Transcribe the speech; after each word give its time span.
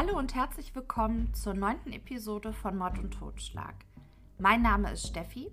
Hallo 0.00 0.16
und 0.16 0.36
herzlich 0.36 0.76
willkommen 0.76 1.34
zur 1.34 1.54
neunten 1.54 1.90
Episode 1.90 2.52
von 2.52 2.78
Mord 2.78 3.00
und 3.00 3.10
Totschlag. 3.10 3.74
Mein 4.38 4.62
Name 4.62 4.92
ist 4.92 5.08
Steffi 5.08 5.50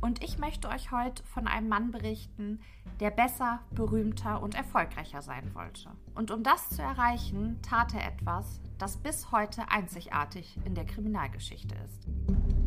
und 0.00 0.24
ich 0.24 0.36
möchte 0.36 0.68
euch 0.68 0.90
heute 0.90 1.22
von 1.22 1.46
einem 1.46 1.68
Mann 1.68 1.92
berichten, 1.92 2.58
der 2.98 3.12
besser, 3.12 3.60
berühmter 3.70 4.42
und 4.42 4.56
erfolgreicher 4.56 5.22
sein 5.22 5.54
wollte. 5.54 5.90
Und 6.16 6.32
um 6.32 6.42
das 6.42 6.70
zu 6.70 6.82
erreichen, 6.82 7.60
tat 7.62 7.94
er 7.94 8.04
etwas, 8.04 8.60
das 8.78 8.96
bis 8.96 9.30
heute 9.30 9.70
einzigartig 9.70 10.58
in 10.64 10.74
der 10.74 10.86
Kriminalgeschichte 10.86 11.76
ist. 11.84 12.63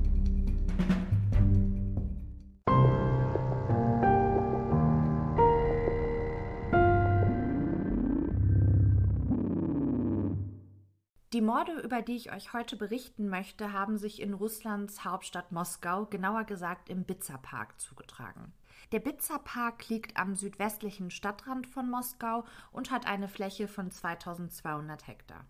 Morde, 11.47 11.79
über 11.79 12.01
die 12.01 12.17
ich 12.17 12.33
euch 12.33 12.51
heute 12.51 12.75
berichten 12.75 13.29
möchte, 13.29 13.71
haben 13.71 13.97
sich 13.97 14.21
in 14.21 14.33
Russlands 14.33 15.05
Hauptstadt 15.05 15.53
Moskau, 15.53 16.05
genauer 16.05 16.43
gesagt 16.43 16.89
im 16.89 17.05
Bitzer-Park, 17.05 17.79
zugetragen. 17.79 18.51
Der 18.91 18.99
Bitzer-Park 18.99 19.87
liegt 19.87 20.17
am 20.17 20.35
südwestlichen 20.35 21.09
Stadtrand 21.09 21.65
von 21.65 21.89
Moskau 21.89 22.43
und 22.73 22.91
hat 22.91 23.07
eine 23.07 23.29
Fläche 23.29 23.69
von 23.69 23.89
2200 23.91 25.07
Hektar. 25.07 25.45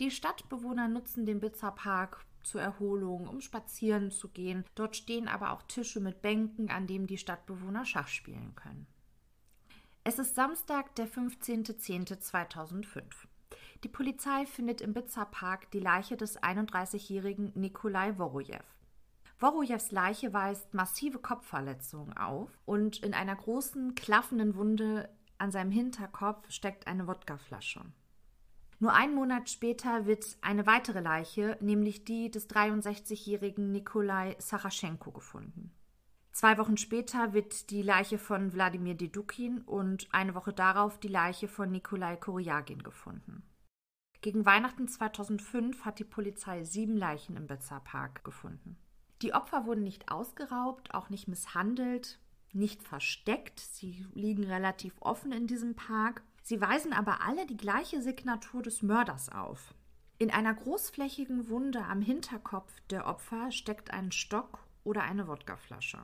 Die 0.00 0.10
Stadtbewohner 0.10 0.88
nutzen 0.88 1.26
den 1.26 1.40
Bitzer-Park 1.40 2.24
zur 2.42 2.62
Erholung, 2.62 3.28
um 3.28 3.42
spazieren 3.42 4.10
zu 4.10 4.28
gehen. 4.28 4.64
Dort 4.74 4.96
stehen 4.96 5.28
aber 5.28 5.52
auch 5.52 5.64
Tische 5.64 6.00
mit 6.00 6.22
Bänken, 6.22 6.70
an 6.70 6.86
denen 6.86 7.06
die 7.06 7.18
Stadtbewohner 7.18 7.84
Schach 7.84 8.08
spielen 8.08 8.54
können. 8.54 8.86
Es 10.02 10.18
ist 10.18 10.34
Samstag, 10.34 10.94
der 10.94 11.08
15.10.2005. 11.08 13.02
Die 13.84 13.88
Polizei 13.88 14.46
findet 14.46 14.80
im 14.80 14.94
Bitzer 14.94 15.24
Park 15.24 15.70
die 15.72 15.80
Leiche 15.80 16.16
des 16.16 16.40
31-jährigen 16.40 17.52
Nikolai 17.56 18.16
Worojew. 18.16 18.62
Worojews 19.40 19.90
Leiche 19.90 20.32
weist 20.32 20.72
massive 20.72 21.18
Kopfverletzungen 21.18 22.16
auf 22.16 22.60
und 22.64 23.02
in 23.02 23.12
einer 23.12 23.34
großen, 23.34 23.96
klaffenden 23.96 24.54
Wunde 24.54 25.08
an 25.38 25.50
seinem 25.50 25.72
Hinterkopf 25.72 26.48
steckt 26.48 26.86
eine 26.86 27.08
Wodkaflasche. 27.08 27.80
Nur 28.78 28.92
einen 28.92 29.16
Monat 29.16 29.50
später 29.50 30.06
wird 30.06 30.38
eine 30.42 30.66
weitere 30.66 31.00
Leiche, 31.00 31.58
nämlich 31.60 32.04
die 32.04 32.30
des 32.30 32.48
63-jährigen 32.50 33.72
Nikolai 33.72 34.36
Sachaschenko, 34.38 35.10
gefunden. 35.10 35.72
Zwei 36.30 36.56
Wochen 36.56 36.76
später 36.76 37.32
wird 37.32 37.70
die 37.70 37.82
Leiche 37.82 38.18
von 38.18 38.52
Wladimir 38.52 38.94
Dedukin 38.94 39.62
und 39.62 40.06
eine 40.12 40.36
Woche 40.36 40.52
darauf 40.52 40.98
die 41.00 41.08
Leiche 41.08 41.48
von 41.48 41.72
Nikolai 41.72 42.16
Koryagin 42.16 42.84
gefunden. 42.84 43.42
Gegen 44.22 44.46
Weihnachten 44.46 44.86
2005 44.86 45.84
hat 45.84 45.98
die 45.98 46.04
Polizei 46.04 46.62
sieben 46.62 46.96
Leichen 46.96 47.36
im 47.36 47.48
Betzer 47.48 47.80
Park 47.80 48.22
gefunden. 48.22 48.76
Die 49.20 49.34
Opfer 49.34 49.66
wurden 49.66 49.82
nicht 49.82 50.12
ausgeraubt, 50.12 50.94
auch 50.94 51.10
nicht 51.10 51.26
misshandelt, 51.26 52.20
nicht 52.52 52.84
versteckt. 52.84 53.58
Sie 53.58 54.06
liegen 54.14 54.44
relativ 54.44 54.94
offen 55.00 55.32
in 55.32 55.48
diesem 55.48 55.74
Park. 55.74 56.22
Sie 56.44 56.60
weisen 56.60 56.92
aber 56.92 57.22
alle 57.22 57.46
die 57.46 57.56
gleiche 57.56 58.00
Signatur 58.00 58.62
des 58.62 58.82
Mörders 58.82 59.28
auf. 59.28 59.74
In 60.18 60.30
einer 60.30 60.54
großflächigen 60.54 61.48
Wunde 61.48 61.84
am 61.84 62.00
Hinterkopf 62.00 62.72
der 62.90 63.06
Opfer 63.06 63.50
steckt 63.50 63.90
ein 63.90 64.12
Stock 64.12 64.60
oder 64.84 65.02
eine 65.02 65.26
Wodkaflasche. 65.26 65.98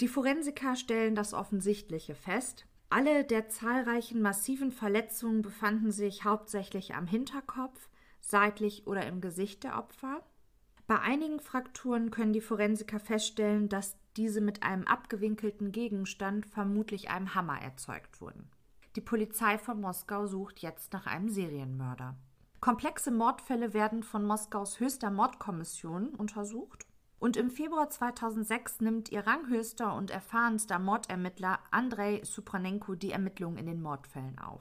Die 0.00 0.08
Forensiker 0.08 0.74
stellen 0.74 1.14
das 1.14 1.34
Offensichtliche 1.34 2.16
fest. 2.16 2.66
Alle 2.90 3.24
der 3.24 3.48
zahlreichen 3.48 4.22
massiven 4.22 4.70
Verletzungen 4.70 5.42
befanden 5.42 5.90
sich 5.90 6.24
hauptsächlich 6.24 6.94
am 6.94 7.06
Hinterkopf, 7.06 7.88
seitlich 8.20 8.86
oder 8.86 9.06
im 9.06 9.20
Gesicht 9.20 9.64
der 9.64 9.78
Opfer. 9.78 10.22
Bei 10.86 11.00
einigen 11.00 11.40
Frakturen 11.40 12.10
können 12.10 12.32
die 12.32 12.40
Forensiker 12.40 13.00
feststellen, 13.00 13.68
dass 13.68 13.96
diese 14.16 14.40
mit 14.40 14.62
einem 14.62 14.84
abgewinkelten 14.84 15.72
Gegenstand, 15.72 16.46
vermutlich 16.46 17.10
einem 17.10 17.34
Hammer, 17.34 17.60
erzeugt 17.60 18.20
wurden. 18.20 18.48
Die 18.94 19.00
Polizei 19.00 19.58
von 19.58 19.80
Moskau 19.80 20.26
sucht 20.26 20.60
jetzt 20.60 20.92
nach 20.92 21.06
einem 21.06 21.28
Serienmörder. 21.28 22.14
Komplexe 22.60 23.10
Mordfälle 23.10 23.74
werden 23.74 24.02
von 24.02 24.24
Moskaus 24.24 24.78
höchster 24.78 25.10
Mordkommission 25.10 26.10
untersucht 26.10 26.86
und 27.24 27.38
im 27.38 27.50
Februar 27.50 27.88
2006 27.88 28.82
nimmt 28.82 29.10
ihr 29.10 29.26
ranghöchster 29.26 29.94
und 29.94 30.10
erfahrenster 30.10 30.78
Mordermittler 30.78 31.58
Andrei 31.70 32.20
Supranenko 32.22 32.96
die 32.96 33.12
Ermittlungen 33.12 33.56
in 33.56 33.64
den 33.64 33.80
Mordfällen 33.80 34.38
auf. 34.38 34.60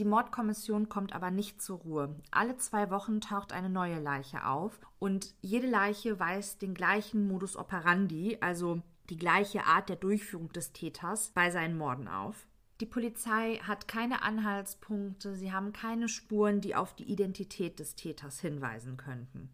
Die 0.00 0.04
Mordkommission 0.04 0.88
kommt 0.88 1.12
aber 1.12 1.30
nicht 1.30 1.62
zur 1.62 1.78
Ruhe. 1.78 2.16
Alle 2.32 2.56
zwei 2.56 2.90
Wochen 2.90 3.20
taucht 3.20 3.52
eine 3.52 3.70
neue 3.70 4.00
Leiche 4.00 4.46
auf 4.46 4.80
und 4.98 5.32
jede 5.42 5.68
Leiche 5.68 6.18
weist 6.18 6.60
den 6.60 6.74
gleichen 6.74 7.28
Modus 7.28 7.56
operandi, 7.56 8.36
also 8.40 8.82
die 9.08 9.16
gleiche 9.16 9.64
Art 9.64 9.88
der 9.88 9.94
Durchführung 9.94 10.52
des 10.52 10.72
Täters 10.72 11.30
bei 11.36 11.52
seinen 11.52 11.78
Morden 11.78 12.08
auf. 12.08 12.48
Die 12.80 12.86
Polizei 12.86 13.60
hat 13.62 13.86
keine 13.86 14.22
Anhaltspunkte, 14.22 15.36
sie 15.36 15.52
haben 15.52 15.72
keine 15.72 16.08
Spuren, 16.08 16.60
die 16.60 16.74
auf 16.74 16.96
die 16.96 17.08
Identität 17.08 17.78
des 17.78 17.94
Täters 17.94 18.40
hinweisen 18.40 18.96
könnten. 18.96 19.50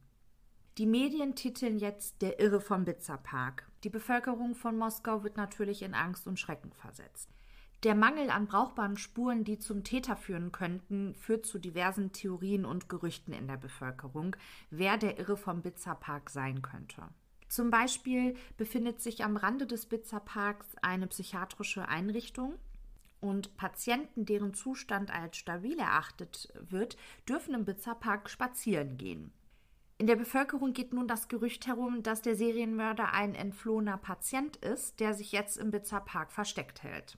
Die 0.79 0.87
Medien 0.87 1.35
titeln 1.35 1.79
jetzt 1.79 2.23
Der 2.23 2.41
Irre 2.41 2.61
vom 2.61 2.87
Park. 3.23 3.69
Die 3.85 3.91
Bevölkerung 3.91 4.55
von 4.55 4.79
Moskau 4.79 5.23
wird 5.23 5.37
natürlich 5.37 5.83
in 5.83 5.93
Angst 5.93 6.27
und 6.27 6.41
Schrecken 6.41 6.73
versetzt. 6.73 7.29
Der 7.83 7.95
Mangel 7.95 8.31
an 8.31 8.47
brauchbaren 8.47 8.97
Spuren, 8.97 9.45
die 9.45 9.59
zum 9.59 9.85
Täter 9.85 10.17
führen 10.17 10.51
könnten, 10.51 11.15
führt 11.15 11.45
zu 11.45 11.59
diversen 11.59 12.13
Theorien 12.13 12.65
und 12.65 12.89
Gerüchten 12.89 13.35
in 13.35 13.49
der 13.49 13.59
Bevölkerung, 13.59 14.35
wer 14.71 14.97
der 14.97 15.19
Irre 15.19 15.37
vom 15.37 15.63
Park 15.63 16.31
sein 16.31 16.63
könnte. 16.63 17.03
Zum 17.49 17.71
Beispiel 17.71 18.35
befindet 18.57 19.03
sich 19.03 19.25
am 19.25 19.37
Rande 19.37 19.67
des 19.67 19.87
Parks 20.25 20.69
eine 20.81 21.07
psychiatrische 21.07 21.87
Einrichtung, 21.87 22.55
und 23.21 23.57
Patienten, 23.57 24.27
deren 24.27 24.53
Zustand 24.53 25.13
als 25.15 25.37
stabil 25.37 25.79
erachtet 25.79 26.53
wird, 26.59 26.97
dürfen 27.29 27.55
im 27.55 27.65
Park 28.01 28.29
spazieren 28.29 28.97
gehen. 28.97 29.33
In 30.03 30.09
der 30.09 30.17
Bevölkerung 30.17 30.73
geht 30.73 30.93
nun 30.93 31.07
das 31.07 31.29
Gerücht 31.29 31.69
herum, 31.69 32.03
dass 32.03 32.23
der 32.23 32.35
Serienmörder 32.35 33.13
ein 33.13 33.37
entflohener 33.37 33.97
Patient 33.97 34.57
ist, 34.57 34.99
der 34.99 35.15
sich 35.15 35.31
jetzt 35.31 35.57
im 35.59 35.71
Bitzer 35.71 36.01
Park 36.01 36.33
versteckt 36.33 36.83
hält. 36.83 37.17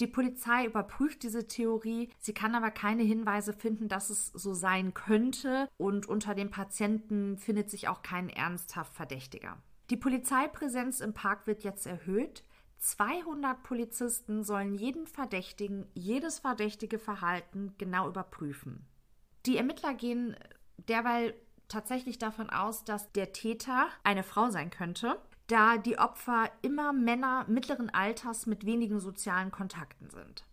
Die 0.00 0.08
Polizei 0.08 0.66
überprüft 0.66 1.22
diese 1.22 1.46
Theorie, 1.46 2.10
sie 2.18 2.34
kann 2.34 2.56
aber 2.56 2.72
keine 2.72 3.04
Hinweise 3.04 3.52
finden, 3.52 3.86
dass 3.86 4.10
es 4.10 4.32
so 4.34 4.54
sein 4.54 4.92
könnte 4.92 5.68
und 5.76 6.08
unter 6.08 6.34
den 6.34 6.50
Patienten 6.50 7.38
findet 7.38 7.70
sich 7.70 7.86
auch 7.86 8.02
kein 8.02 8.28
ernsthaft 8.28 8.92
Verdächtiger. 8.92 9.62
Die 9.90 9.96
Polizeipräsenz 9.96 10.98
im 10.98 11.14
Park 11.14 11.46
wird 11.46 11.62
jetzt 11.62 11.86
erhöht. 11.86 12.42
200 12.78 13.62
Polizisten 13.62 14.42
sollen 14.42 14.74
jeden 14.74 15.06
Verdächtigen, 15.06 15.86
jedes 15.94 16.40
verdächtige 16.40 16.98
Verhalten 16.98 17.76
genau 17.78 18.08
überprüfen. 18.08 18.84
Die 19.46 19.58
Ermittler 19.58 19.94
gehen 19.94 20.34
derweil 20.88 21.34
tatsächlich 21.68 22.18
davon 22.18 22.50
aus, 22.50 22.84
dass 22.84 23.12
der 23.12 23.32
Täter 23.32 23.88
eine 24.04 24.22
Frau 24.22 24.50
sein 24.50 24.70
könnte, 24.70 25.20
da 25.46 25.78
die 25.78 25.98
Opfer 25.98 26.50
immer 26.62 26.92
Männer 26.92 27.44
mittleren 27.48 27.90
Alters 27.90 28.46
mit 28.46 28.66
wenigen 28.66 29.00
sozialen 29.00 29.50
Kontakten 29.50 30.10
sind. 30.10 30.44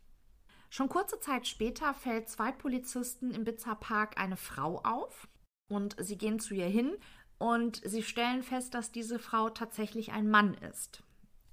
Schon 0.70 0.90
kurze 0.90 1.20
Zeit 1.20 1.48
später 1.48 1.94
fällt 1.94 2.30
zwei 2.30 2.52
Polizisten 2.52 3.32
im 3.32 3.44
Bitzer 3.44 3.76
Park 3.76 4.20
eine 4.20 4.38
Frau 4.38 4.82
auf 4.84 5.28
und 5.68 5.96
sie 6.00 6.18
gehen 6.18 6.40
zu 6.40 6.56
ihr 6.56 6.68
hin 6.68 6.98
und 7.38 7.82
sie 7.86 8.04
stellen 8.04 8.42
fest, 8.42 8.74
dass 8.74 8.92
diese 8.92 9.20
Frau 9.20 9.50
tatsächlich 9.50 10.12
ein 10.12 10.30
Mann 10.30 10.56
ist. 10.56 11.04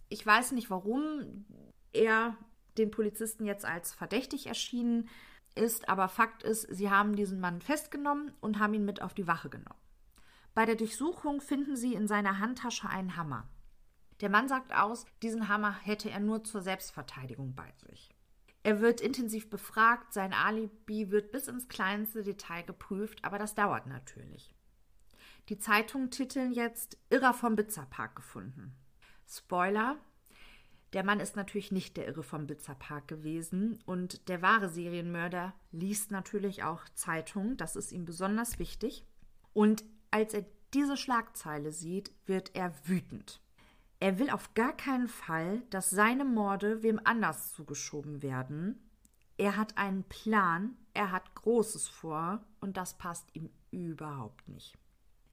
Ich 0.09 0.25
weiß 0.25 0.53
nicht, 0.53 0.71
warum 0.71 1.45
er 1.93 2.37
den 2.79 2.91
Polizisten 2.91 3.45
jetzt 3.45 3.65
als 3.65 3.93
verdächtig 3.93 4.47
erschienen 4.47 5.09
ist, 5.61 5.89
aber 5.89 6.09
Fakt 6.09 6.43
ist, 6.43 6.63
sie 6.63 6.91
haben 6.91 7.15
diesen 7.15 7.41
Mann 7.41 7.61
festgenommen 7.61 8.33
und 8.41 8.59
haben 8.59 8.75
ihn 8.75 8.85
mit 8.85 9.03
auf 9.03 9.15
die 9.15 9.27
Wache 9.27 9.51
genommen. 9.51 9.79
Bei 10.55 10.67
der 10.67 10.75
Durchsuchung 10.75 11.41
finden 11.41 11.77
sie 11.77 11.95
in 11.95 12.09
seiner 12.09 12.39
Handtasche 12.39 12.89
einen 12.89 13.17
Hammer. 13.17 13.49
Der 14.21 14.31
Mann 14.31 14.49
sagt 14.49 14.75
aus, 14.75 15.07
diesen 15.23 15.49
Hammer 15.49 15.73
hätte 15.73 16.11
er 16.11 16.21
nur 16.21 16.43
zur 16.45 16.61
Selbstverteidigung 16.61 17.55
bei 17.55 17.73
sich. 17.87 18.11
Er 18.63 18.81
wird 18.81 19.01
intensiv 19.01 19.49
befragt, 19.49 20.13
sein 20.13 20.35
Alibi 20.35 21.11
wird 21.11 21.33
bis 21.33 21.49
ins 21.49 21.69
kleinste 21.69 22.23
Detail 22.23 22.63
geprüft, 22.63 23.25
aber 23.25 23.39
das 23.39 23.55
dauert 23.55 23.87
natürlich. 23.87 24.55
Die 25.49 25.59
Zeitungen 25.59 26.11
titeln 26.11 26.53
jetzt 26.53 26.99
Irrer 27.09 27.33
vom 27.33 27.57
Bitzerpark 27.57 28.15
gefunden. 28.17 28.77
Spoiler, 29.27 29.97
der 30.93 31.05
Mann 31.05 31.21
ist 31.21 31.37
natürlich 31.37 31.71
nicht 31.71 31.97
der 31.97 32.09
Irre 32.09 32.23
vom 32.23 32.47
Bitzer 32.47 32.75
Park 32.75 33.07
gewesen 33.09 33.79
und 33.87 34.29
der 34.29 34.43
wahre 34.43 34.69
Serienmörder 34.69 35.55
liest 35.71 36.11
natürlich 36.11 36.65
auch 36.65 36.83
Zeitungen, 36.95 37.57
das 37.57 37.77
ist 37.77 37.93
ihm 37.93 38.05
besonders 38.05 38.59
wichtig. 38.59 39.05
Und 39.53 39.85
als 40.11 40.35
er 40.35 40.45
diese 40.75 40.97
Schlagzeile 40.97 41.73
sieht, 41.73 42.13
wird 42.27 42.55
er 42.55 42.73
wütend. 42.85 43.41
Er 44.01 44.19
will 44.19 44.31
auf 44.31 44.55
gar 44.55 44.77
keinen 44.77 45.09
Fall, 45.09 45.63
dass 45.71 45.91
seine 45.91 46.25
Morde 46.25 46.83
wem 46.83 47.01
anders 47.05 47.53
zugeschoben 47.53 48.23
werden. 48.23 48.81
Er 49.37 49.57
hat 49.57 49.77
einen 49.77 50.05
Plan, 50.05 50.77
er 50.95 51.13
hat 51.13 51.35
Großes 51.35 51.89
vor 51.89 52.45
und 52.61 52.77
das 52.77 52.99
passt 52.99 53.35
ihm 53.35 53.51
überhaupt 53.71 54.49
nicht. 54.49 54.77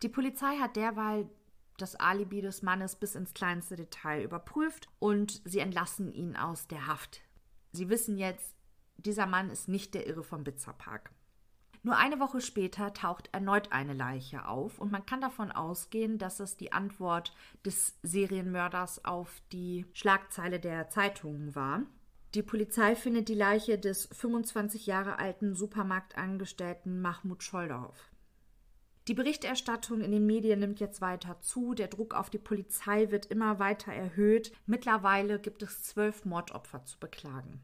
Die 0.03 0.09
Polizei 0.09 0.57
hat 0.57 0.75
derweil 0.75 1.29
das 1.77 1.95
Alibi 1.95 2.41
des 2.41 2.61
Mannes 2.61 2.95
bis 2.95 3.15
ins 3.15 3.33
kleinste 3.33 3.75
Detail 3.75 4.23
überprüft 4.23 4.89
und 4.99 5.41
sie 5.45 5.59
entlassen 5.59 6.11
ihn 6.11 6.35
aus 6.35 6.67
der 6.67 6.87
Haft. 6.87 7.21
Sie 7.71 7.89
wissen 7.89 8.17
jetzt, 8.17 8.55
dieser 8.97 9.27
Mann 9.27 9.49
ist 9.49 9.67
nicht 9.67 9.93
der 9.93 10.07
Irre 10.07 10.23
vom 10.23 10.43
Bitzerpark. 10.43 11.11
Nur 11.83 11.95
eine 11.95 12.19
Woche 12.19 12.41
später 12.41 12.93
taucht 12.93 13.29
erneut 13.31 13.71
eine 13.71 13.93
Leiche 13.93 14.45
auf 14.45 14.79
und 14.79 14.91
man 14.91 15.05
kann 15.05 15.21
davon 15.21 15.51
ausgehen, 15.51 16.17
dass 16.17 16.39
es 16.39 16.57
die 16.57 16.73
Antwort 16.73 17.33
des 17.65 17.97
Serienmörders 18.03 19.05
auf 19.05 19.41
die 19.51 19.85
Schlagzeile 19.93 20.59
der 20.59 20.89
Zeitungen 20.89 21.55
war. 21.55 21.83
Die 22.33 22.43
Polizei 22.43 22.95
findet 22.95 23.29
die 23.29 23.35
Leiche 23.35 23.77
des 23.77 24.09
25 24.11 24.85
Jahre 24.85 25.17
alten 25.17 25.55
Supermarktangestellten 25.55 26.99
Mahmoud 27.01 27.41
Scholdorf. 27.41 28.11
Die 29.07 29.13
Berichterstattung 29.13 30.01
in 30.01 30.11
den 30.11 30.25
Medien 30.25 30.59
nimmt 30.59 30.81
jetzt 30.81 30.99
weiter 30.99 31.39
zu, 31.39 31.73
der 31.73 31.87
Druck 31.87 32.13
auf 32.13 32.29
die 32.29 32.39
Polizei 32.39 33.09
wird 33.09 33.27
immer 33.27 33.57
weiter 33.57 33.93
erhöht. 33.93 34.51
Mittlerweile 34.65 35.39
gibt 35.39 35.63
es 35.63 35.83
zwölf 35.83 36.25
Mordopfer 36.25 36.83
zu 36.83 36.99
beklagen. 36.99 37.61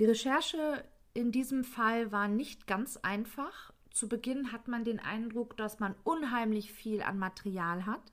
Die 0.00 0.06
Recherche 0.06 0.84
in 1.14 1.30
diesem 1.30 1.62
Fall 1.62 2.10
war 2.10 2.26
nicht 2.26 2.66
ganz 2.66 2.96
einfach. 2.96 3.72
Zu 3.92 4.08
Beginn 4.08 4.50
hat 4.50 4.66
man 4.66 4.84
den 4.84 4.98
Eindruck, 4.98 5.56
dass 5.56 5.78
man 5.78 5.94
unheimlich 6.02 6.72
viel 6.72 7.02
an 7.02 7.18
Material 7.18 7.86
hat. 7.86 8.12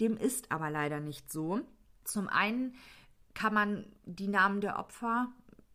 Dem 0.00 0.16
ist 0.16 0.50
aber 0.50 0.70
leider 0.70 0.98
nicht 0.98 1.30
so. 1.30 1.60
Zum 2.04 2.28
einen 2.28 2.74
kann 3.34 3.54
man 3.54 3.86
die 4.04 4.28
Namen 4.28 4.60
der 4.60 4.78
Opfer 4.78 5.32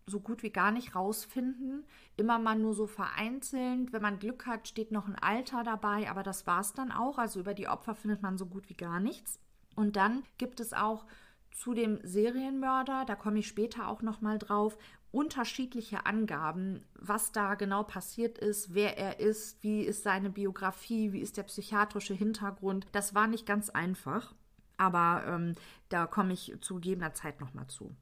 so 0.07 0.19
gut 0.19 0.43
wie 0.43 0.51
gar 0.51 0.71
nicht 0.71 0.95
rausfinden. 0.95 1.83
Immer 2.15 2.37
mal 2.39 2.55
nur 2.55 2.73
so 2.73 2.87
vereinzelt. 2.87 3.91
Wenn 3.91 4.01
man 4.01 4.19
Glück 4.19 4.45
hat, 4.45 4.67
steht 4.67 4.91
noch 4.91 5.07
ein 5.07 5.15
Alter 5.15 5.63
dabei, 5.63 6.09
aber 6.09 6.23
das 6.23 6.45
war 6.45 6.61
es 6.61 6.73
dann 6.73 6.91
auch. 6.91 7.17
Also 7.17 7.39
über 7.39 7.53
die 7.53 7.67
Opfer 7.67 7.95
findet 7.95 8.21
man 8.21 8.37
so 8.37 8.45
gut 8.45 8.69
wie 8.69 8.75
gar 8.75 8.99
nichts. 8.99 9.39
Und 9.75 9.95
dann 9.95 10.23
gibt 10.37 10.59
es 10.59 10.73
auch 10.73 11.05
zu 11.51 11.73
dem 11.73 11.99
Serienmörder, 12.03 13.05
da 13.05 13.15
komme 13.15 13.39
ich 13.39 13.47
später 13.47 13.87
auch 13.87 14.01
noch 14.01 14.21
mal 14.21 14.37
drauf, 14.37 14.77
unterschiedliche 15.11 16.05
Angaben, 16.05 16.83
was 16.99 17.31
da 17.31 17.55
genau 17.55 17.83
passiert 17.83 18.37
ist, 18.37 18.73
wer 18.73 18.97
er 18.97 19.21
ist, 19.21 19.63
wie 19.63 19.81
ist 19.81 20.03
seine 20.03 20.29
Biografie, 20.29 21.13
wie 21.13 21.21
ist 21.21 21.37
der 21.37 21.43
psychiatrische 21.43 22.13
Hintergrund. 22.13 22.87
Das 22.91 23.15
war 23.15 23.27
nicht 23.27 23.45
ganz 23.45 23.69
einfach, 23.69 24.35
aber 24.75 25.23
ähm, 25.25 25.55
da 25.87 26.05
komme 26.05 26.33
ich 26.33 26.57
zu 26.59 26.75
gegebener 26.75 27.13
Zeit 27.13 27.39
noch 27.39 27.53
mal 27.53 27.67
zu. 27.67 27.95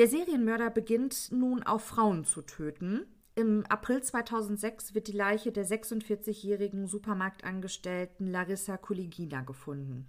Der 0.00 0.08
Serienmörder 0.08 0.70
beginnt 0.70 1.30
nun 1.30 1.62
auch 1.62 1.82
Frauen 1.82 2.24
zu 2.24 2.40
töten. 2.40 3.04
Im 3.34 3.66
April 3.68 4.02
2006 4.02 4.94
wird 4.94 5.08
die 5.08 5.12
Leiche 5.12 5.52
der 5.52 5.66
46-jährigen 5.66 6.86
Supermarktangestellten 6.86 8.26
Larissa 8.26 8.78
Kuligina 8.78 9.42
gefunden. 9.42 10.06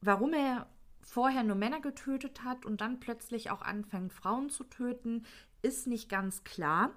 Warum 0.00 0.32
er 0.32 0.66
vorher 1.02 1.44
nur 1.44 1.54
Männer 1.54 1.80
getötet 1.80 2.42
hat 2.42 2.66
und 2.66 2.80
dann 2.80 2.98
plötzlich 2.98 3.52
auch 3.52 3.62
anfängt, 3.62 4.12
Frauen 4.12 4.50
zu 4.50 4.64
töten, 4.64 5.24
ist 5.62 5.86
nicht 5.86 6.08
ganz 6.08 6.42
klar. 6.42 6.90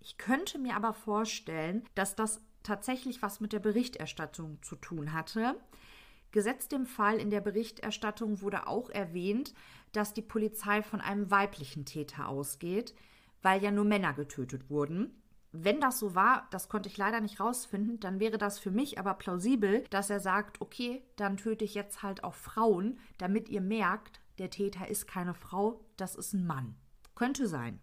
Ich 0.00 0.18
könnte 0.18 0.58
mir 0.58 0.76
aber 0.76 0.92
vorstellen, 0.92 1.84
dass 1.94 2.14
das 2.14 2.42
tatsächlich 2.62 3.22
was 3.22 3.40
mit 3.40 3.54
der 3.54 3.60
Berichterstattung 3.60 4.62
zu 4.62 4.76
tun 4.76 5.14
hatte. 5.14 5.56
Gesetzt 6.34 6.72
dem 6.72 6.84
Fall 6.84 7.20
in 7.20 7.30
der 7.30 7.40
Berichterstattung 7.40 8.40
wurde 8.40 8.66
auch 8.66 8.90
erwähnt, 8.90 9.54
dass 9.92 10.14
die 10.14 10.20
Polizei 10.20 10.82
von 10.82 11.00
einem 11.00 11.30
weiblichen 11.30 11.84
Täter 11.84 12.26
ausgeht, 12.26 12.92
weil 13.40 13.62
ja 13.62 13.70
nur 13.70 13.84
Männer 13.84 14.14
getötet 14.14 14.68
wurden. 14.68 15.22
Wenn 15.52 15.78
das 15.78 16.00
so 16.00 16.16
war, 16.16 16.48
das 16.50 16.68
konnte 16.68 16.88
ich 16.88 16.96
leider 16.96 17.20
nicht 17.20 17.38
rausfinden, 17.38 18.00
dann 18.00 18.18
wäre 18.18 18.36
das 18.36 18.58
für 18.58 18.72
mich 18.72 18.98
aber 18.98 19.14
plausibel, 19.14 19.84
dass 19.90 20.10
er 20.10 20.18
sagt, 20.18 20.60
okay, 20.60 21.04
dann 21.14 21.36
töte 21.36 21.64
ich 21.64 21.74
jetzt 21.74 22.02
halt 22.02 22.24
auch 22.24 22.34
Frauen, 22.34 22.98
damit 23.16 23.48
ihr 23.48 23.60
merkt, 23.60 24.20
der 24.38 24.50
Täter 24.50 24.88
ist 24.88 25.06
keine 25.06 25.34
Frau, 25.34 25.84
das 25.96 26.16
ist 26.16 26.32
ein 26.32 26.48
Mann. 26.48 26.74
Könnte 27.14 27.46
sein. 27.46 27.78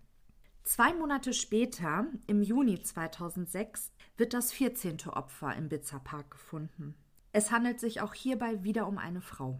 Zwei 0.63 0.93
Monate 0.93 1.31
später, 1.31 2.05
im 2.27 2.41
Juni 2.41 2.81
2006, 2.81 3.93
wird 4.17 4.33
das 4.33 4.51
14. 4.51 5.07
Opfer 5.07 5.55
im 5.55 5.69
Bitzerpark 5.69 6.31
gefunden. 6.31 6.95
Es 7.33 7.51
handelt 7.51 7.79
sich 7.79 8.01
auch 8.01 8.13
hierbei 8.13 8.63
wieder 8.63 8.87
um 8.87 8.97
eine 8.97 9.21
Frau. 9.21 9.59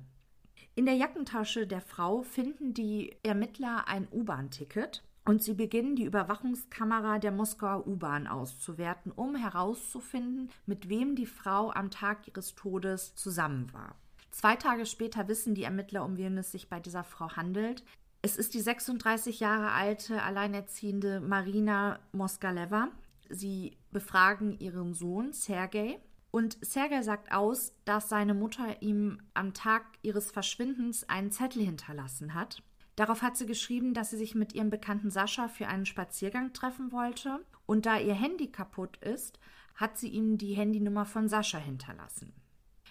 In 0.75 0.85
der 0.85 0.95
Jackentasche 0.95 1.67
der 1.67 1.81
Frau 1.81 2.21
finden 2.21 2.73
die 2.73 3.15
Ermittler 3.23 3.87
ein 3.87 4.07
U-Bahn-Ticket 4.11 5.03
und 5.25 5.43
sie 5.43 5.53
beginnen 5.53 5.95
die 5.95 6.05
Überwachungskamera 6.05 7.19
der 7.19 7.31
Moskauer 7.31 7.87
U-Bahn 7.87 8.27
auszuwerten, 8.27 9.11
um 9.11 9.35
herauszufinden, 9.35 10.49
mit 10.65 10.89
wem 10.89 11.15
die 11.15 11.25
Frau 11.25 11.71
am 11.71 11.91
Tag 11.91 12.27
ihres 12.27 12.55
Todes 12.55 13.15
zusammen 13.15 13.71
war. 13.73 13.95
Zwei 14.31 14.55
Tage 14.55 14.85
später 14.85 15.27
wissen 15.27 15.55
die 15.55 15.63
Ermittler, 15.63 16.03
um 16.05 16.17
wen 16.17 16.37
es 16.37 16.51
sich 16.51 16.69
bei 16.69 16.79
dieser 16.79 17.03
Frau 17.03 17.35
handelt. 17.35 17.83
Es 18.21 18.37
ist 18.37 18.53
die 18.53 18.61
36 18.61 19.39
Jahre 19.39 19.71
alte, 19.71 20.23
alleinerziehende 20.23 21.19
Marina 21.19 21.99
Moskaleva. 22.11 22.89
Sie 23.29 23.77
befragen 23.91 24.57
ihren 24.59 24.93
Sohn 24.93 25.33
Sergei 25.33 25.99
und 26.31 26.57
Sergei 26.61 27.01
sagt 27.01 27.31
aus, 27.33 27.73
dass 27.83 28.07
seine 28.07 28.33
Mutter 28.33 28.81
ihm 28.81 29.21
am 29.33 29.53
Tag 29.53 29.83
ihres 30.01 30.31
Verschwindens 30.31 31.07
einen 31.09 31.31
Zettel 31.31 31.63
hinterlassen 31.63 32.33
hat. 32.33 32.63
Darauf 32.95 33.21
hat 33.21 33.35
sie 33.35 33.45
geschrieben, 33.45 33.93
dass 33.93 34.11
sie 34.11 34.17
sich 34.17 34.33
mit 34.33 34.53
ihrem 34.53 34.69
Bekannten 34.69 35.11
Sascha 35.11 35.49
für 35.49 35.67
einen 35.67 35.85
Spaziergang 35.85 36.53
treffen 36.53 36.91
wollte. 36.91 37.45
Und 37.65 37.85
da 37.85 37.97
ihr 37.97 38.13
Handy 38.13 38.51
kaputt 38.51 38.97
ist, 38.97 39.39
hat 39.75 39.97
sie 39.97 40.09
ihm 40.09 40.37
die 40.37 40.53
Handynummer 40.53 41.05
von 41.05 41.27
Sascha 41.27 41.57
hinterlassen. 41.57 42.33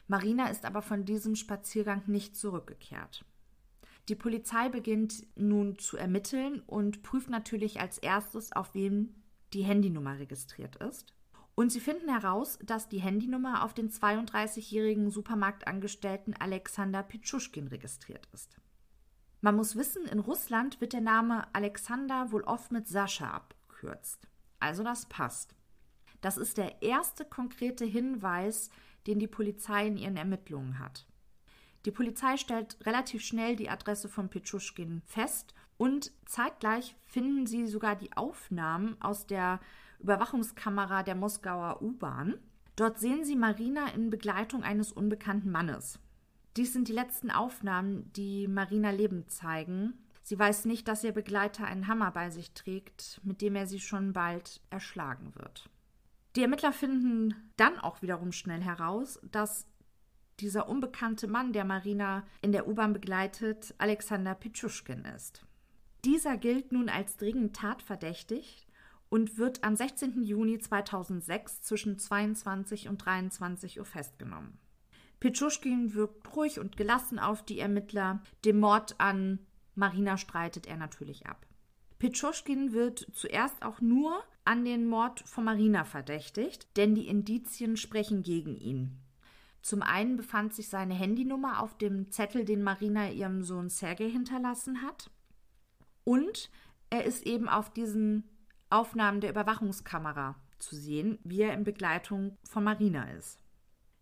Marina 0.07 0.49
ist 0.49 0.65
aber 0.65 0.83
von 0.83 1.05
diesem 1.05 1.35
Spaziergang 1.35 2.03
nicht 2.07 2.37
zurückgekehrt. 2.37 3.25
Die 4.09 4.17
Polizei 4.17 4.69
beginnt 4.69 5.25
nun 5.37 5.79
zu 5.79 5.97
ermitteln 5.97 6.61
und 6.67 7.03
prüft 7.03 7.31
natürlich 7.31 7.81
als 7.81 7.97
erstes, 7.99 8.53
auf 8.53 8.75
wem 8.75 9.15
die 9.53 9.63
Handynummer 9.63 10.19
registriert 10.19 10.77
ist. 10.77 11.15
Und 11.61 11.69
sie 11.69 11.81
finden 11.81 12.09
heraus, 12.09 12.59
dass 12.65 12.89
die 12.89 13.03
Handynummer 13.03 13.63
auf 13.63 13.75
den 13.75 13.91
32-jährigen 13.91 15.11
Supermarktangestellten 15.11 16.35
Alexander 16.41 17.03
Pitschuschkin 17.03 17.69
registriert 17.69 18.27
ist. 18.33 18.57
Man 19.43 19.57
muss 19.57 19.77
wissen, 19.77 20.07
in 20.07 20.21
Russland 20.21 20.81
wird 20.81 20.95
der 20.95 21.03
Name 21.03 21.55
Alexander 21.55 22.33
wohl 22.33 22.45
oft 22.45 22.73
mit 22.73 22.89
Sascha 22.89 23.31
abgekürzt. 23.31 24.27
Also 24.59 24.83
das 24.83 25.05
passt. 25.05 25.55
Das 26.23 26.39
ist 26.39 26.57
der 26.57 26.81
erste 26.81 27.27
konkrete 27.27 27.85
Hinweis, 27.85 28.71
den 29.07 29.19
die 29.19 29.29
Polizei 29.29 29.87
in 29.87 29.99
ihren 29.99 30.17
Ermittlungen 30.17 30.79
hat. 30.79 31.05
Die 31.85 31.91
Polizei 31.91 32.39
stellt 32.39 32.79
relativ 32.87 33.23
schnell 33.23 33.55
die 33.55 33.69
Adresse 33.69 34.09
von 34.09 34.31
Pitschuschkin 34.31 35.03
fest 35.05 35.53
und 35.77 36.11
zeitgleich 36.25 36.97
finden 37.05 37.47
sie 37.47 37.67
sogar 37.67 37.97
die 37.97 38.17
Aufnahmen 38.17 38.97
aus 39.03 39.27
der 39.27 39.61
Überwachungskamera 40.01 41.03
der 41.03 41.15
Moskauer 41.15 41.83
U-Bahn. 41.83 42.39
Dort 42.77 42.99
sehen 42.99 43.25
sie 43.25 43.37
Marina 43.37 43.89
in 43.89 44.11
Begleitung 44.11 44.63
eines 44.63 44.93
unbekannten 44.93 45.51
Mannes. 45.51 45.99
Dies 46.57 46.73
sind 46.73 46.89
die 46.89 46.93
letzten 46.93 47.31
Aufnahmen, 47.31 48.13
die 48.15 48.49
Marina 48.49 48.91
lebend 48.91 49.31
zeigen. 49.31 49.95
Sie 50.23 50.39
weiß 50.39 50.65
nicht, 50.65 50.89
dass 50.89 51.05
ihr 51.05 51.13
Begleiter 51.13 51.67
einen 51.67 51.87
Hammer 51.87 52.11
bei 52.11 52.31
sich 52.31 52.53
trägt, 52.53 53.21
mit 53.25 53.41
dem 53.41 53.55
er 53.55 53.67
sie 53.67 53.81
schon 53.81 54.13
bald 54.13 54.61
erschlagen 54.71 55.35
wird. 55.35 55.69
Die 56.37 56.43
Ermittler 56.43 56.73
finden 56.73 57.35
dann 57.57 57.79
auch 57.79 58.03
wiederum 58.03 58.33
schnell 58.33 58.63
heraus, 58.63 59.21
dass 59.31 59.67
dieser 60.39 60.69
unbekannte 60.69 61.27
Mann, 61.27 61.53
der 61.53 61.65
Marina 61.65 62.25
in 62.41 62.53
der 62.53 62.67
U-Bahn 62.67 62.93
begleitet, 62.93 63.75
Alexander 63.79 64.35
Pitschuschkin 64.35 65.05
ist. 65.05 65.45
Dieser 66.05 66.37
gilt 66.37 66.73
nun 66.73 66.89
als 66.89 67.17
dringend 67.17 67.55
tatverdächtig 67.57 68.67
und 69.11 69.37
wird 69.37 69.63
am 69.63 69.77
16. 69.77 70.23
Juni 70.23 70.59
2006 70.59 71.63
zwischen 71.63 71.99
22 71.99 72.89
und 72.89 73.05
23 73.05 73.79
Uhr 73.79 73.85
festgenommen. 73.85 74.59
Pitschuschkin 75.19 75.93
wirkt 75.93 76.35
ruhig 76.35 76.59
und 76.59 76.79
gelassen 76.79 77.19
auf 77.19 77.45
die 77.45 77.59
Ermittler. 77.59 78.23
Dem 78.47 78.59
Mord 78.59 78.95
an 78.99 79.41
Marina 79.75 80.17
streitet 80.17 80.67
er 80.67 80.79
natürlich 80.79 81.27
ab. 81.27 81.47
Pitschuschkin 81.99 82.73
wird 82.73 83.07
zuerst 83.13 83.63
auch 83.63 83.83
nur 83.83 84.23
an 84.47 84.65
den 84.65 84.87
Mord 84.87 85.21
von 85.21 85.45
Marina 85.45 85.85
verdächtigt, 85.85 86.69
denn 86.79 86.95
die 86.95 87.09
Indizien 87.09 87.77
sprechen 87.77 88.23
gegen 88.23 88.57
ihn. 88.57 88.97
Zum 89.61 89.83
einen 89.83 90.17
befand 90.17 90.55
sich 90.55 90.69
seine 90.69 90.95
Handynummer 90.95 91.61
auf 91.63 91.77
dem 91.77 92.11
Zettel, 92.11 92.47
den 92.47 92.63
Marina 92.63 93.11
ihrem 93.11 93.43
Sohn 93.43 93.69
Sergei 93.69 94.09
hinterlassen 94.09 94.81
hat. 94.81 95.11
Und 96.05 96.51
er 96.89 97.05
ist 97.05 97.27
eben 97.27 97.49
auf 97.49 97.71
diesen 97.71 98.25
Aufnahmen 98.71 99.21
der 99.21 99.31
Überwachungskamera 99.31 100.37
zu 100.59 100.77
sehen, 100.77 101.19
wie 101.25 101.43
er 101.43 101.55
in 101.55 101.65
Begleitung 101.65 102.39
von 102.45 102.65
Marina 102.65 103.11
ist. 103.13 103.43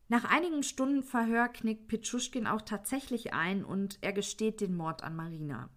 Nach 0.08 0.24
einigen 0.24 0.62
Stunden 0.62 1.02
Verhör 1.02 1.48
knickt 1.48 1.88
Pitschuschkin 1.88 2.46
auch 2.46 2.62
tatsächlich 2.62 3.34
ein 3.34 3.64
und 3.64 3.98
er 4.00 4.12
gesteht 4.12 4.60
den 4.60 4.74
Mord 4.76 5.02
an 5.02 5.16
Marina. 5.16 5.68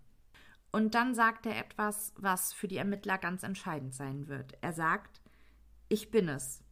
Und 0.72 0.96
dann 0.96 1.14
sagt 1.14 1.46
er 1.46 1.58
etwas, 1.58 2.14
was 2.16 2.54
für 2.54 2.70
die 2.70 2.78
Ermittler 2.78 3.18
ganz 3.18 3.44
entscheidend 3.44 3.94
sein 3.94 4.28
wird. 4.28 4.58
Er 4.62 4.72
sagt, 4.72 5.22
ich 5.90 6.12
bin 6.12 6.30
es. 6.30 6.64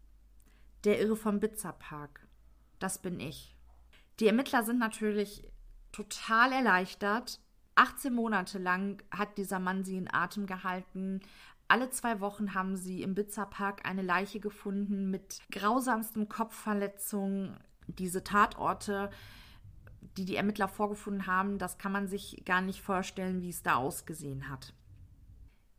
Der 0.85 1.01
Irre 1.01 1.17
vom 1.17 1.41
Bitzerpark. 1.41 2.25
Das 2.79 3.01
bin 3.01 3.19
ich. 3.19 3.57
Die 4.21 4.27
Ermittler 4.27 4.63
sind 4.63 4.79
natürlich 4.79 5.43
total 5.91 6.53
erleichtert. 6.53 7.41
18 7.75 8.13
Monate 8.13 8.57
lang 8.57 9.03
hat 9.11 9.37
dieser 9.37 9.59
Mann 9.59 9.83
sie 9.83 9.97
in 9.97 10.13
Atem 10.13 10.45
gehalten. 10.45 11.19
Alle 11.69 11.91
zwei 11.91 12.19
Wochen 12.19 12.55
haben 12.55 12.75
sie 12.75 13.03
im 13.03 13.13
Bitzerpark 13.13 13.87
eine 13.87 14.01
Leiche 14.01 14.39
gefunden 14.39 15.11
mit 15.11 15.39
grausamsten 15.51 16.27
Kopfverletzungen. 16.27 17.57
Diese 17.85 18.23
Tatorte, 18.23 19.11
die 20.17 20.25
die 20.25 20.35
Ermittler 20.35 20.67
vorgefunden 20.67 21.27
haben, 21.27 21.59
das 21.59 21.77
kann 21.77 21.91
man 21.91 22.07
sich 22.07 22.43
gar 22.43 22.61
nicht 22.61 22.81
vorstellen, 22.81 23.43
wie 23.43 23.49
es 23.49 23.61
da 23.61 23.75
ausgesehen 23.75 24.49
hat. 24.49 24.73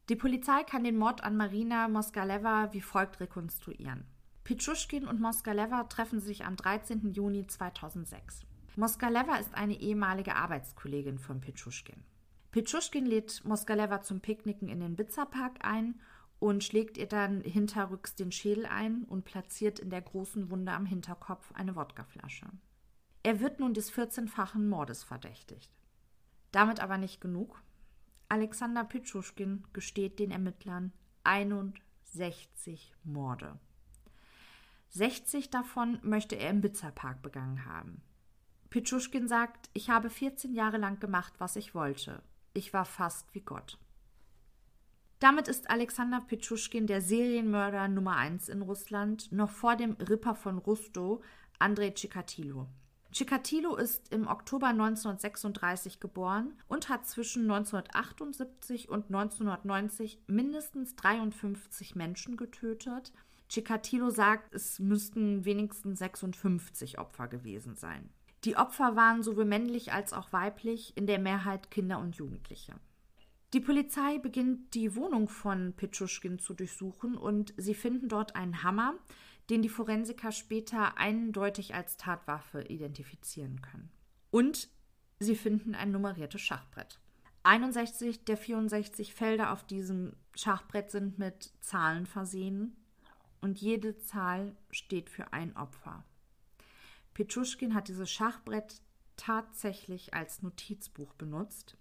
Die 0.09 0.15
Polizei 0.15 0.63
kann 0.63 0.85
den 0.85 0.97
Mord 0.97 1.25
an 1.25 1.37
Marina 1.37 1.89
Moskaleva 1.89 2.73
wie 2.73 2.81
folgt 2.81 3.19
rekonstruieren. 3.19 4.05
Pichuschkin 4.45 5.09
und 5.09 5.21
Moskaleva 5.21 5.85
treffen 5.85 6.21
sich 6.21 6.45
am 6.45 6.55
13. 6.55 7.13
Juni 7.13 7.49
2006. 7.49 8.43
Moskaleva 8.77 9.37
ist 9.37 9.55
eine 9.57 9.75
ehemalige 9.75 10.37
Arbeitskollegin 10.37 11.19
von 11.19 11.41
Pichuschkin. 11.41 12.05
Pichuschkin 12.51 13.07
lädt 13.07 13.45
Moskaleva 13.45 14.03
zum 14.03 14.21
Picknicken 14.21 14.69
in 14.69 14.81
den 14.81 14.97
Bitzerpark 14.97 15.65
ein 15.65 16.01
und 16.41 16.65
schlägt 16.65 16.97
ihr 16.99 17.07
dann 17.07 17.43
hinterrücks 17.43 18.15
den 18.17 18.33
Schädel 18.33 18.67
ein 18.67 19.05
und 19.05 19.25
platziert 19.25 19.79
in 19.79 19.91
der 19.91 20.01
großen 20.01 20.51
Wunde 20.51 20.73
am 20.73 20.87
Hinterkopf 20.87 21.53
eine 21.53 21.77
Wodkaflasche. 21.77 22.47
Er 23.23 23.41
wird 23.41 23.61
nun 23.61 23.75
des 23.75 23.93
14-fachen 23.93 24.69
Mordes 24.69 25.05
verdächtigt. 25.05 25.71
Damit 26.51 26.81
aber 26.81 26.99
nicht 26.99 27.21
genug. 27.21 27.63
Alexander 28.29 28.85
Pitschuschkin 28.85 29.65
gesteht 29.73 30.19
den 30.19 30.31
Ermittlern 30.31 30.93
61 31.25 32.95
Morde. 33.05 33.59
60 34.89 35.51
davon 35.51 35.99
möchte 36.03 36.35
er 36.35 36.51
im 36.51 36.63
Bitzerpark 36.63 37.23
begangen 37.23 37.65
haben. 37.67 38.03
Pitschuschkin 38.71 39.29
sagt, 39.29 39.69
ich 39.73 39.91
habe 39.91 40.11
14 40.11 40.55
Jahre 40.55 40.79
lang 40.79 40.99
gemacht, 40.99 41.35
was 41.39 41.57
ich 41.57 41.75
wollte. 41.75 42.23
Ich 42.53 42.73
war 42.73 42.85
fast 42.85 43.33
wie 43.35 43.41
Gott. 43.41 43.79
Damit 45.21 45.49
ist 45.49 45.69
Alexander 45.69 46.21
Pitschuschkin 46.21 46.87
der 46.87 47.03
Serienmörder 47.03 47.89
Nummer 47.89 48.17
1 48.17 48.49
in 48.49 48.63
Russland, 48.63 49.31
noch 49.31 49.51
vor 49.51 49.77
dem 49.77 49.93
Ripper 49.93 50.35
von 50.35 50.59
Rustow, 50.59 51.23
Andrei 51.59 51.91
Chikatilo. 51.91 52.67
Chikatilo 53.13 53.77
ist 53.77 54.13
im 54.13 54.29
Oktober 54.29 54.69
1936 54.69 56.01
geboren 56.01 56.55
und 56.69 56.89
hat 56.89 57.07
zwischen 57.07 57.43
1978 57.43 58.89
und 58.89 59.07
1990 59.07 60.23
mindestens 60.27 60.97
53 60.97 61.97
Menschen 61.97 62.37
getötet. 62.37 63.13
Chikatilo 63.49 64.11
sagt, 64.11 64.55
es 64.55 64.79
müssten 64.79 65.45
wenigstens 65.45 65.99
56 65.99 66.99
Opfer 66.99 67.27
gewesen 67.27 67.75
sein. 67.75 68.09
Die 68.45 68.57
Opfer 68.57 68.97
waren 68.97 69.23
sowohl 69.23 69.45
männlich 69.45 69.93
als 69.93 70.13
auch 70.13 70.33
weiblich, 70.33 70.97
in 70.97 71.07
der 71.07 71.19
Mehrheit 71.19 71.71
Kinder 71.71 71.99
und 71.99 72.17
Jugendliche. 72.17 72.75
Die 73.53 73.61
Polizei 73.61 74.19
beginnt 74.19 74.75
die 74.75 74.95
Wohnung 74.95 75.29
von 75.29 75.75
Pitschuschkin 75.75 76.39
zu 76.39 76.55
durchsuchen 76.55 77.17
und 77.17 77.53
sie 77.57 77.75
finden 77.75 78.09
dort 78.09 78.37
einen 78.37 78.63
Hammer, 78.63 78.95
den 79.51 79.61
die 79.61 79.69
Forensiker 79.69 80.31
später 80.31 80.97
eindeutig 80.97 81.75
als 81.75 81.97
Tatwaffe 81.97 82.63
identifizieren 82.63 83.61
können. 83.61 83.91
Und 84.31 84.69
sie 85.19 85.35
finden 85.35 85.75
ein 85.75 85.91
nummeriertes 85.91 86.41
Schachbrett. 86.41 87.01
61 87.43 88.25
der 88.25 88.37
64 88.37 89.15
Felder 89.15 89.53
auf 89.53 89.65
diesem 89.65 90.15
Schachbrett 90.37 90.91
sind 90.91 91.19
mit 91.19 91.53
Zahlen 91.61 92.07
versehen 92.07 92.77
und 93.41 93.61
jede 93.61 93.99
Zahl 93.99 94.55
steht 94.71 95.11
für 95.11 95.33
ein 95.33 95.57
Opfer. 95.57 96.05
Petschuschkin 97.25 97.75
hat 97.75 97.89
dieses 97.89 98.11
Schachbrett 98.11 98.83
tatsächlich 99.17 100.15
als 100.15 100.43
Notizbuch 100.43 101.13
benutzt 101.15 101.77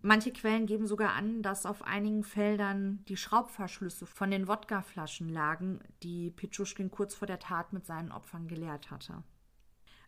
Manche 0.00 0.32
Quellen 0.32 0.66
geben 0.66 0.86
sogar 0.86 1.14
an, 1.14 1.42
dass 1.42 1.66
auf 1.66 1.82
einigen 1.82 2.22
Feldern 2.22 3.04
die 3.08 3.16
Schraubverschlüsse 3.16 4.06
von 4.06 4.30
den 4.30 4.46
Wodkaflaschen 4.46 5.28
lagen, 5.28 5.80
die 6.04 6.30
Pitschuschkin 6.30 6.90
kurz 6.90 7.16
vor 7.16 7.26
der 7.26 7.40
Tat 7.40 7.72
mit 7.72 7.84
seinen 7.84 8.12
Opfern 8.12 8.46
geleert 8.46 8.92
hatte. 8.92 9.24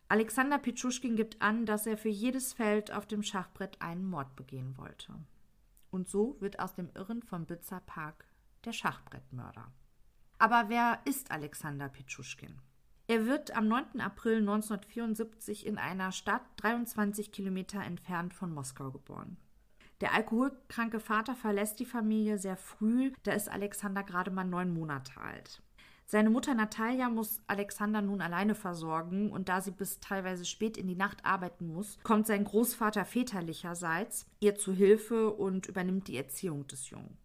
Alexander 0.07 0.57
Pitschuschkin 0.57 1.17
gibt 1.17 1.41
an, 1.41 1.65
dass 1.65 1.85
er 1.85 1.97
für 1.97 2.09
jedes 2.09 2.53
Feld 2.53 2.91
auf 2.91 3.05
dem 3.05 3.21
Schachbrett 3.21 3.81
einen 3.81 4.05
Mord 4.05 4.35
begehen 4.37 4.77
wollte. 4.77 5.13
Und 5.89 6.09
so 6.09 6.37
wird 6.39 6.59
aus 6.59 6.73
dem 6.73 6.89
Irren 6.95 7.21
vom 7.21 7.45
Bitzer 7.45 7.81
Park 7.81 8.25
der 8.63 8.71
Schachbrettmörder. 8.71 9.73
Aber 10.37 10.69
wer 10.69 11.01
ist 11.03 11.31
Alexander 11.31 11.89
Pitschuschkin? 11.89 12.61
Er 13.07 13.25
wird 13.25 13.55
am 13.55 13.67
9. 13.67 13.99
April 13.99 14.37
1974 14.37 15.65
in 15.65 15.77
einer 15.77 16.11
Stadt 16.11 16.43
23 16.57 17.31
Kilometer 17.31 17.81
entfernt 17.81 18.33
von 18.33 18.53
Moskau 18.53 18.91
geboren. 18.91 19.37
Der 20.01 20.13
alkoholkranke 20.13 20.99
Vater 20.99 21.35
verlässt 21.35 21.79
die 21.79 21.85
Familie 21.85 22.37
sehr 22.37 22.57
früh, 22.57 23.11
da 23.23 23.33
ist 23.33 23.49
Alexander 23.49 24.03
gerade 24.03 24.31
mal 24.31 24.45
neun 24.45 24.73
Monate 24.73 25.19
alt. 25.19 25.61
Seine 26.11 26.29
Mutter 26.29 26.53
Natalia 26.53 27.09
muss 27.09 27.39
Alexander 27.47 28.01
nun 28.01 28.19
alleine 28.19 28.53
versorgen 28.53 29.31
und 29.31 29.47
da 29.47 29.61
sie 29.61 29.71
bis 29.71 30.01
teilweise 30.01 30.43
spät 30.43 30.75
in 30.75 30.87
die 30.87 30.95
Nacht 30.95 31.23
arbeiten 31.23 31.67
muss, 31.67 31.99
kommt 32.03 32.27
sein 32.27 32.43
Großvater 32.43 33.05
väterlicherseits 33.05 34.25
ihr 34.41 34.55
zu 34.55 34.73
Hilfe 34.73 35.29
und 35.31 35.67
übernimmt 35.67 36.09
die 36.09 36.17
Erziehung 36.17 36.67
des 36.67 36.89
Jungen. 36.89 37.17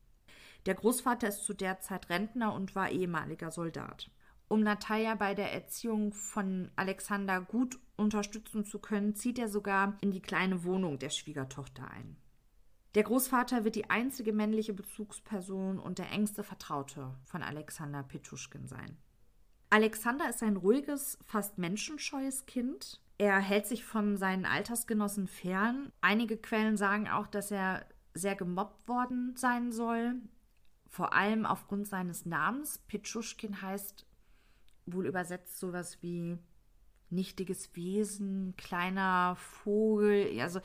Der 0.66 0.74
Großvater 0.74 1.28
ist 1.28 1.44
zu 1.44 1.54
der 1.54 1.80
Zeit 1.80 2.10
Rentner 2.10 2.52
und 2.52 2.76
war 2.76 2.90
ehemaliger 2.90 3.50
Soldat. 3.50 4.10
Um 4.48 4.60
Natalia 4.60 5.14
bei 5.16 5.34
der 5.34 5.52
Erziehung 5.52 6.12
von 6.12 6.70
Alexander 6.76 7.40
gut 7.40 7.78
unterstützen 7.96 8.64
zu 8.64 8.78
können, 8.78 9.14
zieht 9.14 9.38
er 9.38 9.48
sogar 9.48 9.96
in 10.00 10.12
die 10.12 10.22
kleine 10.22 10.64
Wohnung 10.64 10.98
der 10.98 11.10
Schwiegertochter 11.10 11.90
ein. 11.90 12.16
Der 12.94 13.02
Großvater 13.02 13.64
wird 13.64 13.74
die 13.74 13.90
einzige 13.90 14.32
männliche 14.32 14.72
Bezugsperson 14.72 15.78
und 15.78 15.98
der 15.98 16.10
engste 16.12 16.42
Vertraute 16.42 17.14
von 17.24 17.42
Alexander 17.42 18.02
Petuschkin 18.02 18.68
sein. 18.68 18.96
Alexander 19.68 20.28
ist 20.30 20.42
ein 20.42 20.56
ruhiges, 20.56 21.18
fast 21.24 21.58
menschenscheues 21.58 22.46
Kind. 22.46 23.00
Er 23.18 23.38
hält 23.40 23.66
sich 23.66 23.84
von 23.84 24.16
seinen 24.16 24.46
Altersgenossen 24.46 25.26
fern. 25.26 25.92
Einige 26.00 26.36
Quellen 26.36 26.76
sagen 26.76 27.08
auch, 27.08 27.26
dass 27.26 27.50
er 27.50 27.84
sehr 28.14 28.36
gemobbt 28.36 28.88
worden 28.88 29.34
sein 29.36 29.72
soll, 29.72 30.14
vor 30.88 31.12
allem 31.12 31.44
aufgrund 31.44 31.88
seines 31.88 32.24
Namens. 32.24 32.78
Petschuschkin 32.86 33.60
heißt 33.60 34.05
wohl 34.86 35.06
übersetzt 35.06 35.58
sowas 35.58 35.98
wie 36.02 36.38
nichtiges 37.10 37.74
Wesen, 37.74 38.54
kleiner 38.56 39.36
Vogel. 39.36 40.40
Also 40.40 40.60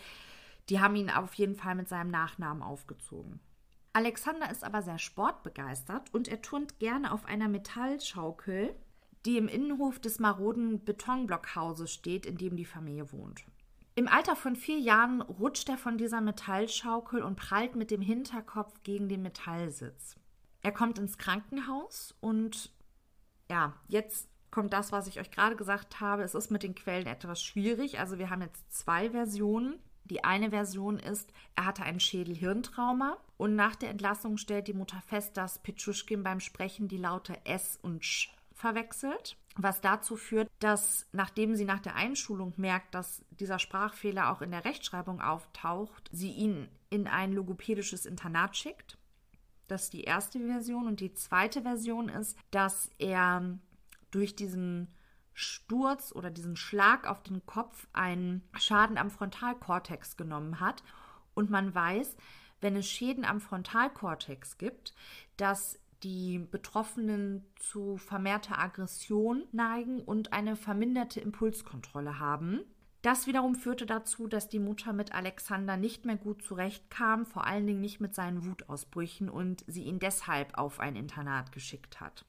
die 0.69 0.79
haben 0.79 0.95
ihn 0.95 1.09
auf 1.09 1.33
jeden 1.35 1.55
Fall 1.55 1.75
mit 1.75 1.89
seinem 1.89 2.11
Nachnamen 2.11 2.63
aufgezogen. 2.63 3.39
Alexander 3.93 4.49
ist 4.49 4.63
aber 4.63 4.81
sehr 4.81 4.99
sportbegeistert 4.99 6.13
und 6.13 6.27
er 6.27 6.41
turnt 6.41 6.79
gerne 6.79 7.11
auf 7.11 7.25
einer 7.25 7.49
Metallschaukel, 7.49 8.73
die 9.25 9.37
im 9.37 9.47
Innenhof 9.47 9.99
des 9.99 10.19
maroden 10.19 10.83
Betonblockhauses 10.83 11.91
steht, 11.91 12.25
in 12.25 12.37
dem 12.37 12.55
die 12.55 12.65
Familie 12.65 13.11
wohnt. 13.11 13.43
Im 13.95 14.07
Alter 14.07 14.37
von 14.37 14.55
vier 14.55 14.79
Jahren 14.79 15.21
rutscht 15.21 15.67
er 15.67 15.77
von 15.77 15.97
dieser 15.97 16.21
Metallschaukel 16.21 17.21
und 17.21 17.35
prallt 17.35 17.75
mit 17.75 17.91
dem 17.91 18.01
Hinterkopf 18.01 18.81
gegen 18.83 19.09
den 19.09 19.21
Metallsitz. 19.21 20.15
Er 20.61 20.71
kommt 20.71 20.97
ins 20.97 21.17
Krankenhaus 21.17 22.15
und 22.21 22.71
ja, 23.51 23.73
jetzt 23.89 24.29
kommt 24.49 24.71
das, 24.71 24.93
was 24.93 25.07
ich 25.07 25.19
euch 25.19 25.29
gerade 25.29 25.57
gesagt 25.57 25.99
habe. 25.99 26.23
Es 26.23 26.35
ist 26.35 26.51
mit 26.51 26.63
den 26.63 26.73
Quellen 26.73 27.05
etwas 27.05 27.43
schwierig. 27.43 27.99
Also 27.99 28.17
wir 28.17 28.29
haben 28.29 28.41
jetzt 28.41 28.73
zwei 28.73 29.09
Versionen. 29.09 29.77
Die 30.05 30.23
eine 30.23 30.49
Version 30.49 30.97
ist, 30.97 31.31
er 31.55 31.65
hatte 31.65 31.83
ein 31.83 31.99
Schädel-Hirntrauma 31.99 33.17
und 33.37 33.55
nach 33.55 33.75
der 33.75 33.89
Entlassung 33.89 34.37
stellt 34.37 34.67
die 34.67 34.73
Mutter 34.73 35.01
fest, 35.05 35.37
dass 35.37 35.59
Pitschuschkin 35.59 36.23
beim 36.23 36.39
Sprechen 36.39 36.87
die 36.87 36.97
Laute 36.97 37.37
S 37.45 37.77
und 37.81 38.03
Sch 38.03 38.33
verwechselt, 38.53 39.37
was 39.55 39.79
dazu 39.81 40.15
führt, 40.15 40.49
dass 40.59 41.07
nachdem 41.11 41.55
sie 41.55 41.65
nach 41.65 41.79
der 41.79 41.95
Einschulung 41.95 42.53
merkt, 42.57 42.93
dass 42.95 43.23
dieser 43.31 43.59
Sprachfehler 43.59 44.31
auch 44.31 44.41
in 44.41 44.51
der 44.51 44.65
Rechtschreibung 44.65 45.21
auftaucht, 45.21 46.09
sie 46.11 46.31
ihn 46.31 46.67
in 46.89 47.07
ein 47.07 47.31
logopädisches 47.31 48.05
Internat 48.05 48.57
schickt. 48.57 48.97
Das 49.71 49.89
die 49.89 50.03
erste 50.03 50.37
Version 50.37 50.85
und 50.85 50.99
die 50.99 51.13
zweite 51.13 51.61
Version 51.61 52.09
ist, 52.09 52.37
dass 52.51 52.89
er 52.97 53.57
durch 54.11 54.35
diesen 54.35 54.89
Sturz 55.33 56.11
oder 56.13 56.29
diesen 56.29 56.57
Schlag 56.57 57.07
auf 57.07 57.23
den 57.23 57.45
Kopf 57.45 57.87
einen 57.93 58.43
Schaden 58.59 58.97
am 58.97 59.09
Frontalkortex 59.09 60.17
genommen 60.17 60.59
hat. 60.59 60.83
Und 61.35 61.49
man 61.49 61.73
weiß, 61.73 62.17
wenn 62.59 62.75
es 62.75 62.89
Schäden 62.89 63.23
am 63.23 63.39
Frontalkortex 63.39 64.57
gibt, 64.57 64.93
dass 65.37 65.79
die 66.03 66.39
Betroffenen 66.39 67.45
zu 67.55 67.95
vermehrter 67.95 68.59
Aggression 68.59 69.45
neigen 69.53 70.01
und 70.01 70.33
eine 70.33 70.57
verminderte 70.57 71.21
Impulskontrolle 71.21 72.19
haben. 72.19 72.59
Das 73.01 73.25
wiederum 73.25 73.55
führte 73.55 73.87
dazu, 73.87 74.27
dass 74.27 74.47
die 74.47 74.59
Mutter 74.59 74.93
mit 74.93 75.11
Alexander 75.13 75.75
nicht 75.75 76.05
mehr 76.05 76.17
gut 76.17 76.43
zurechtkam, 76.43 77.25
vor 77.25 77.45
allen 77.47 77.65
Dingen 77.65 77.81
nicht 77.81 77.99
mit 77.99 78.13
seinen 78.13 78.45
Wutausbrüchen 78.45 79.27
und 79.29 79.63
sie 79.65 79.83
ihn 79.83 79.97
deshalb 79.97 80.57
auf 80.57 80.79
ein 80.79 80.95
Internat 80.95 81.51
geschickt 81.51 81.99
hat. 81.99 82.25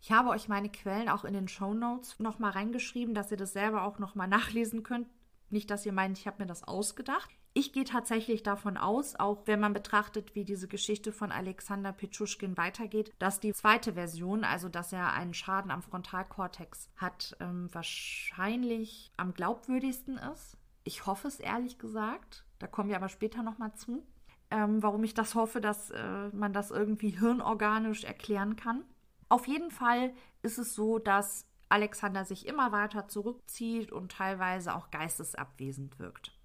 Ich 0.00 0.12
habe 0.12 0.28
euch 0.28 0.48
meine 0.48 0.70
Quellen 0.70 1.08
auch 1.08 1.24
in 1.24 1.34
den 1.34 1.48
Show 1.48 1.74
Notes 1.74 2.18
nochmal 2.20 2.52
reingeschrieben, 2.52 3.14
dass 3.14 3.32
ihr 3.32 3.36
das 3.36 3.52
selber 3.52 3.82
auch 3.82 3.98
nochmal 3.98 4.28
nachlesen 4.28 4.84
könnt. 4.84 5.08
Nicht, 5.50 5.70
dass 5.70 5.84
ihr 5.84 5.92
meint, 5.92 6.16
ich 6.16 6.28
habe 6.28 6.42
mir 6.42 6.46
das 6.46 6.62
ausgedacht. 6.62 7.30
Ich 7.54 7.72
gehe 7.72 7.84
tatsächlich 7.84 8.42
davon 8.42 8.76
aus, 8.76 9.16
auch 9.16 9.46
wenn 9.46 9.60
man 9.60 9.72
betrachtet, 9.72 10.34
wie 10.34 10.44
diese 10.44 10.68
Geschichte 10.68 11.12
von 11.12 11.32
Alexander 11.32 11.92
Pichuschkin 11.92 12.56
weitergeht, 12.56 13.12
dass 13.18 13.40
die 13.40 13.52
zweite 13.52 13.94
Version, 13.94 14.44
also 14.44 14.68
dass 14.68 14.92
er 14.92 15.12
einen 15.12 15.34
Schaden 15.34 15.70
am 15.70 15.82
Frontalkortex 15.82 16.90
hat, 16.96 17.36
ähm, 17.40 17.68
wahrscheinlich 17.72 19.10
am 19.16 19.34
glaubwürdigsten 19.34 20.18
ist. 20.18 20.56
Ich 20.84 21.06
hoffe 21.06 21.28
es 21.28 21.40
ehrlich 21.40 21.78
gesagt. 21.78 22.44
Da 22.58 22.66
kommen 22.66 22.88
wir 22.88 22.96
aber 22.96 23.08
später 23.08 23.42
nochmal 23.42 23.74
zu. 23.74 24.06
Ähm, 24.50 24.82
warum 24.82 25.04
ich 25.04 25.14
das 25.14 25.34
hoffe, 25.34 25.60
dass 25.60 25.90
äh, 25.90 26.28
man 26.32 26.52
das 26.52 26.70
irgendwie 26.70 27.10
hirnorganisch 27.10 28.04
erklären 28.04 28.56
kann. 28.56 28.84
Auf 29.28 29.46
jeden 29.46 29.70
Fall 29.70 30.14
ist 30.42 30.58
es 30.58 30.74
so, 30.74 30.98
dass 30.98 31.46
Alexander 31.68 32.24
sich 32.24 32.46
immer 32.46 32.72
weiter 32.72 33.08
zurückzieht 33.08 33.92
und 33.92 34.12
teilweise 34.12 34.74
auch 34.74 34.90
geistesabwesend 34.90 35.98
wirkt. 35.98 36.37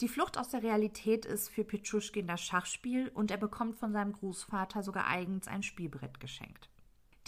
Die 0.00 0.08
Flucht 0.08 0.38
aus 0.38 0.48
der 0.48 0.62
Realität 0.62 1.24
ist 1.26 1.48
für 1.48 1.64
Pichuschkin 1.64 2.26
das 2.26 2.40
Schachspiel 2.40 3.10
und 3.14 3.30
er 3.30 3.36
bekommt 3.36 3.76
von 3.76 3.92
seinem 3.92 4.12
Großvater 4.12 4.82
sogar 4.82 5.06
eigens 5.06 5.46
ein 5.46 5.62
Spielbrett 5.62 6.18
geschenkt. 6.18 6.68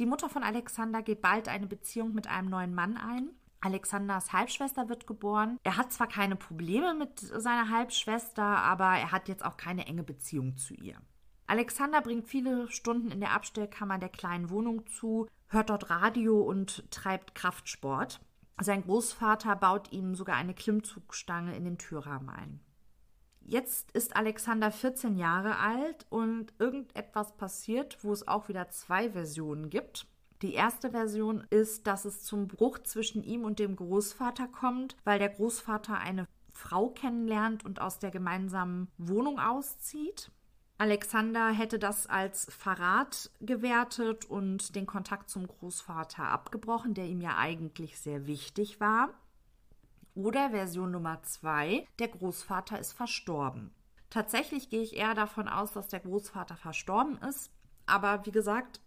Die 0.00 0.06
Mutter 0.06 0.28
von 0.28 0.42
Alexander 0.42 1.02
geht 1.02 1.22
bald 1.22 1.48
eine 1.48 1.68
Beziehung 1.68 2.14
mit 2.14 2.26
einem 2.26 2.48
neuen 2.48 2.74
Mann 2.74 2.96
ein. 2.96 3.30
Alexanders 3.60 4.32
Halbschwester 4.32 4.88
wird 4.88 5.06
geboren. 5.06 5.58
Er 5.62 5.76
hat 5.76 5.92
zwar 5.92 6.08
keine 6.08 6.36
Probleme 6.36 6.94
mit 6.94 7.20
seiner 7.20 7.70
Halbschwester, 7.70 8.42
aber 8.42 8.86
er 8.86 9.12
hat 9.12 9.28
jetzt 9.28 9.44
auch 9.44 9.56
keine 9.56 9.86
enge 9.86 10.02
Beziehung 10.02 10.56
zu 10.56 10.74
ihr. 10.74 11.00
Alexander 11.46 12.00
bringt 12.00 12.26
viele 12.26 12.70
Stunden 12.70 13.10
in 13.10 13.20
der 13.20 13.32
Abstellkammer 13.32 13.98
der 13.98 14.08
kleinen 14.08 14.50
Wohnung 14.50 14.86
zu, 14.86 15.28
hört 15.48 15.70
dort 15.70 15.90
Radio 15.90 16.40
und 16.40 16.90
treibt 16.90 17.34
Kraftsport. 17.34 18.20
Sein 18.60 18.82
Großvater 18.82 19.56
baut 19.56 19.92
ihm 19.92 20.14
sogar 20.14 20.36
eine 20.36 20.54
Klimmzugstange 20.54 21.56
in 21.56 21.64
den 21.64 21.78
Türrahmen 21.78 22.28
ein. 22.28 22.60
Jetzt 23.40 23.90
ist 23.92 24.16
Alexander 24.16 24.70
14 24.70 25.16
Jahre 25.16 25.58
alt 25.58 26.06
und 26.08 26.54
irgendetwas 26.58 27.36
passiert, 27.36 27.98
wo 28.02 28.12
es 28.12 28.26
auch 28.26 28.48
wieder 28.48 28.70
zwei 28.70 29.10
Versionen 29.10 29.68
gibt. 29.68 30.06
Die 30.40 30.54
erste 30.54 30.90
Version 30.90 31.46
ist, 31.50 31.86
dass 31.86 32.04
es 32.04 32.22
zum 32.22 32.48
Bruch 32.48 32.78
zwischen 32.80 33.22
ihm 33.22 33.44
und 33.44 33.58
dem 33.58 33.76
Großvater 33.76 34.48
kommt, 34.48 34.96
weil 35.04 35.18
der 35.18 35.28
Großvater 35.28 35.98
eine 35.98 36.26
Frau 36.52 36.88
kennenlernt 36.88 37.64
und 37.64 37.80
aus 37.80 37.98
der 37.98 38.10
gemeinsamen 38.10 38.88
Wohnung 38.96 39.38
auszieht. 39.38 40.30
Alexander 40.76 41.50
hätte 41.50 41.78
das 41.78 42.08
als 42.08 42.46
Verrat 42.46 43.30
gewertet 43.40 44.24
und 44.24 44.74
den 44.74 44.86
Kontakt 44.86 45.30
zum 45.30 45.46
Großvater 45.46 46.24
abgebrochen, 46.24 46.94
der 46.94 47.06
ihm 47.06 47.20
ja 47.20 47.36
eigentlich 47.38 47.98
sehr 47.98 48.26
wichtig 48.26 48.80
war. 48.80 49.10
Oder 50.14 50.50
Version 50.50 50.90
Nummer 50.90 51.22
zwei, 51.22 51.86
der 51.98 52.08
Großvater 52.08 52.78
ist 52.78 52.92
verstorben. 52.92 53.72
Tatsächlich 54.10 54.68
gehe 54.68 54.82
ich 54.82 54.96
eher 54.96 55.14
davon 55.14 55.48
aus, 55.48 55.72
dass 55.72 55.88
der 55.88 56.00
Großvater 56.00 56.56
verstorben 56.56 57.18
ist, 57.18 57.50
aber 57.86 58.26
wie 58.26 58.30
gesagt, 58.32 58.80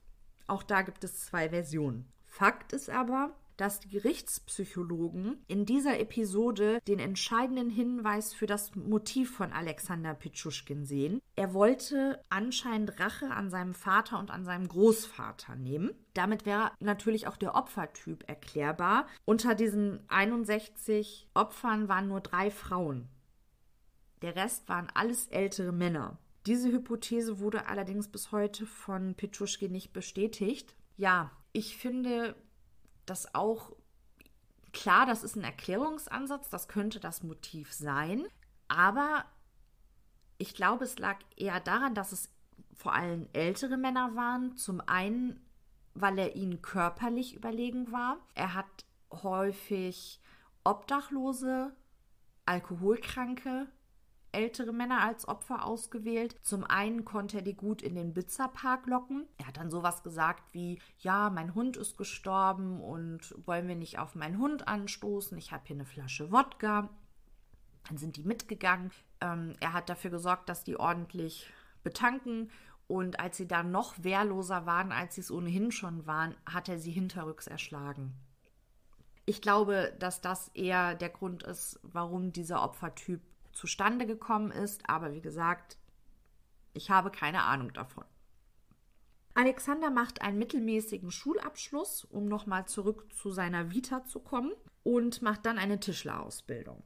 auch 0.47 0.63
da 0.63 0.81
gibt 0.81 1.03
es 1.03 1.25
zwei 1.25 1.49
Versionen. 1.49 2.11
Fakt 2.25 2.71
ist 2.73 2.89
aber, 2.89 3.31
dass 3.57 3.79
die 3.79 3.89
Gerichtspsychologen 3.89 5.43
in 5.47 5.65
dieser 5.65 5.99
Episode 5.99 6.79
den 6.87 6.99
entscheidenden 6.99 7.69
Hinweis 7.69 8.33
für 8.33 8.45
das 8.45 8.75
Motiv 8.75 9.35
von 9.35 9.51
Alexander 9.51 10.13
Pitschuschkin 10.13 10.85
sehen. 10.85 11.19
Er 11.35 11.53
wollte 11.53 12.23
anscheinend 12.29 12.99
Rache 12.99 13.31
an 13.31 13.49
seinem 13.49 13.73
Vater 13.73 14.19
und 14.19 14.31
an 14.31 14.45
seinem 14.45 14.67
Großvater 14.67 15.55
nehmen. 15.55 15.91
Damit 16.13 16.45
wäre 16.45 16.71
natürlich 16.79 17.27
auch 17.27 17.37
der 17.37 17.55
Opfertyp 17.55 18.23
erklärbar. 18.27 19.07
Unter 19.25 19.55
diesen 19.55 19.99
61 20.07 21.27
Opfern 21.33 21.89
waren 21.89 22.07
nur 22.07 22.21
drei 22.21 22.49
Frauen. 22.51 23.07
Der 24.21 24.35
Rest 24.35 24.67
waren 24.69 24.87
alles 24.93 25.27
ältere 25.27 25.71
Männer. 25.71 26.17
Diese 26.45 26.71
Hypothese 26.71 27.39
wurde 27.39 27.67
allerdings 27.67 28.07
bis 28.07 28.31
heute 28.31 28.65
von 28.65 29.15
Pitschuschkin 29.15 29.71
nicht 29.71 29.93
bestätigt. 29.93 30.75
Ja, 30.95 31.31
ich 31.51 31.77
finde, 31.77 32.35
dass 33.07 33.33
auch 33.33 33.71
klar, 34.73 35.05
das 35.05 35.23
ist 35.23 35.35
ein 35.35 35.43
Erklärungsansatz, 35.43 36.49
das 36.49 36.67
könnte 36.67 36.99
das 36.99 37.23
Motiv 37.23 37.73
sein, 37.73 38.25
aber 38.67 39.25
ich 40.37 40.53
glaube, 40.53 40.83
es 40.83 40.99
lag 40.99 41.17
eher 41.35 41.59
daran, 41.59 41.95
dass 41.95 42.11
es 42.11 42.29
vor 42.75 42.93
allem 42.93 43.27
ältere 43.33 43.77
Männer 43.77 44.15
waren. 44.15 44.55
Zum 44.55 44.81
einen, 44.81 45.43
weil 45.95 46.19
er 46.19 46.35
ihnen 46.35 46.61
körperlich 46.61 47.33
überlegen 47.35 47.91
war. 47.91 48.17
Er 48.35 48.53
hat 48.53 48.85
häufig 49.11 50.21
Obdachlose, 50.63 51.75
Alkoholkranke, 52.45 53.67
ältere 54.37 54.71
Männer 54.71 55.01
als 55.01 55.27
Opfer 55.27 55.65
ausgewählt. 55.65 56.35
Zum 56.43 56.63
einen 56.63 57.03
konnte 57.05 57.37
er 57.37 57.43
die 57.43 57.57
gut 57.57 57.81
in 57.81 57.95
den 57.95 58.13
Bitzerpark 58.13 58.85
locken. 58.85 59.27
Er 59.39 59.47
hat 59.47 59.57
dann 59.57 59.71
sowas 59.71 60.03
gesagt 60.03 60.53
wie, 60.53 60.79
ja, 60.99 61.31
mein 61.31 61.55
Hund 61.55 61.75
ist 61.75 61.97
gestorben 61.97 62.79
und 62.79 63.33
wollen 63.45 63.67
wir 63.67 63.75
nicht 63.75 63.97
auf 63.97 64.13
meinen 64.13 64.37
Hund 64.37 64.67
anstoßen? 64.67 65.37
Ich 65.37 65.51
habe 65.51 65.63
hier 65.65 65.75
eine 65.75 65.85
Flasche 65.85 66.31
Wodka. 66.31 66.89
Dann 67.87 67.97
sind 67.97 68.15
die 68.17 68.23
mitgegangen. 68.23 68.91
Ähm, 69.21 69.55
er 69.59 69.73
hat 69.73 69.89
dafür 69.89 70.11
gesorgt, 70.11 70.49
dass 70.49 70.63
die 70.63 70.79
ordentlich 70.79 71.49
betanken. 71.83 72.51
Und 72.87 73.19
als 73.19 73.37
sie 73.37 73.47
dann 73.47 73.71
noch 73.71 73.95
wehrloser 74.03 74.65
waren, 74.65 74.91
als 74.91 75.15
sie 75.15 75.21
es 75.21 75.31
ohnehin 75.31 75.71
schon 75.71 76.05
waren, 76.05 76.35
hat 76.45 76.69
er 76.69 76.77
sie 76.77 76.91
hinterrücks 76.91 77.47
erschlagen. 77.47 78.13
Ich 79.25 79.41
glaube, 79.41 79.93
dass 79.99 80.21
das 80.21 80.49
eher 80.53 80.95
der 80.95 81.09
Grund 81.09 81.43
ist, 81.43 81.81
warum 81.83 82.31
dieser 82.31 82.63
Opfertyp 82.63 83.19
zustande 83.57 84.05
gekommen 84.05 84.51
ist, 84.51 84.89
aber 84.89 85.13
wie 85.13 85.21
gesagt, 85.21 85.77
ich 86.73 86.89
habe 86.89 87.11
keine 87.11 87.43
Ahnung 87.43 87.73
davon. 87.73 88.05
Alexander 89.33 89.91
macht 89.91 90.21
einen 90.21 90.39
mittelmäßigen 90.39 91.11
Schulabschluss, 91.11 92.05
um 92.05 92.27
nochmal 92.27 92.67
zurück 92.67 93.07
zu 93.13 93.31
seiner 93.31 93.71
Vita 93.71 94.05
zu 94.05 94.19
kommen, 94.19 94.53
und 94.83 95.21
macht 95.21 95.45
dann 95.45 95.57
eine 95.57 95.81
Tischlerausbildung. 95.81 96.81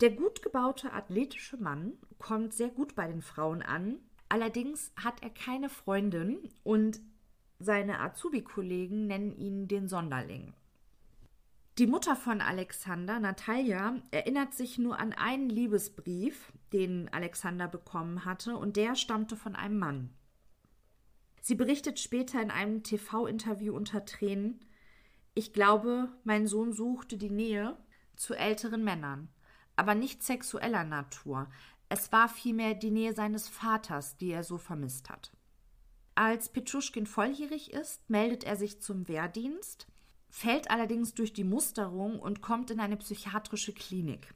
Der 0.00 0.10
gut 0.10 0.42
gebaute 0.42 0.92
athletische 0.92 1.56
Mann 1.56 1.92
kommt 2.18 2.52
sehr 2.52 2.70
gut 2.70 2.96
bei 2.96 3.06
den 3.06 3.22
Frauen 3.22 3.62
an, 3.62 4.00
allerdings 4.28 4.92
hat 4.96 5.22
er 5.22 5.30
keine 5.30 5.68
Freundin 5.68 6.50
und 6.64 7.00
seine 7.60 8.00
Azubi-Kollegen 8.00 9.06
nennen 9.06 9.32
ihn 9.32 9.68
den 9.68 9.86
Sonderling. 9.86 10.54
Die 11.78 11.88
Mutter 11.88 12.14
von 12.14 12.40
Alexander, 12.40 13.18
Natalia, 13.18 14.00
erinnert 14.12 14.54
sich 14.54 14.78
nur 14.78 15.00
an 15.00 15.12
einen 15.12 15.48
Liebesbrief, 15.48 16.52
den 16.72 17.12
Alexander 17.12 17.66
bekommen 17.66 18.24
hatte, 18.24 18.56
und 18.56 18.76
der 18.76 18.94
stammte 18.94 19.34
von 19.34 19.56
einem 19.56 19.78
Mann. 19.80 20.10
Sie 21.40 21.56
berichtet 21.56 21.98
später 21.98 22.40
in 22.40 22.52
einem 22.52 22.84
TV-Interview 22.84 23.74
unter 23.74 24.04
Tränen, 24.04 24.60
ich 25.34 25.52
glaube, 25.52 26.12
mein 26.22 26.46
Sohn 26.46 26.72
suchte 26.72 27.18
die 27.18 27.30
Nähe 27.30 27.76
zu 28.14 28.34
älteren 28.34 28.84
Männern, 28.84 29.28
aber 29.74 29.96
nicht 29.96 30.22
sexueller 30.22 30.84
Natur. 30.84 31.50
Es 31.88 32.12
war 32.12 32.28
vielmehr 32.28 32.74
die 32.74 32.92
Nähe 32.92 33.14
seines 33.14 33.48
Vaters, 33.48 34.16
die 34.16 34.30
er 34.30 34.44
so 34.44 34.58
vermisst 34.58 35.10
hat. 35.10 35.32
Als 36.14 36.50
Petschuschkin 36.50 37.06
volljährig 37.06 37.72
ist, 37.72 38.08
meldet 38.08 38.44
er 38.44 38.54
sich 38.54 38.80
zum 38.80 39.08
Wehrdienst 39.08 39.88
fällt 40.34 40.68
allerdings 40.68 41.14
durch 41.14 41.32
die 41.32 41.44
Musterung 41.44 42.18
und 42.18 42.42
kommt 42.42 42.72
in 42.72 42.80
eine 42.80 42.96
psychiatrische 42.96 43.72
Klinik. 43.72 44.34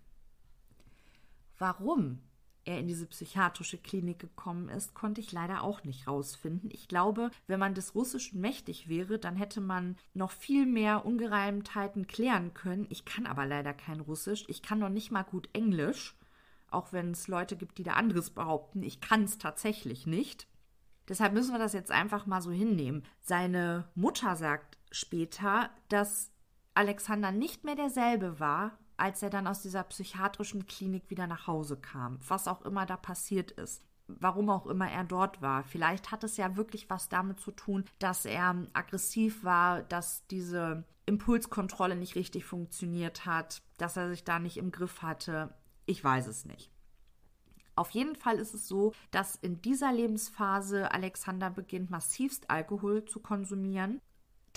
Warum 1.58 2.20
er 2.64 2.78
in 2.78 2.86
diese 2.86 3.04
psychiatrische 3.04 3.78
Klinik 3.78 4.20
gekommen 4.20 4.68
ist, 4.68 4.94
konnte 4.94 5.20
ich 5.20 5.32
leider 5.32 5.64
auch 5.64 5.82
nicht 5.82 6.06
rausfinden. 6.06 6.70
Ich 6.72 6.86
glaube, 6.86 7.32
wenn 7.48 7.58
man 7.58 7.74
des 7.74 7.96
Russischen 7.96 8.40
mächtig 8.40 8.88
wäre, 8.88 9.18
dann 9.18 9.34
hätte 9.34 9.60
man 9.60 9.96
noch 10.14 10.30
viel 10.30 10.66
mehr 10.66 11.04
Ungereimtheiten 11.04 12.06
klären 12.06 12.54
können. 12.54 12.86
Ich 12.90 13.04
kann 13.04 13.26
aber 13.26 13.44
leider 13.44 13.74
kein 13.74 13.98
Russisch. 13.98 14.44
Ich 14.46 14.62
kann 14.62 14.78
noch 14.78 14.90
nicht 14.90 15.10
mal 15.10 15.24
gut 15.24 15.48
Englisch, 15.52 16.16
auch 16.70 16.92
wenn 16.92 17.10
es 17.10 17.26
Leute 17.26 17.56
gibt, 17.56 17.76
die 17.76 17.82
da 17.82 17.94
anderes 17.94 18.30
behaupten. 18.30 18.84
Ich 18.84 19.00
kann 19.00 19.24
es 19.24 19.38
tatsächlich 19.38 20.06
nicht. 20.06 20.46
Deshalb 21.08 21.32
müssen 21.32 21.52
wir 21.52 21.58
das 21.58 21.72
jetzt 21.72 21.90
einfach 21.90 22.24
mal 22.26 22.40
so 22.40 22.52
hinnehmen. 22.52 23.02
Seine 23.18 23.88
Mutter 23.96 24.36
sagt 24.36 24.77
später, 24.90 25.70
dass 25.88 26.32
Alexander 26.74 27.32
nicht 27.32 27.64
mehr 27.64 27.74
derselbe 27.74 28.38
war, 28.38 28.78
als 28.96 29.22
er 29.22 29.30
dann 29.30 29.46
aus 29.46 29.62
dieser 29.62 29.84
psychiatrischen 29.84 30.66
Klinik 30.66 31.08
wieder 31.08 31.26
nach 31.26 31.46
Hause 31.46 31.76
kam, 31.76 32.18
was 32.26 32.48
auch 32.48 32.62
immer 32.62 32.84
da 32.84 32.96
passiert 32.96 33.52
ist. 33.52 33.84
Warum 34.06 34.48
auch 34.48 34.66
immer 34.66 34.90
er 34.90 35.04
dort 35.04 35.42
war. 35.42 35.64
Vielleicht 35.64 36.10
hat 36.10 36.24
es 36.24 36.36
ja 36.36 36.56
wirklich 36.56 36.88
was 36.88 37.08
damit 37.08 37.40
zu 37.40 37.50
tun, 37.50 37.84
dass 37.98 38.24
er 38.24 38.66
aggressiv 38.72 39.44
war, 39.44 39.82
dass 39.82 40.26
diese 40.28 40.84
Impulskontrolle 41.04 41.94
nicht 41.94 42.16
richtig 42.16 42.44
funktioniert 42.44 43.26
hat, 43.26 43.62
dass 43.76 43.96
er 43.96 44.08
sich 44.08 44.24
da 44.24 44.38
nicht 44.38 44.56
im 44.56 44.72
Griff 44.72 45.02
hatte. 45.02 45.54
Ich 45.84 46.02
weiß 46.02 46.26
es 46.26 46.46
nicht. 46.46 46.70
Auf 47.76 47.90
jeden 47.90 48.16
Fall 48.16 48.38
ist 48.38 48.54
es 48.54 48.66
so, 48.66 48.92
dass 49.10 49.36
in 49.36 49.62
dieser 49.62 49.92
Lebensphase 49.92 50.90
Alexander 50.90 51.50
beginnt, 51.50 51.90
massivst 51.90 52.50
Alkohol 52.50 53.04
zu 53.04 53.20
konsumieren 53.20 54.00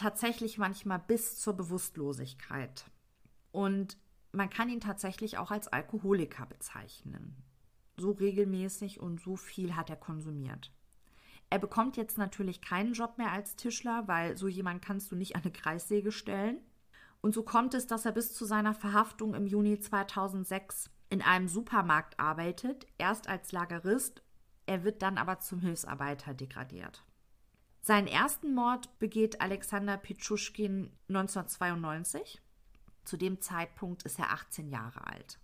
tatsächlich 0.02 0.58
manchmal 0.58 1.00
bis 1.00 1.38
zur 1.38 1.54
Bewusstlosigkeit. 1.54 2.86
Und 3.52 3.98
man 4.32 4.50
kann 4.50 4.70
ihn 4.70 4.80
tatsächlich 4.80 5.38
auch 5.38 5.52
als 5.52 5.68
Alkoholiker 5.68 6.46
bezeichnen. 6.46 7.36
So 7.98 8.12
regelmäßig 8.12 9.00
und 9.00 9.22
so 9.22 9.36
viel 9.36 9.76
hat 9.76 9.90
er 9.90 9.98
konsumiert. 9.98 10.72
Er 11.50 11.60
bekommt 11.60 11.98
jetzt 11.98 12.18
natürlich 12.18 12.62
keinen 12.62 12.94
Job 12.94 13.18
mehr 13.18 13.32
als 13.32 13.56
Tischler, 13.56 14.08
weil 14.08 14.38
so 14.38 14.48
jemand 14.48 14.82
kannst 14.82 15.12
du 15.12 15.16
nicht 15.16 15.36
an 15.36 15.44
eine 15.44 15.52
Kreissäge 15.52 16.12
stellen. 16.12 16.58
Und 17.22 17.36
so 17.36 17.44
kommt 17.44 17.74
es, 17.74 17.86
dass 17.86 18.06
er 18.06 18.14
bis 18.14 18.34
zu 18.34 18.46
seiner 18.46 18.74
Verhaftung 18.74 19.36
im 19.36 19.46
Juni 19.46 19.80
2006 19.80 20.90
in 21.10 21.22
einem 21.22 21.48
Supermarkt 21.48 22.20
arbeitet, 22.20 22.88
erst 22.98 23.28
als 23.28 23.52
Lagerist, 23.52 24.24
er 24.66 24.84
wird 24.84 25.02
dann 25.02 25.18
aber 25.18 25.40
zum 25.40 25.60
Hilfsarbeiter 25.60 26.34
degradiert. 26.34 27.04
Seinen 27.84 28.08
ersten 28.08 28.54
Mord 28.54 29.00
begeht 29.00 29.42
Alexander 29.42 29.98
Pichuschkin 29.98 30.92
1992. 31.10 32.40
Zu 33.06 33.18
dem 33.18 33.42
Zeitpunkt 33.42 34.04
ist 34.04 34.20
er 34.20 34.32
18 34.32 34.70
Jahre 34.70 35.08
alt. 35.08 35.40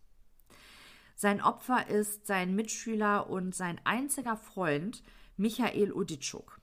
Sein 1.16 1.42
Opfer 1.42 1.88
ist 1.88 2.28
sein 2.28 2.54
Mitschüler 2.54 3.28
und 3.28 3.56
sein 3.56 3.82
einziger 3.86 4.38
Freund 4.38 5.02
Michael 5.36 5.92
Oditschuk. 5.92 6.62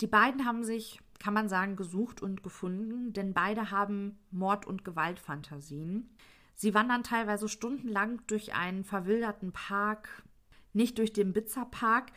Die 0.00 0.08
beiden 0.08 0.44
haben 0.44 0.64
sich, 0.64 0.98
kann 1.20 1.34
man 1.34 1.48
sagen, 1.48 1.76
gesucht 1.76 2.20
und 2.20 2.42
gefunden, 2.42 3.12
denn 3.12 3.32
beide 3.32 3.70
haben 3.70 4.18
Mord- 4.32 4.66
und 4.66 4.84
Gewaltfantasien. 4.84 6.10
Sie 6.56 6.74
wandern 6.74 7.04
teilweise 7.04 7.48
stundenlang 7.48 8.20
durch 8.26 8.54
einen 8.54 8.82
verwilderten 8.82 9.52
Park, 9.52 10.24
nicht 10.72 10.98
durch 10.98 11.12
den 11.12 11.32
Bitzer 11.32 11.64
Park, 11.66 12.10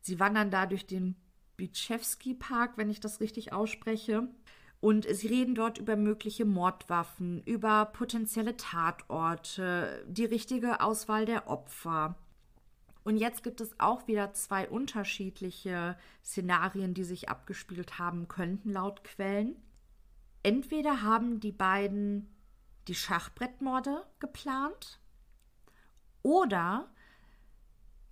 sie 0.00 0.20
wandern 0.20 0.52
da 0.52 0.66
durch 0.66 0.86
den 0.86 1.16
Bitschewski 1.56 2.34
Park, 2.34 2.76
wenn 2.76 2.90
ich 2.90 3.00
das 3.00 3.20
richtig 3.20 3.52
ausspreche. 3.52 4.28
Und 4.80 5.06
sie 5.08 5.28
reden 5.28 5.54
dort 5.54 5.78
über 5.78 5.94
mögliche 5.94 6.44
Mordwaffen, 6.44 7.40
über 7.44 7.86
potenzielle 7.86 8.56
Tatorte, 8.56 10.04
die 10.08 10.24
richtige 10.24 10.80
Auswahl 10.80 11.24
der 11.24 11.48
Opfer. 11.48 12.16
Und 13.04 13.16
jetzt 13.16 13.42
gibt 13.44 13.60
es 13.60 13.78
auch 13.78 14.06
wieder 14.08 14.32
zwei 14.34 14.68
unterschiedliche 14.68 15.96
Szenarien, 16.24 16.94
die 16.94 17.04
sich 17.04 17.28
abgespielt 17.28 17.98
haben 17.98 18.28
könnten, 18.28 18.70
laut 18.72 19.04
Quellen. 19.04 19.56
Entweder 20.42 21.02
haben 21.02 21.38
die 21.38 21.52
beiden 21.52 22.28
die 22.88 22.94
Schachbrettmorde 22.94 24.04
geplant 24.18 24.98
oder 26.22 26.92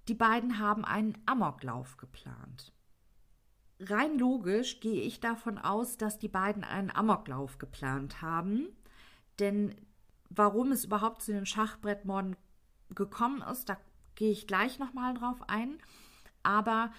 die 0.09 0.15
beiden 0.15 0.59
haben 0.59 0.85
einen 0.85 1.19
Amoklauf 1.27 1.97
geplant. 1.97 2.73
Rein 3.81 4.19
logisch 4.19 4.81
gehe 4.81 5.01
ich 5.03 5.21
davon 5.21 5.57
aus, 5.57 5.97
dass 5.97 6.19
die 6.19 6.29
beiden 6.29 6.65
einen 6.65 6.91
Amoklauf 6.91 7.59
geplant 7.59 8.21
haben, 8.21 8.69
denn 9.39 9.75
warum 10.29 10.71
es 10.71 10.85
überhaupt 10.85 11.23
zu 11.23 11.33
den 11.33 11.47
Schachbrettmorden 11.47 12.37
gekommen 12.91 13.43
ist, 13.43 13.69
da 13.71 13.79
gehe 14.17 14.31
ich 14.31 14.47
gleich 14.47 14.79
nochmal 14.79 15.15
drauf 15.15 15.49
ein. 15.49 15.79
Aber 16.43 16.93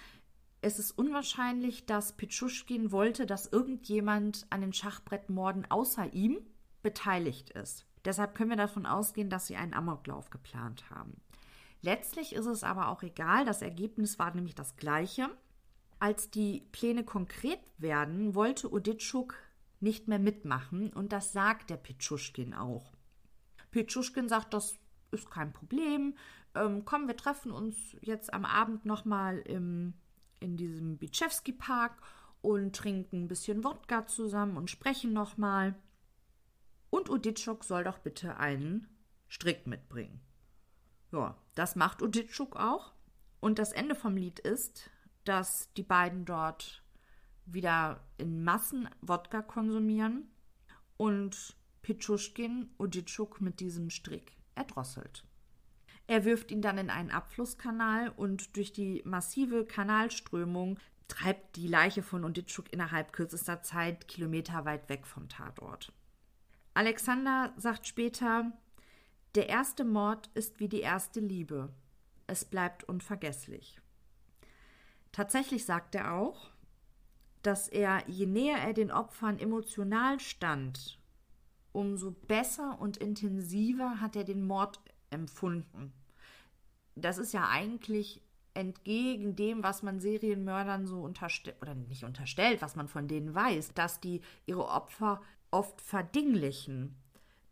es 0.60 0.78
ist 0.78 0.92
unwahrscheinlich, 0.92 1.86
dass 1.86 2.16
Pichuschkin 2.16 2.92
wollte, 2.92 3.26
dass 3.26 3.46
irgendjemand 3.46 4.46
an 4.50 4.60
den 4.60 4.72
Schachbrettmorden 4.72 5.70
außer 5.70 6.12
ihm 6.12 6.38
beteiligt 6.82 7.50
ist. 7.50 7.86
Deshalb 8.04 8.34
können 8.34 8.50
wir 8.50 8.56
davon 8.56 8.86
ausgehen, 8.86 9.30
dass 9.30 9.46
sie 9.46 9.56
einen 9.56 9.74
Amoklauf 9.74 10.30
geplant 10.30 10.90
haben. 10.90 11.20
Letztlich 11.80 12.32
ist 12.32 12.46
es 12.46 12.64
aber 12.64 12.88
auch 12.88 13.02
egal, 13.02 13.44
das 13.44 13.62
Ergebnis 13.62 14.18
war 14.18 14.34
nämlich 14.34 14.54
das 14.54 14.76
gleiche. 14.76 15.30
Als 16.02 16.32
die 16.32 16.66
Pläne 16.72 17.04
konkret 17.04 17.60
werden, 17.78 18.34
wollte 18.34 18.72
Oditschuk 18.72 19.36
nicht 19.78 20.08
mehr 20.08 20.18
mitmachen 20.18 20.92
und 20.92 21.12
das 21.12 21.32
sagt 21.32 21.70
der 21.70 21.76
Pichuschkin 21.76 22.54
auch. 22.54 22.92
Pichuschkin 23.70 24.28
sagt, 24.28 24.52
das 24.52 24.80
ist 25.12 25.30
kein 25.30 25.52
Problem. 25.52 26.16
Ähm, 26.56 26.84
komm, 26.84 27.06
wir 27.06 27.16
treffen 27.16 27.52
uns 27.52 27.76
jetzt 28.00 28.34
am 28.34 28.44
Abend 28.44 28.84
nochmal 28.84 29.38
in 29.46 29.94
diesem 30.40 30.98
Bitschewski-Park 30.98 32.02
und 32.40 32.74
trinken 32.74 33.22
ein 33.22 33.28
bisschen 33.28 33.62
Wodka 33.62 34.08
zusammen 34.08 34.56
und 34.56 34.70
sprechen 34.70 35.12
nochmal. 35.12 35.76
Und 36.90 37.10
Uditschuk 37.10 37.62
soll 37.62 37.84
doch 37.84 37.98
bitte 37.98 38.38
einen 38.38 38.88
Strick 39.28 39.68
mitbringen. 39.68 40.20
Ja, 41.12 41.38
das 41.54 41.76
macht 41.76 42.02
Uditschuk 42.02 42.56
auch. 42.56 42.92
Und 43.38 43.60
das 43.60 43.70
Ende 43.70 43.94
vom 43.94 44.16
Lied 44.16 44.40
ist, 44.40 44.90
dass 45.24 45.72
die 45.74 45.82
beiden 45.82 46.24
dort 46.24 46.82
wieder 47.46 48.00
in 48.18 48.44
Massen 48.44 48.88
Wodka 49.00 49.42
konsumieren 49.42 50.30
und 50.96 51.56
Pichuschkin 51.82 52.70
Uditschuk 52.78 53.40
mit 53.40 53.60
diesem 53.60 53.90
Strick 53.90 54.36
erdrosselt. 54.54 55.24
Er 56.06 56.24
wirft 56.24 56.50
ihn 56.50 56.62
dann 56.62 56.78
in 56.78 56.90
einen 56.90 57.10
Abflusskanal 57.10 58.10
und 58.10 58.56
durch 58.56 58.72
die 58.72 59.02
massive 59.04 59.64
Kanalströmung 59.64 60.78
treibt 61.08 61.56
die 61.56 61.68
Leiche 61.68 62.02
von 62.02 62.24
Unditschuk 62.24 62.72
innerhalb 62.72 63.12
kürzester 63.12 63.62
Zeit 63.62 64.08
kilometerweit 64.08 64.88
weg 64.88 65.06
vom 65.06 65.28
Tatort. 65.28 65.92
Alexander 66.74 67.52
sagt 67.56 67.86
später, 67.86 68.52
der 69.34 69.48
erste 69.48 69.84
Mord 69.84 70.30
ist 70.34 70.58
wie 70.60 70.68
die 70.68 70.80
erste 70.80 71.20
Liebe. 71.20 71.70
Es 72.26 72.44
bleibt 72.44 72.84
unvergesslich. 72.84 73.81
Tatsächlich 75.12 75.64
sagt 75.64 75.94
er 75.94 76.14
auch, 76.14 76.50
dass 77.42 77.68
er, 77.68 78.08
je 78.08 78.26
näher 78.26 78.58
er 78.58 78.72
den 78.72 78.90
Opfern 78.90 79.38
emotional 79.38 80.20
stand, 80.20 80.98
umso 81.72 82.12
besser 82.12 82.80
und 82.80 82.96
intensiver 82.96 84.00
hat 84.00 84.16
er 84.16 84.24
den 84.24 84.46
Mord 84.46 84.80
empfunden. 85.10 85.92
Das 86.94 87.18
ist 87.18 87.32
ja 87.32 87.48
eigentlich 87.48 88.22
entgegen 88.54 89.34
dem, 89.34 89.62
was 89.62 89.82
man 89.82 90.00
Serienmördern 90.00 90.86
so 90.86 91.00
unterstellt, 91.02 91.56
oder 91.62 91.74
nicht 91.74 92.04
unterstellt, 92.04 92.60
was 92.60 92.76
man 92.76 92.88
von 92.88 93.08
denen 93.08 93.34
weiß, 93.34 93.72
dass 93.74 94.00
die 94.00 94.20
ihre 94.46 94.68
Opfer 94.68 95.22
oft 95.50 95.80
verdinglichen. 95.80 96.96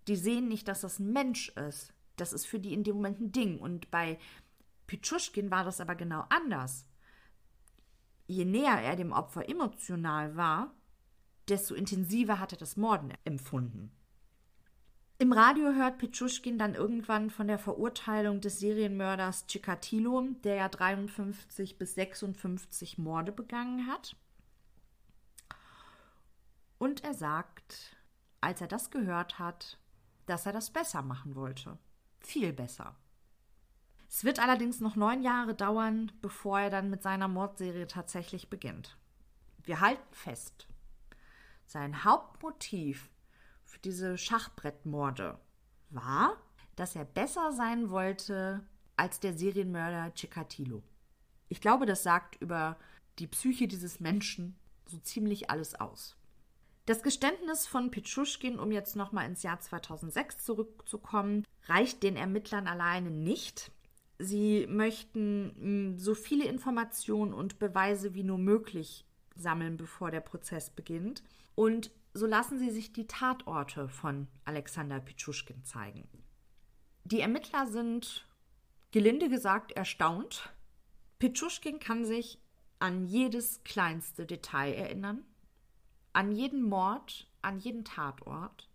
Die 0.09 0.17
sehen 0.17 0.49
nicht, 0.49 0.69
dass 0.69 0.83
das 0.83 0.99
ein 0.99 1.13
Mensch 1.13 1.51
ist. 1.51 1.95
Das 2.17 2.33
ist 2.33 2.47
für 2.47 2.59
die 2.59 2.75
in 2.75 2.85
dem 2.85 2.97
Moment 2.97 3.21
ein 3.21 3.33
Ding. 3.33 3.59
Und 3.59 3.91
bei 3.91 4.19
Pichuschkin 4.87 5.51
war 5.51 5.65
das 5.65 5.81
aber 5.81 5.95
genau 5.95 6.25
anders. 6.29 6.87
Je 8.31 8.45
näher 8.45 8.81
er 8.81 8.95
dem 8.95 9.11
Opfer 9.11 9.49
emotional 9.49 10.37
war, 10.37 10.73
desto 11.49 11.75
intensiver 11.75 12.39
hat 12.39 12.53
er 12.53 12.59
das 12.59 12.77
Morden 12.77 13.13
empfunden. 13.25 13.91
Im 15.19 15.33
Radio 15.33 15.73
hört 15.73 15.99
Pichuschkin 15.99 16.57
dann 16.57 16.77
irgendwann 16.77 17.31
von 17.31 17.49
der 17.49 17.59
Verurteilung 17.59 18.41
des 18.41 18.61
Serienmörders 18.61 19.49
Chikatilo, 19.49 20.29
der 20.45 20.55
ja 20.55 20.69
53 20.69 21.77
bis 21.77 21.97
56 21.97 22.99
Morde 22.99 23.33
begangen 23.33 23.89
hat. 23.89 24.15
Und 26.79 27.03
er 27.03 27.15
sagt, 27.15 27.97
als 28.41 28.61
er 28.61 28.69
das 28.69 28.93
gehört 28.93 29.41
hat, 29.41 29.77
dass 30.27 30.47
er 30.47 30.53
das 30.53 30.71
besser 30.71 31.03
machen 31.03 31.35
wollte. 31.35 31.79
Viel 32.21 32.53
besser. 32.53 32.95
Es 34.13 34.25
wird 34.25 34.41
allerdings 34.41 34.81
noch 34.81 34.97
neun 34.97 35.23
Jahre 35.23 35.55
dauern, 35.55 36.11
bevor 36.21 36.59
er 36.59 36.69
dann 36.69 36.91
mit 36.91 37.01
seiner 37.01 37.29
Mordserie 37.29 37.87
tatsächlich 37.87 38.51
beginnt. 38.51 38.99
Wir 39.63 39.81
halten 39.81 40.13
fest. 40.13 40.67
Sein 41.65 42.03
Hauptmotiv 42.03 43.09
für 43.65 43.79
diese 43.79 44.19
Schachbrettmorde 44.19 45.39
war, 45.91 46.37
dass 46.75 46.97
er 46.97 47.05
besser 47.05 47.53
sein 47.53 47.91
wollte 47.91 48.67
als 48.97 49.21
der 49.21 49.33
Serienmörder 49.39 50.13
Chikatilo. 50.15 50.83
Ich 51.49 51.61
glaube, 51.61 51.87
das 51.87 52.03
sagt 52.03 52.35
über 52.43 52.77
die 53.21 53.29
Psyche 53.29 53.69
dieses 53.69 54.01
Menschen 54.01 54.59
so 54.87 54.99
ziemlich 54.99 55.51
alles 55.51 55.77
aus. 55.77 56.17
Das 56.85 57.05
Geständnis 57.05 57.69
von 57.69 57.93
Pichuschkin, 57.93 58.59
um 58.59 58.73
jetzt 58.73 58.97
nochmal 58.97 59.27
ins 59.27 59.45
Jahr 59.45 59.61
2006 59.61 60.45
zurückzukommen, 60.45 61.47
reicht 61.67 62.03
den 62.03 62.17
Ermittlern 62.17 62.67
alleine 62.67 63.13
nicht. 63.13 63.71
Sie 64.21 64.67
möchten 64.69 65.53
hm, 65.59 65.99
so 65.99 66.15
viele 66.15 66.45
Informationen 66.45 67.33
und 67.33 67.59
Beweise 67.59 68.15
wie 68.15 68.23
nur 68.23 68.39
möglich 68.39 69.07
sammeln, 69.35 69.77
bevor 69.77 70.11
der 70.11 70.21
Prozess 70.21 70.71
beginnt. 70.71 71.23
Und 71.55 71.91
so 72.13 72.27
lassen 72.27 72.59
sie 72.59 72.71
sich 72.71 72.93
die 72.93 73.07
Tatorte 73.07 73.89
von 73.89 74.27
Alexander 74.45 75.01
Pichuschkin 75.01 75.65
zeigen. 75.65 76.09
Die 77.05 77.21
Ermittler 77.21 77.67
sind, 77.67 78.27
gelinde 78.91 79.29
gesagt, 79.29 79.73
erstaunt. 79.73 80.53
Pichuschkin 81.19 81.79
kann 81.79 82.05
sich 82.05 82.39
an 82.79 83.05
jedes 83.05 83.63
kleinste 83.65 84.27
Detail 84.27 84.73
erinnern 84.73 85.25
an 86.13 86.33
jeden 86.33 86.63
Mord, 86.63 87.27
an 87.43 87.59
jeden 87.59 87.85
Tatort. 87.85 88.69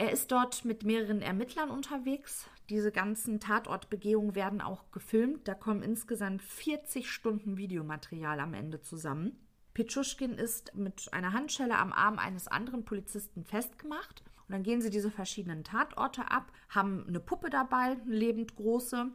Er 0.00 0.12
ist 0.12 0.32
dort 0.32 0.64
mit 0.64 0.82
mehreren 0.82 1.20
Ermittlern 1.20 1.68
unterwegs. 1.68 2.48
Diese 2.70 2.90
ganzen 2.90 3.38
Tatortbegehungen 3.38 4.34
werden 4.34 4.62
auch 4.62 4.90
gefilmt. 4.92 5.46
Da 5.46 5.52
kommen 5.52 5.82
insgesamt 5.82 6.40
40 6.40 7.10
Stunden 7.10 7.58
Videomaterial 7.58 8.40
am 8.40 8.54
Ende 8.54 8.80
zusammen. 8.80 9.38
Pitschuschkin 9.74 10.38
ist 10.38 10.74
mit 10.74 11.12
einer 11.12 11.34
Handschelle 11.34 11.76
am 11.76 11.92
Arm 11.92 12.18
eines 12.18 12.48
anderen 12.48 12.86
Polizisten 12.86 13.44
festgemacht. 13.44 14.24
Und 14.48 14.54
dann 14.54 14.62
gehen 14.62 14.80
sie 14.80 14.88
diese 14.88 15.10
verschiedenen 15.10 15.64
Tatorte 15.64 16.30
ab, 16.30 16.50
haben 16.70 17.04
eine 17.06 17.20
Puppe 17.20 17.50
dabei, 17.50 17.90
eine 17.90 18.02
lebend 18.06 18.56
große. 18.56 19.06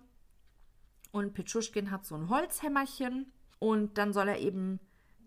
Und 1.11 1.33
Pitschuschkin 1.33 1.89
hat 1.89 2.05
so 2.05 2.13
ein 2.13 2.29
Holzhämmerchen. 2.29 3.33
Und 3.57 3.97
dann 3.97 4.13
soll 4.13 4.27
er 4.27 4.37
eben 4.37 4.79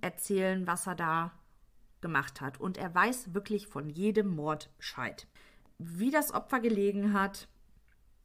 erzählen, 0.03 0.69
was 0.69 0.87
er 0.87 0.95
da 0.95 1.33
gemacht 2.01 2.41
hat. 2.41 2.61
Und 2.61 2.79
er 2.79 2.95
weiß 2.95 3.35
wirklich 3.35 3.67
von 3.67 3.91
jedem 3.91 4.29
Mord 4.29 4.71
Bescheid. 4.77 5.27
Wie 5.79 6.11
das 6.11 6.33
Opfer 6.33 6.61
gelegen 6.61 7.13
hat, 7.13 7.49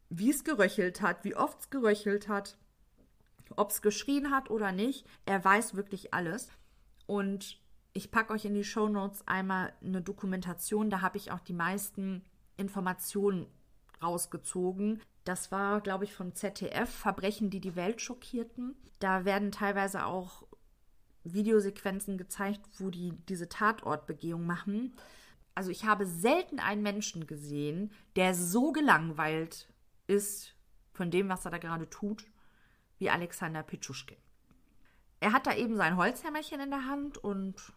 wie 0.10 0.30
es 0.30 0.44
geröchelt 0.44 1.02
hat, 1.02 1.24
wie 1.24 1.36
oft 1.36 1.60
es 1.62 1.70
geröchelt 1.70 2.28
hat, 2.28 2.58
ob 3.56 3.72
es 3.72 3.82
geschrien 3.82 4.32
hat 4.32 4.50
oder 4.50 4.72
nicht. 4.72 5.06
Er 5.26 5.44
weiß 5.44 5.76
wirklich 5.76 6.14
alles. 6.14 6.50
Und 7.06 7.60
ich 7.94 8.12
packe 8.12 8.34
euch 8.34 8.46
in 8.46 8.56
die 8.56 8.64
Show 8.64 8.90
Notes 8.90 9.28
einmal 9.28 9.74
eine 9.84 10.02
Dokumentation, 10.02 10.90
da 10.90 11.02
habe 11.02 11.18
ich 11.18 11.32
auch 11.32 11.42
die 11.42 11.54
meisten 11.54 12.24
Informationen 12.58 13.48
rausgezogen. 14.02 15.02
Das 15.24 15.52
war, 15.52 15.80
glaube 15.82 16.04
ich, 16.04 16.14
vom 16.14 16.36
ZDF, 16.36 16.90
Verbrechen, 16.90 17.50
die 17.50 17.62
die 17.62 17.76
Welt 17.76 18.02
schockierten. 18.02 18.76
Da 19.00 19.26
werden 19.26 19.52
teilweise 19.52 20.06
auch 20.06 20.44
Videosequenzen 21.24 22.18
gezeigt, 22.18 22.62
wo 22.80 22.90
die 22.90 23.14
diese 23.30 23.48
Tatortbegehung 23.48 24.46
machen. 24.46 24.94
Also 25.56 25.70
ich 25.70 25.86
habe 25.86 26.06
selten 26.06 26.60
einen 26.60 26.82
Menschen 26.82 27.28
gesehen, 27.28 27.92
der 28.16 28.34
so 28.34 28.72
gelangweilt 28.72 29.72
ist 30.08 30.56
von 30.92 31.12
dem, 31.12 31.30
was 31.30 31.46
er 31.46 31.52
da 31.52 31.58
gerade 31.58 31.90
tut, 31.90 32.26
wie 32.98 33.10
Alexander 33.10 33.64
Pitschuschkin. 33.64 34.18
Er 35.20 35.32
hat 35.32 35.48
da 35.48 35.56
eben 35.56 35.76
sein 35.76 35.98
Holzhämmerchen 35.98 36.60
in 36.60 36.70
der 36.70 36.86
Hand 36.86 37.18
und 37.18 37.74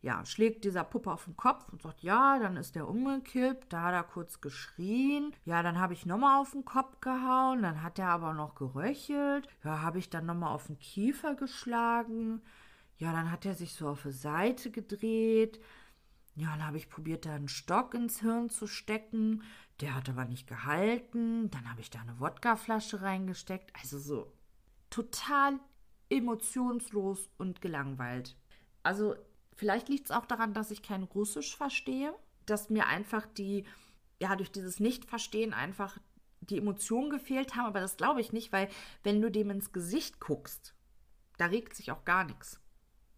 ja, 0.00 0.24
schlägt 0.24 0.64
dieser 0.64 0.84
Puppe 0.84 1.10
auf 1.10 1.24
den 1.24 1.36
Kopf 1.36 1.68
und 1.72 1.82
sagt, 1.82 2.02
ja, 2.02 2.38
dann 2.38 2.56
ist 2.56 2.76
der 2.76 2.86
umgekippt, 2.86 3.72
da 3.72 3.82
hat 3.82 3.94
er 3.94 4.04
kurz 4.04 4.40
geschrien, 4.40 5.34
ja, 5.44 5.62
dann 5.62 5.80
habe 5.80 5.92
ich 5.92 6.06
nochmal 6.06 6.40
auf 6.40 6.52
den 6.52 6.64
Kopf 6.64 7.00
gehauen, 7.00 7.62
dann 7.62 7.82
hat 7.82 7.98
er 7.98 8.10
aber 8.10 8.32
noch 8.32 8.54
geröchelt, 8.54 9.48
ja, 9.64 9.82
habe 9.82 9.98
ich 9.98 10.08
dann 10.08 10.26
nochmal 10.26 10.54
auf 10.54 10.68
den 10.68 10.78
Kiefer 10.78 11.34
geschlagen, 11.34 12.42
ja, 12.98 13.12
dann 13.12 13.32
hat 13.32 13.44
er 13.44 13.54
sich 13.54 13.74
so 13.74 13.88
auf 13.88 14.02
die 14.02 14.12
Seite 14.12 14.70
gedreht, 14.70 15.60
ja, 16.38 16.50
dann 16.50 16.66
habe 16.66 16.76
ich 16.76 16.88
probiert, 16.88 17.26
da 17.26 17.34
einen 17.34 17.48
Stock 17.48 17.94
ins 17.94 18.20
Hirn 18.20 18.50
zu 18.50 18.66
stecken, 18.66 19.42
der 19.80 19.94
hat 19.94 20.08
aber 20.08 20.24
nicht 20.24 20.46
gehalten, 20.46 21.50
dann 21.50 21.70
habe 21.70 21.80
ich 21.80 21.90
da 21.90 22.00
eine 22.00 22.18
Wodkaflasche 22.20 23.02
reingesteckt, 23.02 23.72
also 23.80 23.98
so 23.98 24.32
total 24.90 25.58
emotionslos 26.10 27.28
und 27.38 27.60
gelangweilt. 27.60 28.36
Also 28.82 29.14
vielleicht 29.54 29.88
liegt 29.88 30.06
es 30.06 30.10
auch 30.10 30.26
daran, 30.26 30.54
dass 30.54 30.70
ich 30.70 30.82
kein 30.82 31.02
Russisch 31.02 31.56
verstehe, 31.56 32.14
dass 32.46 32.70
mir 32.70 32.86
einfach 32.86 33.26
die, 33.26 33.64
ja, 34.20 34.34
durch 34.36 34.50
dieses 34.50 34.80
Nicht-Verstehen 34.80 35.52
einfach 35.52 35.98
die 36.40 36.58
Emotionen 36.58 37.10
gefehlt 37.10 37.56
haben, 37.56 37.66
aber 37.66 37.80
das 37.80 37.96
glaube 37.96 38.20
ich 38.20 38.32
nicht, 38.32 38.52
weil 38.52 38.68
wenn 39.02 39.20
du 39.20 39.30
dem 39.30 39.50
ins 39.50 39.72
Gesicht 39.72 40.20
guckst, 40.20 40.74
da 41.36 41.46
regt 41.46 41.74
sich 41.74 41.92
auch 41.92 42.04
gar 42.04 42.24
nichts. 42.24 42.60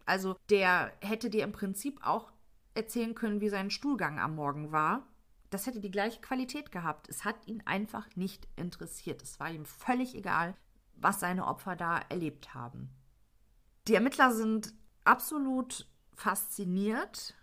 Also 0.05 0.35
der 0.49 0.91
hätte 1.01 1.29
dir 1.29 1.43
im 1.43 1.51
Prinzip 1.51 2.05
auch 2.05 2.31
erzählen 2.73 3.15
können, 3.15 3.41
wie 3.41 3.49
sein 3.49 3.69
Stuhlgang 3.69 4.19
am 4.19 4.35
Morgen 4.35 4.71
war. 4.71 5.07
Das 5.49 5.67
hätte 5.67 5.81
die 5.81 5.91
gleiche 5.91 6.21
Qualität 6.21 6.71
gehabt. 6.71 7.09
Es 7.09 7.25
hat 7.25 7.47
ihn 7.47 7.61
einfach 7.65 8.07
nicht 8.15 8.47
interessiert. 8.55 9.21
Es 9.21 9.39
war 9.39 9.51
ihm 9.51 9.65
völlig 9.65 10.15
egal, 10.15 10.55
was 10.95 11.19
seine 11.19 11.47
Opfer 11.47 11.75
da 11.75 11.99
erlebt 12.09 12.53
haben. 12.53 12.89
Die 13.87 13.95
Ermittler 13.95 14.31
sind 14.31 14.73
absolut 15.03 15.87
fasziniert 16.13 17.35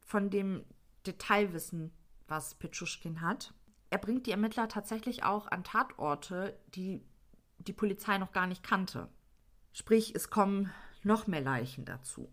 von 0.00 0.30
dem 0.30 0.64
Detailwissen, 1.06 1.92
was 2.28 2.54
Petschuschkin 2.54 3.20
hat. 3.20 3.52
Er 3.90 3.98
bringt 3.98 4.26
die 4.26 4.30
Ermittler 4.30 4.68
tatsächlich 4.68 5.24
auch 5.24 5.48
an 5.48 5.64
Tatorte, 5.64 6.58
die 6.74 7.02
die 7.58 7.72
Polizei 7.72 8.18
noch 8.18 8.32
gar 8.32 8.46
nicht 8.46 8.62
kannte. 8.62 9.08
Sprich, 9.72 10.14
es 10.14 10.30
kommen 10.30 10.72
noch 11.02 11.26
mehr 11.26 11.40
Leichen 11.40 11.84
dazu. 11.84 12.32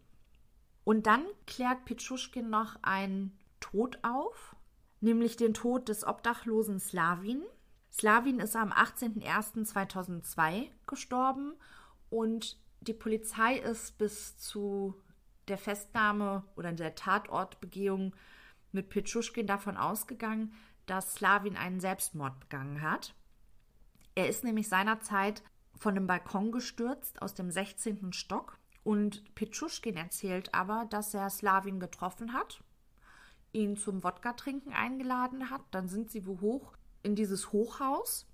Und 0.88 1.06
dann 1.06 1.26
klärt 1.46 1.84
Petschuschkin 1.84 2.50
noch 2.50 2.82
einen 2.82 3.38
Tod 3.60 4.00
auf, 4.04 4.56
nämlich 5.02 5.36
den 5.36 5.54
Tod 5.54 5.90
des 5.90 6.08
obdachlosen 6.08 6.80
Slavin. 6.80 7.44
Slavin 7.92 8.40
ist 8.40 8.56
am 8.56 8.72
18.01.2002 8.72 10.70
gestorben 10.86 11.56
und 12.10 12.58
die 12.80 12.94
Polizei 12.94 13.58
ist 13.58 13.98
bis 13.98 14.38
zu 14.38 14.96
der 15.50 15.58
Festnahme 15.58 16.46
oder 16.56 16.72
der 16.72 16.96
Tatortbegehung 16.96 18.16
mit 18.72 18.88
Petschuschkin 18.88 19.46
davon 19.46 19.76
ausgegangen, 19.76 20.54
dass 20.86 21.16
Slavin 21.16 21.58
einen 21.58 21.82
Selbstmord 21.82 22.40
begangen 22.40 22.82
hat. 22.82 23.14
Er 24.16 24.30
ist 24.30 24.46
nämlich 24.46 24.70
seinerzeit 24.70 25.44
von 25.76 25.96
dem 25.96 26.08
Balkon 26.08 26.54
gestürzt 26.54 27.22
aus 27.22 27.34
dem 27.34 27.52
16. 27.52 28.14
Stock 28.14 28.58
und 28.88 29.36
Petschuschkin 29.36 29.98
erzählt 29.98 30.54
aber, 30.54 30.86
dass 30.90 31.14
er 31.14 31.30
Slavin 31.30 31.78
getroffen 31.78 32.32
hat, 32.32 32.64
ihn 33.52 33.76
zum 33.76 34.02
Wodka-Trinken 34.02 34.72
eingeladen 34.72 35.50
hat. 35.50 35.60
Dann 35.72 35.90
sind 35.90 36.10
sie 36.10 36.26
wo 36.26 36.40
hoch 36.40 36.72
in 37.04 37.14
dieses 37.14 37.52
Hochhaus 37.52 38.30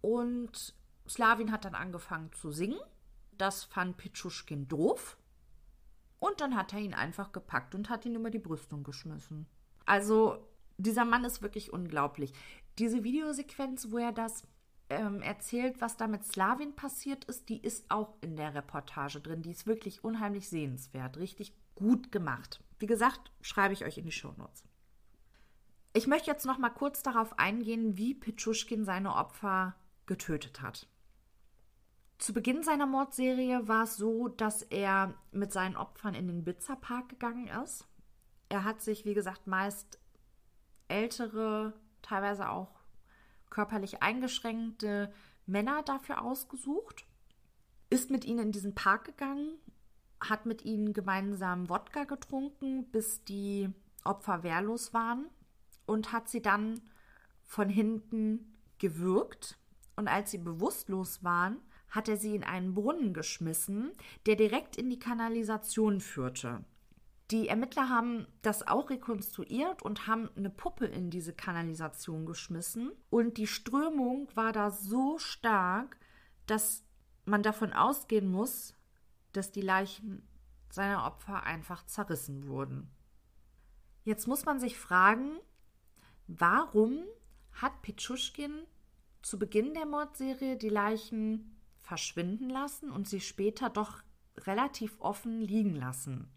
und 0.00 0.74
Slavin 1.06 1.52
hat 1.52 1.66
dann 1.66 1.74
angefangen 1.74 2.32
zu 2.32 2.52
singen. 2.52 2.80
Das 3.36 3.64
fand 3.64 3.98
Petschuschkin 3.98 4.66
doof. 4.66 5.18
Und 6.20 6.40
dann 6.40 6.56
hat 6.56 6.72
er 6.72 6.78
ihn 6.78 6.94
einfach 6.94 7.30
gepackt 7.30 7.74
und 7.74 7.90
hat 7.90 8.06
ihn 8.06 8.14
über 8.14 8.30
die 8.30 8.38
Brüstung 8.38 8.84
geschmissen. 8.84 9.44
Also, 9.84 10.38
dieser 10.78 11.04
Mann 11.04 11.24
ist 11.24 11.42
wirklich 11.42 11.70
unglaublich. 11.70 12.32
Diese 12.78 13.04
Videosequenz, 13.04 13.90
wo 13.90 13.98
er 13.98 14.12
das 14.12 14.44
ähm, 14.92 15.22
erzählt, 15.22 15.80
was 15.80 15.96
da 15.96 16.06
mit 16.06 16.24
Slavin 16.24 16.74
passiert 16.74 17.24
ist, 17.24 17.48
die 17.48 17.60
ist 17.60 17.90
auch 17.90 18.14
in 18.20 18.36
der 18.36 18.54
Reportage 18.54 19.20
drin. 19.20 19.42
Die 19.42 19.50
ist 19.50 19.66
wirklich 19.66 20.04
unheimlich 20.04 20.48
sehenswert, 20.48 21.16
richtig 21.16 21.54
gut 21.74 22.12
gemacht. 22.12 22.62
Wie 22.78 22.86
gesagt, 22.86 23.32
schreibe 23.40 23.72
ich 23.72 23.84
euch 23.84 23.98
in 23.98 24.04
die 24.04 24.12
Shownotes. 24.12 24.64
Ich 25.94 26.06
möchte 26.06 26.30
jetzt 26.30 26.46
noch 26.46 26.58
mal 26.58 26.70
kurz 26.70 27.02
darauf 27.02 27.38
eingehen, 27.38 27.96
wie 27.96 28.14
Pitschuschkin 28.14 28.84
seine 28.84 29.14
Opfer 29.14 29.74
getötet 30.06 30.60
hat. 30.62 30.86
Zu 32.18 32.32
Beginn 32.32 32.62
seiner 32.62 32.86
Mordserie 32.86 33.66
war 33.68 33.84
es 33.84 33.96
so, 33.96 34.28
dass 34.28 34.62
er 34.62 35.14
mit 35.32 35.52
seinen 35.52 35.76
Opfern 35.76 36.14
in 36.14 36.28
den 36.28 36.44
Bitzerpark 36.44 37.08
gegangen 37.08 37.48
ist. 37.64 37.86
Er 38.48 38.64
hat 38.64 38.80
sich, 38.80 39.04
wie 39.04 39.14
gesagt, 39.14 39.46
meist 39.46 39.98
ältere, 40.88 41.72
teilweise 42.02 42.48
auch 42.50 42.81
körperlich 43.52 44.02
eingeschränkte 44.02 45.12
Männer 45.46 45.82
dafür 45.82 46.22
ausgesucht, 46.22 47.04
ist 47.90 48.10
mit 48.10 48.24
ihnen 48.24 48.46
in 48.46 48.52
diesen 48.52 48.74
Park 48.74 49.04
gegangen, 49.04 49.58
hat 50.20 50.46
mit 50.46 50.64
ihnen 50.64 50.94
gemeinsam 50.94 51.68
Wodka 51.68 52.04
getrunken, 52.04 52.90
bis 52.90 53.24
die 53.24 53.68
Opfer 54.04 54.42
wehrlos 54.42 54.94
waren 54.94 55.26
und 55.84 56.12
hat 56.12 56.28
sie 56.28 56.40
dann 56.40 56.80
von 57.44 57.68
hinten 57.68 58.56
gewürgt. 58.78 59.58
Und 59.96 60.08
als 60.08 60.30
sie 60.30 60.38
bewusstlos 60.38 61.22
waren, 61.22 61.58
hat 61.90 62.08
er 62.08 62.16
sie 62.16 62.34
in 62.34 62.44
einen 62.44 62.72
Brunnen 62.72 63.12
geschmissen, 63.12 63.92
der 64.24 64.36
direkt 64.36 64.76
in 64.76 64.88
die 64.88 64.98
Kanalisation 64.98 66.00
führte. 66.00 66.64
Die 67.32 67.48
Ermittler 67.48 67.88
haben 67.88 68.26
das 68.42 68.66
auch 68.66 68.90
rekonstruiert 68.90 69.82
und 69.82 70.06
haben 70.06 70.30
eine 70.36 70.50
Puppe 70.50 70.86
in 70.86 71.10
diese 71.10 71.32
Kanalisation 71.32 72.26
geschmissen. 72.26 72.92
Und 73.10 73.38
die 73.38 73.46
Strömung 73.46 74.28
war 74.34 74.52
da 74.52 74.70
so 74.70 75.18
stark, 75.18 75.98
dass 76.46 76.84
man 77.24 77.42
davon 77.42 77.72
ausgehen 77.72 78.30
muss, 78.30 78.74
dass 79.32 79.50
die 79.50 79.62
Leichen 79.62 80.28
seiner 80.70 81.04
Opfer 81.04 81.44
einfach 81.44 81.86
zerrissen 81.86 82.46
wurden. 82.46 82.90
Jetzt 84.04 84.28
muss 84.28 84.44
man 84.44 84.60
sich 84.60 84.78
fragen, 84.78 85.38
Warum 86.26 87.04
hat 87.52 87.82
Pitschuschkin 87.82 88.66
zu 89.20 89.38
Beginn 89.38 89.74
der 89.74 89.86
Mordserie 89.86 90.56
die 90.56 90.68
Leichen 90.68 91.60
verschwinden 91.76 92.48
lassen 92.48 92.90
und 92.90 93.08
sie 93.08 93.20
später 93.20 93.68
doch 93.68 94.02
relativ 94.38 94.98
offen 95.00 95.42
liegen 95.42 95.74
lassen? 95.74 96.30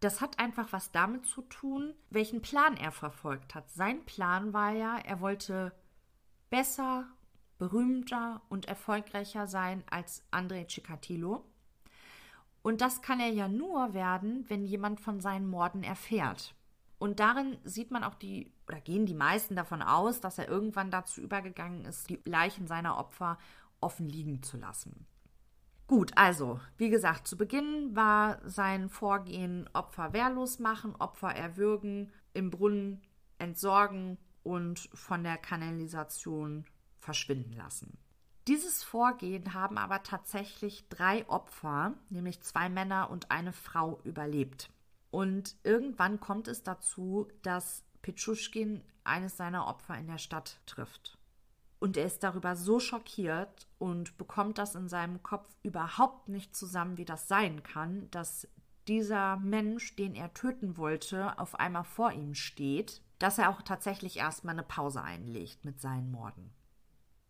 Das 0.00 0.20
hat 0.20 0.38
einfach 0.38 0.72
was 0.72 0.92
damit 0.92 1.26
zu 1.26 1.42
tun, 1.42 1.94
welchen 2.10 2.40
Plan 2.40 2.76
er 2.76 2.92
verfolgt 2.92 3.54
hat. 3.54 3.68
Sein 3.70 4.04
Plan 4.04 4.52
war 4.52 4.70
ja, 4.70 4.96
er 4.98 5.20
wollte 5.20 5.72
besser, 6.50 7.06
berühmter 7.58 8.40
und 8.48 8.66
erfolgreicher 8.66 9.46
sein 9.46 9.82
als 9.90 10.24
Andrei 10.30 10.66
Cicatillo. 10.68 11.44
Und 12.62 12.80
das 12.80 13.02
kann 13.02 13.18
er 13.18 13.30
ja 13.30 13.48
nur 13.48 13.94
werden, 13.94 14.44
wenn 14.48 14.64
jemand 14.64 15.00
von 15.00 15.20
seinen 15.20 15.48
Morden 15.48 15.82
erfährt. 15.82 16.54
Und 16.98 17.20
darin 17.20 17.56
sieht 17.64 17.90
man 17.90 18.02
auch 18.04 18.14
die, 18.14 18.52
oder 18.66 18.80
gehen 18.80 19.06
die 19.06 19.14
meisten 19.14 19.54
davon 19.54 19.82
aus, 19.82 20.20
dass 20.20 20.38
er 20.38 20.48
irgendwann 20.48 20.90
dazu 20.90 21.20
übergegangen 21.20 21.84
ist, 21.84 22.10
die 22.10 22.20
Leichen 22.24 22.66
seiner 22.66 22.98
Opfer 22.98 23.38
offen 23.80 24.08
liegen 24.08 24.42
zu 24.42 24.56
lassen. 24.56 25.06
Gut, 25.88 26.12
also, 26.16 26.60
wie 26.76 26.90
gesagt, 26.90 27.26
zu 27.26 27.38
Beginn 27.38 27.96
war 27.96 28.40
sein 28.44 28.90
Vorgehen 28.90 29.68
Opfer 29.72 30.12
wehrlos 30.12 30.58
machen, 30.58 30.94
Opfer 30.96 31.34
erwürgen, 31.34 32.12
im 32.34 32.50
Brunnen 32.50 33.00
entsorgen 33.38 34.18
und 34.42 34.90
von 34.92 35.24
der 35.24 35.38
Kanalisation 35.38 36.66
verschwinden 36.98 37.54
lassen. 37.54 37.96
Dieses 38.48 38.84
Vorgehen 38.84 39.54
haben 39.54 39.78
aber 39.78 40.02
tatsächlich 40.02 40.86
drei 40.90 41.26
Opfer, 41.26 41.94
nämlich 42.10 42.42
zwei 42.42 42.68
Männer 42.68 43.08
und 43.08 43.30
eine 43.30 43.54
Frau, 43.54 43.98
überlebt. 44.04 44.70
Und 45.10 45.56
irgendwann 45.64 46.20
kommt 46.20 46.48
es 46.48 46.62
dazu, 46.62 47.28
dass 47.40 47.82
Petschuschkin 48.02 48.84
eines 49.04 49.38
seiner 49.38 49.66
Opfer 49.66 49.96
in 49.96 50.06
der 50.06 50.18
Stadt 50.18 50.60
trifft. 50.66 51.17
Und 51.80 51.96
er 51.96 52.06
ist 52.06 52.22
darüber 52.24 52.56
so 52.56 52.80
schockiert 52.80 53.68
und 53.78 54.18
bekommt 54.18 54.58
das 54.58 54.74
in 54.74 54.88
seinem 54.88 55.22
Kopf 55.22 55.48
überhaupt 55.62 56.28
nicht 56.28 56.56
zusammen, 56.56 56.96
wie 56.96 57.04
das 57.04 57.28
sein 57.28 57.62
kann, 57.62 58.10
dass 58.10 58.48
dieser 58.88 59.36
Mensch, 59.36 59.94
den 59.96 60.14
er 60.14 60.32
töten 60.34 60.76
wollte, 60.76 61.38
auf 61.38 61.54
einmal 61.54 61.84
vor 61.84 62.12
ihm 62.12 62.34
steht, 62.34 63.02
dass 63.18 63.38
er 63.38 63.50
auch 63.50 63.62
tatsächlich 63.62 64.16
erstmal 64.16 64.54
eine 64.54 64.62
Pause 64.62 65.02
einlegt 65.02 65.64
mit 65.64 65.80
seinen 65.80 66.10
Morden. 66.10 66.50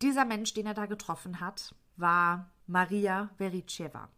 Dieser 0.01 0.25
Mensch, 0.25 0.53
den 0.53 0.65
er 0.65 0.73
da 0.73 0.85
getroffen 0.85 1.41
hat, 1.41 1.75
war 1.97 2.49
Maria 2.67 3.29
Vericheva. 3.37 4.09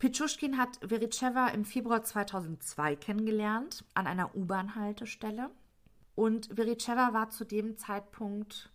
Pichuschkin 0.00 0.58
hat 0.58 0.80
Vericheva 0.84 1.48
im 1.48 1.64
Februar 1.64 2.02
2002 2.02 2.96
kennengelernt 2.96 3.84
an 3.94 4.08
einer 4.08 4.34
U-Bahn-Haltestelle. 4.34 5.50
Und 6.16 6.48
Vericheva 6.52 7.12
war 7.12 7.30
zu 7.30 7.44
dem 7.44 7.78
Zeitpunkt 7.78 8.71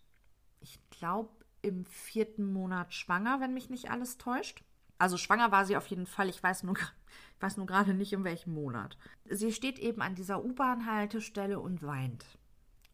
ich 0.60 0.78
glaube, 0.90 1.30
im 1.62 1.84
vierten 1.86 2.52
Monat 2.52 2.94
schwanger, 2.94 3.40
wenn 3.40 3.54
mich 3.54 3.70
nicht 3.70 3.90
alles 3.90 4.18
täuscht. 4.18 4.62
Also 4.98 5.16
schwanger 5.16 5.52
war 5.52 5.64
sie 5.64 5.76
auf 5.76 5.86
jeden 5.86 6.06
Fall. 6.06 6.28
Ich 6.28 6.42
weiß 6.42 6.64
nur, 6.64 6.76
ich 6.76 7.42
weiß 7.42 7.56
nur 7.56 7.66
gerade 7.66 7.94
nicht, 7.94 8.12
in 8.12 8.24
welchem 8.24 8.54
Monat. 8.54 8.96
Sie 9.24 9.52
steht 9.52 9.78
eben 9.78 10.02
an 10.02 10.14
dieser 10.14 10.44
U-Bahn-Haltestelle 10.44 11.60
und 11.60 11.82
weint. 11.82 12.24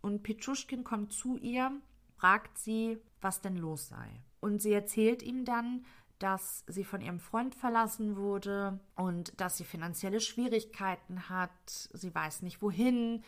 Und 0.01 0.23
Pitschuschkin 0.23 0.85
kommt 0.85 1.13
zu 1.13 1.37
ihr, 1.39 1.73
fragt 2.17 2.59
sie, 2.59 2.99
was 3.21 3.41
denn 3.41 3.57
los 3.57 3.89
sei. 3.89 4.23
Und 4.41 4.61
sie 4.61 4.73
erzählt 4.73 5.23
ihm 5.23 5.47
dann, 5.47 5.87
dass 6.19 6.65
sie 6.67 6.85
von 6.85 7.01
ihrem 7.01 7.21
Freund 7.21 7.55
verlassen 7.55 8.17
wurde 8.17 8.79
und 8.97 9.39
dass 9.41 9.57
sie 9.57 9.65
finanzielle 9.65 10.21
Schwierigkeiten 10.21 11.29
hat. 11.29 11.89
Sie 11.93 12.15
weiß 12.15 12.43
nicht 12.43 12.63
wohin. 12.63 13.25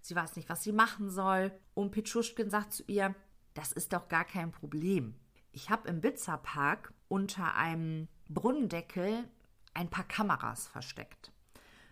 Sie 0.00 0.14
weiß 0.14 0.36
nicht, 0.36 0.48
was 0.48 0.62
sie 0.62 0.72
machen 0.72 1.10
soll. 1.10 1.52
Und 1.74 1.92
Pitschuschkin 1.92 2.50
sagt 2.50 2.72
zu 2.72 2.82
ihr, 2.86 3.14
das 3.58 3.72
ist 3.72 3.92
doch 3.92 4.08
gar 4.08 4.24
kein 4.24 4.52
Problem. 4.52 5.16
Ich 5.50 5.68
habe 5.68 5.88
im 5.88 6.00
Bitzerpark 6.00 6.94
unter 7.08 7.56
einem 7.56 8.06
Brunnendeckel 8.28 9.24
ein 9.74 9.90
paar 9.90 10.06
Kameras 10.06 10.68
versteckt. 10.68 11.32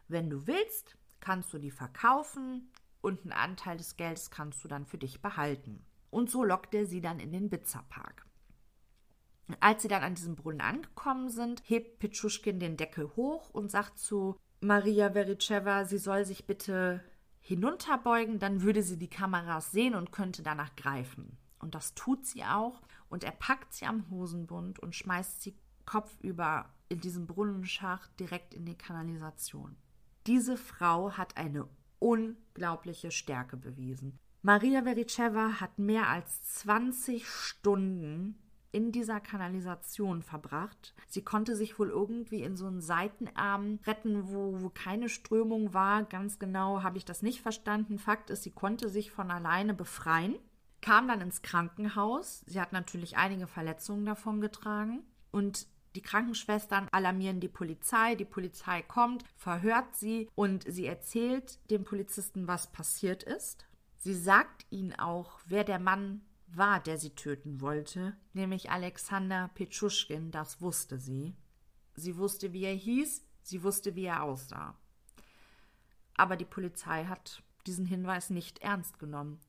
Wenn 0.06 0.30
du 0.30 0.46
willst, 0.46 0.96
kannst 1.18 1.52
du 1.52 1.58
die 1.58 1.72
verkaufen 1.72 2.70
und 3.00 3.22
einen 3.22 3.32
Anteil 3.32 3.78
des 3.78 3.96
Geldes 3.96 4.30
kannst 4.30 4.62
du 4.62 4.68
dann 4.68 4.86
für 4.86 4.96
dich 4.96 5.20
behalten. 5.20 5.84
Und 6.10 6.30
so 6.30 6.44
lockt 6.44 6.72
er 6.72 6.86
sie 6.86 7.00
dann 7.00 7.18
in 7.18 7.32
den 7.32 7.50
Bitzerpark. 7.50 8.26
Als 9.58 9.82
sie 9.82 9.88
dann 9.88 10.04
an 10.04 10.14
diesem 10.14 10.36
Brunnen 10.36 10.60
angekommen 10.60 11.30
sind, 11.30 11.62
hebt 11.64 11.98
Pitschuschkin 11.98 12.60
den 12.60 12.76
Deckel 12.76 13.10
hoch 13.16 13.50
und 13.50 13.72
sagt 13.72 13.98
zu 13.98 14.36
Maria 14.60 15.10
Vericheva, 15.10 15.84
sie 15.84 15.98
soll 15.98 16.24
sich 16.24 16.46
bitte 16.46 17.02
hinunterbeugen, 17.40 18.38
dann 18.38 18.62
würde 18.62 18.84
sie 18.84 18.98
die 18.98 19.10
Kameras 19.10 19.72
sehen 19.72 19.96
und 19.96 20.12
könnte 20.12 20.44
danach 20.44 20.76
greifen. 20.76 21.36
Und 21.66 21.74
das 21.74 21.96
tut 21.96 22.24
sie 22.24 22.44
auch. 22.44 22.80
Und 23.08 23.24
er 23.24 23.32
packt 23.32 23.74
sie 23.74 23.86
am 23.86 24.08
Hosenbund 24.08 24.78
und 24.78 24.94
schmeißt 24.94 25.42
sie 25.42 25.56
kopfüber 25.84 26.72
in 26.88 27.00
diesem 27.00 27.26
Brunnenschacht 27.26 28.08
direkt 28.20 28.54
in 28.54 28.64
die 28.64 28.78
Kanalisation. 28.78 29.74
Diese 30.28 30.56
Frau 30.56 31.10
hat 31.16 31.36
eine 31.36 31.66
unglaubliche 31.98 33.10
Stärke 33.10 33.56
bewiesen. 33.56 34.16
Maria 34.42 34.84
Vericheva 34.84 35.60
hat 35.60 35.80
mehr 35.80 36.08
als 36.08 36.44
20 36.54 37.28
Stunden 37.28 38.38
in 38.70 38.92
dieser 38.92 39.18
Kanalisation 39.18 40.22
verbracht. 40.22 40.94
Sie 41.08 41.24
konnte 41.24 41.56
sich 41.56 41.80
wohl 41.80 41.90
irgendwie 41.90 42.44
in 42.44 42.56
so 42.56 42.66
einen 42.66 42.80
Seitenarm 42.80 43.80
retten, 43.84 44.28
wo, 44.28 44.60
wo 44.60 44.68
keine 44.68 45.08
Strömung 45.08 45.74
war. 45.74 46.04
Ganz 46.04 46.38
genau 46.38 46.84
habe 46.84 46.98
ich 46.98 47.04
das 47.04 47.22
nicht 47.22 47.40
verstanden. 47.40 47.98
Fakt 47.98 48.30
ist, 48.30 48.44
sie 48.44 48.52
konnte 48.52 48.88
sich 48.88 49.10
von 49.10 49.32
alleine 49.32 49.74
befreien 49.74 50.36
kam 50.80 51.08
dann 51.08 51.20
ins 51.20 51.42
Krankenhaus. 51.42 52.42
Sie 52.46 52.60
hat 52.60 52.72
natürlich 52.72 53.16
einige 53.16 53.46
Verletzungen 53.46 54.04
davon 54.04 54.40
getragen 54.40 55.02
und 55.30 55.66
die 55.96 56.02
Krankenschwestern 56.02 56.88
alarmieren 56.92 57.40
die 57.40 57.48
Polizei. 57.48 58.14
Die 58.16 58.26
Polizei 58.26 58.82
kommt, 58.82 59.24
verhört 59.34 59.96
sie 59.96 60.28
und 60.34 60.64
sie 60.70 60.86
erzählt 60.86 61.58
dem 61.70 61.84
Polizisten, 61.84 62.46
was 62.46 62.70
passiert 62.70 63.22
ist. 63.22 63.66
Sie 63.96 64.14
sagt 64.14 64.66
ihnen 64.70 64.94
auch, 64.98 65.40
wer 65.46 65.64
der 65.64 65.78
Mann 65.78 66.20
war, 66.48 66.80
der 66.80 66.98
sie 66.98 67.14
töten 67.14 67.60
wollte, 67.60 68.16
nämlich 68.34 68.70
Alexander 68.70 69.50
Petschuschkin, 69.54 70.30
das 70.30 70.60
wusste 70.60 70.98
sie. 70.98 71.34
Sie 71.94 72.16
wusste, 72.18 72.52
wie 72.52 72.64
er 72.64 72.74
hieß, 72.74 73.24
sie 73.42 73.62
wusste, 73.62 73.94
wie 73.94 74.04
er 74.04 74.22
aussah. 74.22 74.76
Aber 76.14 76.36
die 76.36 76.44
Polizei 76.44 77.06
hat 77.06 77.42
diesen 77.66 77.86
Hinweis 77.86 78.30
nicht 78.30 78.58
ernst 78.60 78.98
genommen. 78.98 79.40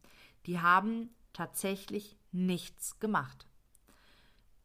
Die 0.46 0.60
haben 0.60 1.10
tatsächlich 1.38 2.18
nichts 2.32 3.00
gemacht. 3.00 3.46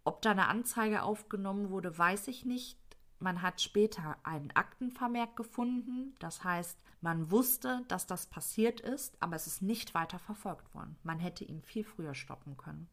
Ob 0.04 0.22
da 0.22 0.30
eine 0.30 0.48
Anzeige 0.48 1.02
aufgenommen 1.02 1.68
wurde, 1.68 1.96
weiß 1.96 2.28
ich 2.28 2.46
nicht. 2.46 2.78
Man 3.18 3.42
hat 3.42 3.60
später 3.60 4.16
einen 4.24 4.50
Aktenvermerk 4.52 5.36
gefunden. 5.36 6.14
Das 6.18 6.42
heißt, 6.42 6.82
man 7.02 7.30
wusste, 7.30 7.84
dass 7.88 8.06
das 8.06 8.26
passiert 8.26 8.80
ist, 8.80 9.22
aber 9.22 9.36
es 9.36 9.46
ist 9.46 9.60
nicht 9.60 9.94
weiter 9.94 10.18
verfolgt 10.18 10.74
worden. 10.74 10.96
Man 11.02 11.20
hätte 11.20 11.44
ihn 11.44 11.62
viel 11.62 11.84
früher 11.84 12.14
stoppen 12.14 12.56
können. 12.56 12.88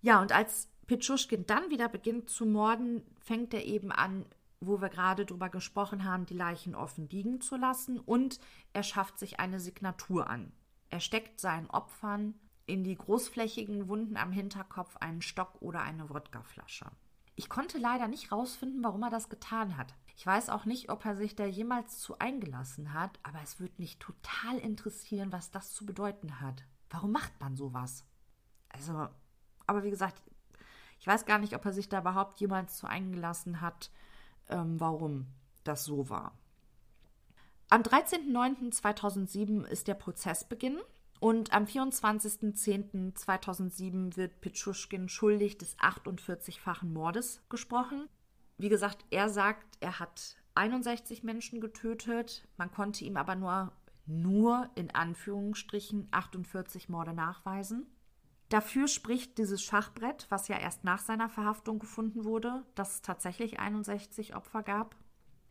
Ja, 0.00 0.20
und 0.22 0.32
als 0.32 0.68
Pitschuschkin 0.86 1.46
dann 1.46 1.70
wieder 1.70 1.88
beginnt 1.88 2.30
zu 2.30 2.46
morden, 2.46 3.02
fängt 3.20 3.52
er 3.52 3.66
eben 3.66 3.92
an, 3.92 4.24
wo 4.60 4.80
wir 4.80 4.88
gerade 4.88 5.26
drüber 5.26 5.50
gesprochen 5.50 6.04
haben, 6.04 6.24
die 6.24 6.34
Leichen 6.34 6.74
offen 6.74 7.08
liegen 7.10 7.40
zu 7.40 7.56
lassen 7.56 8.00
und 8.00 8.40
er 8.72 8.82
schafft 8.82 9.18
sich 9.18 9.38
eine 9.38 9.60
Signatur 9.60 10.28
an. 10.28 10.50
Er 10.90 11.00
steckt 11.00 11.38
seinen 11.38 11.68
Opfern 11.68 12.34
in 12.68 12.84
die 12.84 12.96
großflächigen 12.96 13.88
Wunden 13.88 14.16
am 14.16 14.30
Hinterkopf 14.30 14.96
einen 14.98 15.22
Stock 15.22 15.60
oder 15.60 15.80
eine 15.80 16.10
Wodkaflasche. 16.10 16.86
Ich 17.34 17.48
konnte 17.48 17.78
leider 17.78 18.08
nicht 18.08 18.30
rausfinden, 18.30 18.84
warum 18.84 19.02
er 19.02 19.10
das 19.10 19.28
getan 19.28 19.76
hat. 19.76 19.94
Ich 20.16 20.26
weiß 20.26 20.50
auch 20.50 20.64
nicht, 20.64 20.90
ob 20.90 21.04
er 21.04 21.16
sich 21.16 21.34
da 21.34 21.46
jemals 21.46 21.98
zu 22.00 22.18
eingelassen 22.18 22.92
hat, 22.92 23.18
aber 23.22 23.40
es 23.42 23.58
würde 23.58 23.74
mich 23.78 23.98
total 23.98 24.58
interessieren, 24.58 25.32
was 25.32 25.50
das 25.50 25.72
zu 25.72 25.86
bedeuten 25.86 26.40
hat. 26.40 26.64
Warum 26.90 27.12
macht 27.12 27.40
man 27.40 27.56
sowas? 27.56 28.04
Also, 28.68 29.08
aber 29.66 29.84
wie 29.84 29.90
gesagt, 29.90 30.20
ich 31.00 31.06
weiß 31.06 31.24
gar 31.24 31.38
nicht, 31.38 31.54
ob 31.54 31.64
er 31.64 31.72
sich 31.72 31.88
da 31.88 32.00
überhaupt 32.00 32.40
jemals 32.40 32.76
zu 32.76 32.86
eingelassen 32.86 33.60
hat, 33.60 33.90
ähm, 34.48 34.78
warum 34.80 35.28
das 35.64 35.84
so 35.84 36.10
war. 36.10 36.36
Am 37.70 37.82
13.09.2007 37.82 39.64
ist 39.64 39.88
der 39.88 39.94
Prozessbeginn 39.94 40.80
und 41.20 41.52
am 41.52 41.64
24.10.2007 41.64 44.16
wird 44.16 44.40
Pitschuschkin 44.40 45.08
schuldig 45.08 45.58
des 45.58 45.76
48-fachen 45.78 46.92
Mordes 46.92 47.40
gesprochen. 47.48 48.08
Wie 48.56 48.68
gesagt, 48.68 49.04
er 49.10 49.28
sagt, 49.28 49.76
er 49.80 49.98
hat 49.98 50.36
61 50.54 51.22
Menschen 51.22 51.60
getötet. 51.60 52.48
Man 52.56 52.72
konnte 52.72 53.04
ihm 53.04 53.16
aber 53.16 53.36
nur, 53.36 53.72
nur 54.06 54.70
in 54.74 54.94
Anführungsstrichen 54.94 56.08
48 56.10 56.88
Morde 56.88 57.12
nachweisen. 57.12 57.86
Dafür 58.48 58.88
spricht 58.88 59.38
dieses 59.38 59.62
Schachbrett, 59.62 60.26
was 60.30 60.48
ja 60.48 60.58
erst 60.58 60.82
nach 60.82 61.00
seiner 61.00 61.28
Verhaftung 61.28 61.78
gefunden 61.78 62.24
wurde, 62.24 62.64
dass 62.74 62.94
es 62.94 63.02
tatsächlich 63.02 63.60
61 63.60 64.34
Opfer 64.34 64.62
gab. 64.62 64.96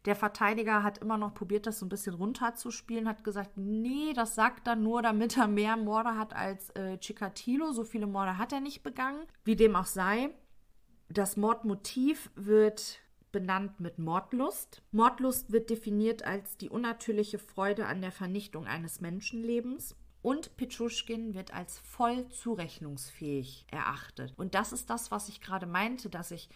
Der 0.08 0.16
Verteidiger 0.16 0.84
hat 0.84 1.00
immer 1.00 1.18
noch 1.18 1.34
probiert, 1.34 1.68
das 1.68 1.80
so 1.80 1.86
ein 1.86 1.90
bisschen 1.90 2.14
runterzuspielen, 2.14 3.10
hat 3.10 3.26
gesagt, 3.26 3.58
nee, 3.58 4.14
das 4.14 4.36
sagt 4.36 4.66
er 4.66 4.78
nur, 4.78 5.02
damit 5.02 5.38
er 5.38 5.50
mehr 5.50 5.76
Morde 5.76 6.16
hat 6.16 6.34
als 6.34 6.70
äh, 6.72 6.98
Chikatilo. 6.98 7.74
So 7.74 7.84
viele 7.84 8.08
Morde 8.08 8.38
hat 8.38 8.54
er 8.54 8.62
nicht 8.62 8.84
begangen. 8.84 9.26
Wie 9.44 9.58
dem 9.58 9.76
auch 9.76 9.86
sei. 9.86 10.30
Das 11.10 11.36
Mordmotiv 11.36 12.32
wird 12.36 13.02
benannt 13.34 13.82
mit 13.82 14.00
Mordlust. 14.00 14.82
Mordlust 14.94 15.52
wird 15.52 15.70
definiert 15.70 16.24
als 16.24 16.56
die 16.56 16.70
unnatürliche 16.70 17.38
Freude 17.38 17.86
an 17.86 18.00
der 18.00 18.14
Vernichtung 18.14 18.66
eines 18.66 19.02
Menschenlebens. 19.02 19.98
Und 20.22 20.56
Pitschuschkin 20.56 21.34
wird 21.34 21.54
als 21.54 21.80
voll 21.80 22.30
zurechnungsfähig 22.30 23.66
erachtet. 23.72 24.34
Und 24.38 24.56
das 24.56 24.72
ist 24.72 24.90
das, 24.90 25.12
was 25.12 25.28
ich 25.28 25.42
gerade 25.42 25.66
meinte, 25.66 26.10
dass 26.10 26.32
ich 26.32 26.48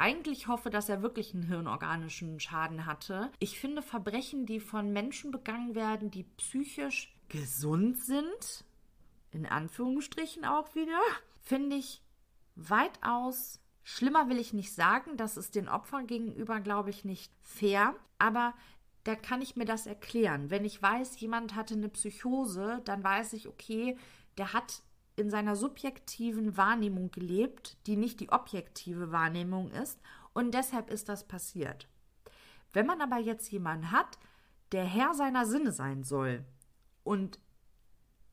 eigentlich 0.00 0.48
hoffe, 0.48 0.70
dass 0.70 0.88
er 0.88 1.02
wirklich 1.02 1.34
einen 1.34 1.44
hirnorganischen 1.44 2.40
Schaden 2.40 2.86
hatte. 2.86 3.30
Ich 3.38 3.60
finde 3.60 3.82
Verbrechen, 3.82 4.46
die 4.46 4.58
von 4.58 4.92
Menschen 4.92 5.30
begangen 5.30 5.74
werden, 5.74 6.10
die 6.10 6.24
psychisch 6.24 7.14
gesund 7.28 8.00
sind, 8.00 8.64
in 9.30 9.46
Anführungsstrichen 9.46 10.44
auch 10.44 10.74
wieder, 10.74 10.98
finde 11.42 11.76
ich 11.76 12.02
weitaus 12.56 13.60
Schlimmer 13.82 14.28
will 14.28 14.38
ich 14.38 14.52
nicht 14.52 14.72
sagen, 14.72 15.16
das 15.16 15.36
ist 15.36 15.54
den 15.54 15.68
Opfern 15.68 16.06
gegenüber, 16.06 16.60
glaube 16.60 16.90
ich, 16.90 17.04
nicht 17.04 17.32
fair, 17.42 17.94
aber 18.18 18.54
da 19.04 19.16
kann 19.16 19.42
ich 19.42 19.56
mir 19.56 19.64
das 19.64 19.86
erklären. 19.86 20.50
Wenn 20.50 20.64
ich 20.64 20.80
weiß, 20.80 21.18
jemand 21.20 21.54
hatte 21.54 21.74
eine 21.74 21.88
Psychose, 21.88 22.82
dann 22.84 23.02
weiß 23.02 23.32
ich, 23.32 23.48
okay, 23.48 23.96
der 24.36 24.52
hat 24.52 24.82
in 25.20 25.30
seiner 25.30 25.56
subjektiven 25.56 26.56
Wahrnehmung 26.56 27.10
gelebt, 27.10 27.76
die 27.86 27.96
nicht 27.96 28.20
die 28.20 28.30
objektive 28.30 29.12
Wahrnehmung 29.12 29.70
ist, 29.70 30.00
und 30.32 30.52
deshalb 30.52 30.90
ist 30.90 31.08
das 31.08 31.26
passiert. 31.26 31.88
Wenn 32.72 32.86
man 32.86 33.00
aber 33.00 33.18
jetzt 33.18 33.50
jemanden 33.50 33.90
hat, 33.90 34.18
der 34.72 34.84
Herr 34.84 35.14
seiner 35.14 35.46
Sinne 35.46 35.72
sein 35.72 36.04
soll 36.04 36.44
und 37.02 37.38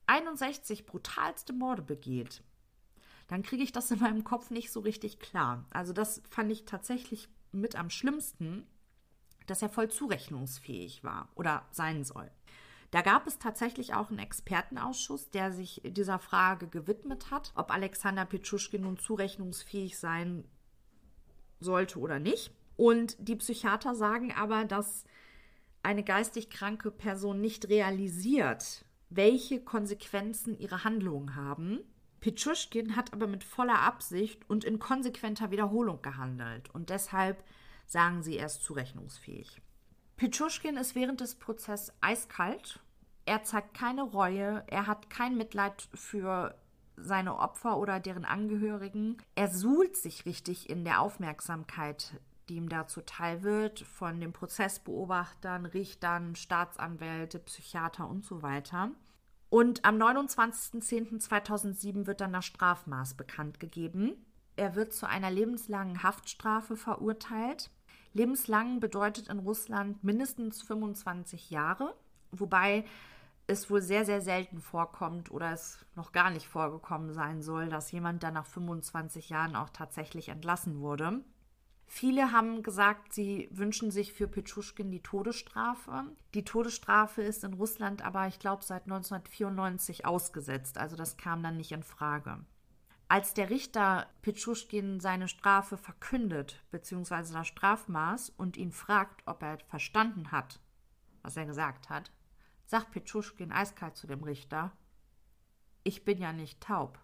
61 0.05 0.85
brutalste 0.85 1.53
Morde 1.53 1.81
begeht, 1.81 2.43
dann 3.27 3.43
kriege 3.43 3.63
ich 3.63 3.71
das 3.71 3.91
in 3.91 3.99
meinem 3.99 4.23
Kopf 4.23 4.51
nicht 4.51 4.71
so 4.71 4.79
richtig 4.79 5.19
klar. 5.19 5.65
Also 5.71 5.91
das 5.91 6.21
fand 6.29 6.51
ich 6.51 6.65
tatsächlich 6.65 7.27
mit 7.51 7.75
am 7.75 7.89
schlimmsten, 7.89 8.65
dass 9.47 9.61
er 9.61 9.69
voll 9.69 9.89
zurechnungsfähig 9.89 11.03
war 11.03 11.29
oder 11.35 11.65
sein 11.71 12.03
soll. 12.03 12.29
Da 12.91 13.01
gab 13.01 13.27
es 13.27 13.38
tatsächlich 13.38 13.93
auch 13.93 14.09
einen 14.09 14.19
Expertenausschuss, 14.19 15.29
der 15.29 15.51
sich 15.51 15.81
dieser 15.85 16.19
Frage 16.19 16.67
gewidmet 16.67 17.31
hat, 17.31 17.51
ob 17.55 17.71
Alexander 17.71 18.25
Pietschuschkin 18.25 18.83
nun 18.83 18.97
zurechnungsfähig 18.97 19.97
sein 19.97 20.45
sollte 21.59 21.99
oder 21.99 22.19
nicht. 22.19 22.51
Und 22.77 23.17
die 23.19 23.35
Psychiater 23.35 23.95
sagen 23.95 24.33
aber, 24.33 24.63
dass 24.63 25.03
eine 25.83 26.03
geistig 26.03 26.49
kranke 26.49 26.91
Person 26.91 27.41
nicht 27.41 27.67
realisiert, 27.69 28.85
welche 29.09 29.61
Konsequenzen 29.61 30.57
ihre 30.57 30.83
Handlungen 30.83 31.35
haben. 31.35 31.79
Pietschuschkin 32.19 32.95
hat 32.95 33.13
aber 33.13 33.27
mit 33.27 33.43
voller 33.43 33.79
Absicht 33.79 34.49
und 34.49 34.63
in 34.63 34.79
konsequenter 34.79 35.51
Wiederholung 35.51 36.01
gehandelt 36.01 36.69
und 36.73 36.89
deshalb 36.89 37.43
sagen 37.85 38.23
sie, 38.23 38.38
er 38.38 38.47
ist 38.47 38.63
zurechnungsfähig. 38.63 39.61
Pietschuschkin 40.18 40.78
ist 40.78 40.95
während 40.95 41.22
des 41.22 41.36
Prozesses 41.36 41.93
eiskalt. 42.01 42.80
Er 43.26 43.43
zeigt 43.43 43.76
keine 43.76 44.01
Reue, 44.01 44.63
er 44.68 44.88
hat 44.88 45.11
kein 45.11 45.38
Mitleid 45.38 45.88
für 45.93 46.55
seine 46.95 47.38
Opfer 47.38 47.78
oder 47.78 47.99
deren 47.99 48.26
Angehörigen. 48.26 49.18
Er 49.36 49.49
suhlt 49.49 49.95
sich 49.95 50.26
richtig 50.26 50.68
in 50.70 50.84
der 50.84 51.01
Aufmerksamkeit, 51.01 52.20
die 52.49 52.55
ihm 52.55 52.70
dazu 52.70 53.01
teil 53.01 53.43
wird, 53.43 53.82
von 53.82 54.20
den 54.20 54.34
Prozessbeobachtern, 54.34 55.68
Richtern, 55.68 56.36
Staatsanwälte, 56.36 57.38
Psychiater 57.39 58.09
und 58.09 58.26
so 58.26 58.41
weiter. 58.41 58.89
Und 59.49 59.86
am 59.86 59.97
29.10.2007 59.97 62.07
wird 62.07 62.22
dann 62.22 62.34
das 62.34 62.45
Strafmaß 62.45 63.13
bekannt 63.13 63.59
gegeben. 63.59 64.26
Er 64.55 64.74
wird 64.76 64.93
zu 64.93 65.07
einer 65.07 65.30
lebenslangen 65.30 66.01
Haftstrafe 66.01 66.76
verurteilt. 66.76 67.70
Lebenslang 68.18 68.80
bedeutet 68.80 69.28
in 69.28 69.39
Russland 69.39 70.03
mindestens 70.03 70.63
25 70.63 71.51
Jahre, 71.51 71.95
wobei 72.32 72.84
es 73.45 73.70
wohl 73.70 73.82
sehr, 73.82 74.05
sehr 74.05 74.22
selten 74.22 74.59
vorkommt 74.59 75.32
oder 75.32 75.53
es 75.53 75.86
noch 75.95 76.11
gar 76.11 76.32
nicht 76.32 76.47
vorgekommen 76.47 77.13
sein 77.13 77.41
soll, 77.41 77.70
dass 77.70 77.91
jemand 77.91 78.24
dann 78.24 78.34
nach 78.34 78.47
25 78.47 79.30
Jahren 79.30 79.55
auch 79.55 79.70
tatsächlich 79.70 80.30
entlassen 80.30 80.82
wurde. 80.82 81.22
Viele 81.86 82.34
haben 82.34 82.63
gesagt, 82.63 83.13
sie 83.13 83.47
wünschen 83.51 83.91
sich 83.91 84.11
für 84.11 84.28
Petschuschkin 84.28 84.91
die 84.91 85.03
Todesstrafe. 85.03 86.03
Die 86.34 86.43
Todesstrafe 86.43 87.22
ist 87.22 87.45
in 87.45 87.53
Russland 87.53 88.03
aber, 88.03 88.28
ich 88.28 88.39
glaube, 88.39 88.63
seit 88.63 88.84
1994 88.84 90.05
ausgesetzt. 90.05 90.78
Also 90.78 90.97
das 90.97 91.15
kam 91.15 91.43
dann 91.43 91.55
nicht 91.55 91.72
in 91.72 91.84
Frage. 91.84 92.39
Als 93.10 93.34
der 93.34 93.49
Richter 93.49 94.08
Petschuschkin 94.22 94.99
seine 94.99 95.30
Strafe 95.30 95.78
verkündet, 95.78 96.62
beziehungsweise 96.72 97.34
das 97.34 97.47
Strafmaß, 97.47 98.32
und 98.32 98.58
ihn 98.58 98.72
fragt, 98.74 99.22
ob 99.26 99.41
er 99.43 99.60
verstanden 99.60 100.32
hat, 100.32 100.60
was 101.22 101.38
er 101.38 101.45
gesagt 101.45 101.89
hat, 101.89 102.12
sagt 102.66 102.91
Petschuschkin 102.91 103.51
eiskalt 103.51 103.95
zu 103.95 104.08
dem 104.08 104.24
Richter, 104.24 104.72
ich 105.84 106.03
bin 106.03 106.20
ja 106.20 106.34
nicht 106.34 106.62
taub. 106.62 106.99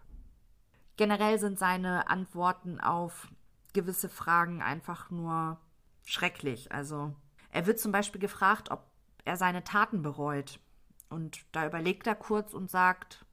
Generell 0.96 1.38
sind 1.38 1.58
seine 1.58 2.08
Antworten 2.08 2.80
auf 2.80 3.28
gewisse 3.72 4.10
Fragen 4.10 4.62
einfach 4.62 5.10
nur 5.10 5.58
schrecklich. 6.04 6.70
Also 6.70 7.16
er 7.50 7.66
wird 7.66 7.80
zum 7.80 7.92
Beispiel 7.92 8.20
gefragt, 8.20 8.70
ob 8.70 8.86
er 9.24 9.36
seine 9.36 9.64
Taten 9.64 10.02
bereut. 10.02 10.60
Und 11.08 11.44
da 11.52 11.66
überlegt 11.66 12.06
er 12.06 12.14
kurz 12.14 12.52
und 12.52 12.70
sagt, 12.70 13.24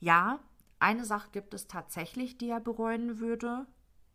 ja, 0.00 0.40
eine 0.82 1.04
Sache 1.04 1.30
gibt 1.32 1.54
es 1.54 1.68
tatsächlich, 1.68 2.38
die 2.38 2.50
er 2.50 2.60
bereuen 2.60 3.18
würde, 3.20 3.66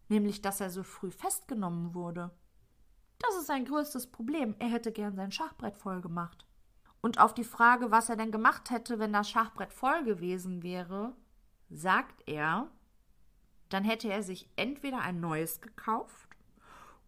nämlich 0.09 0.41
dass 0.41 0.61
er 0.61 0.69
so 0.69 0.83
früh 0.83 1.11
festgenommen 1.11 1.93
wurde. 1.93 2.31
Das 3.19 3.35
ist 3.35 3.47
sein 3.47 3.65
größtes 3.65 4.07
Problem. 4.07 4.55
Er 4.59 4.69
hätte 4.69 4.91
gern 4.91 5.15
sein 5.15 5.31
Schachbrett 5.31 5.77
voll 5.77 6.01
gemacht. 6.01 6.45
Und 7.01 7.19
auf 7.19 7.33
die 7.33 7.43
Frage, 7.43 7.91
was 7.91 8.09
er 8.09 8.15
denn 8.15 8.31
gemacht 8.31 8.69
hätte, 8.69 8.99
wenn 8.99 9.13
das 9.13 9.29
Schachbrett 9.29 9.73
voll 9.73 10.03
gewesen 10.03 10.61
wäre, 10.61 11.15
sagt 11.69 12.27
er, 12.27 12.69
dann 13.69 13.83
hätte 13.83 14.09
er 14.09 14.23
sich 14.23 14.49
entweder 14.55 15.01
ein 15.01 15.19
neues 15.19 15.61
gekauft 15.61 16.27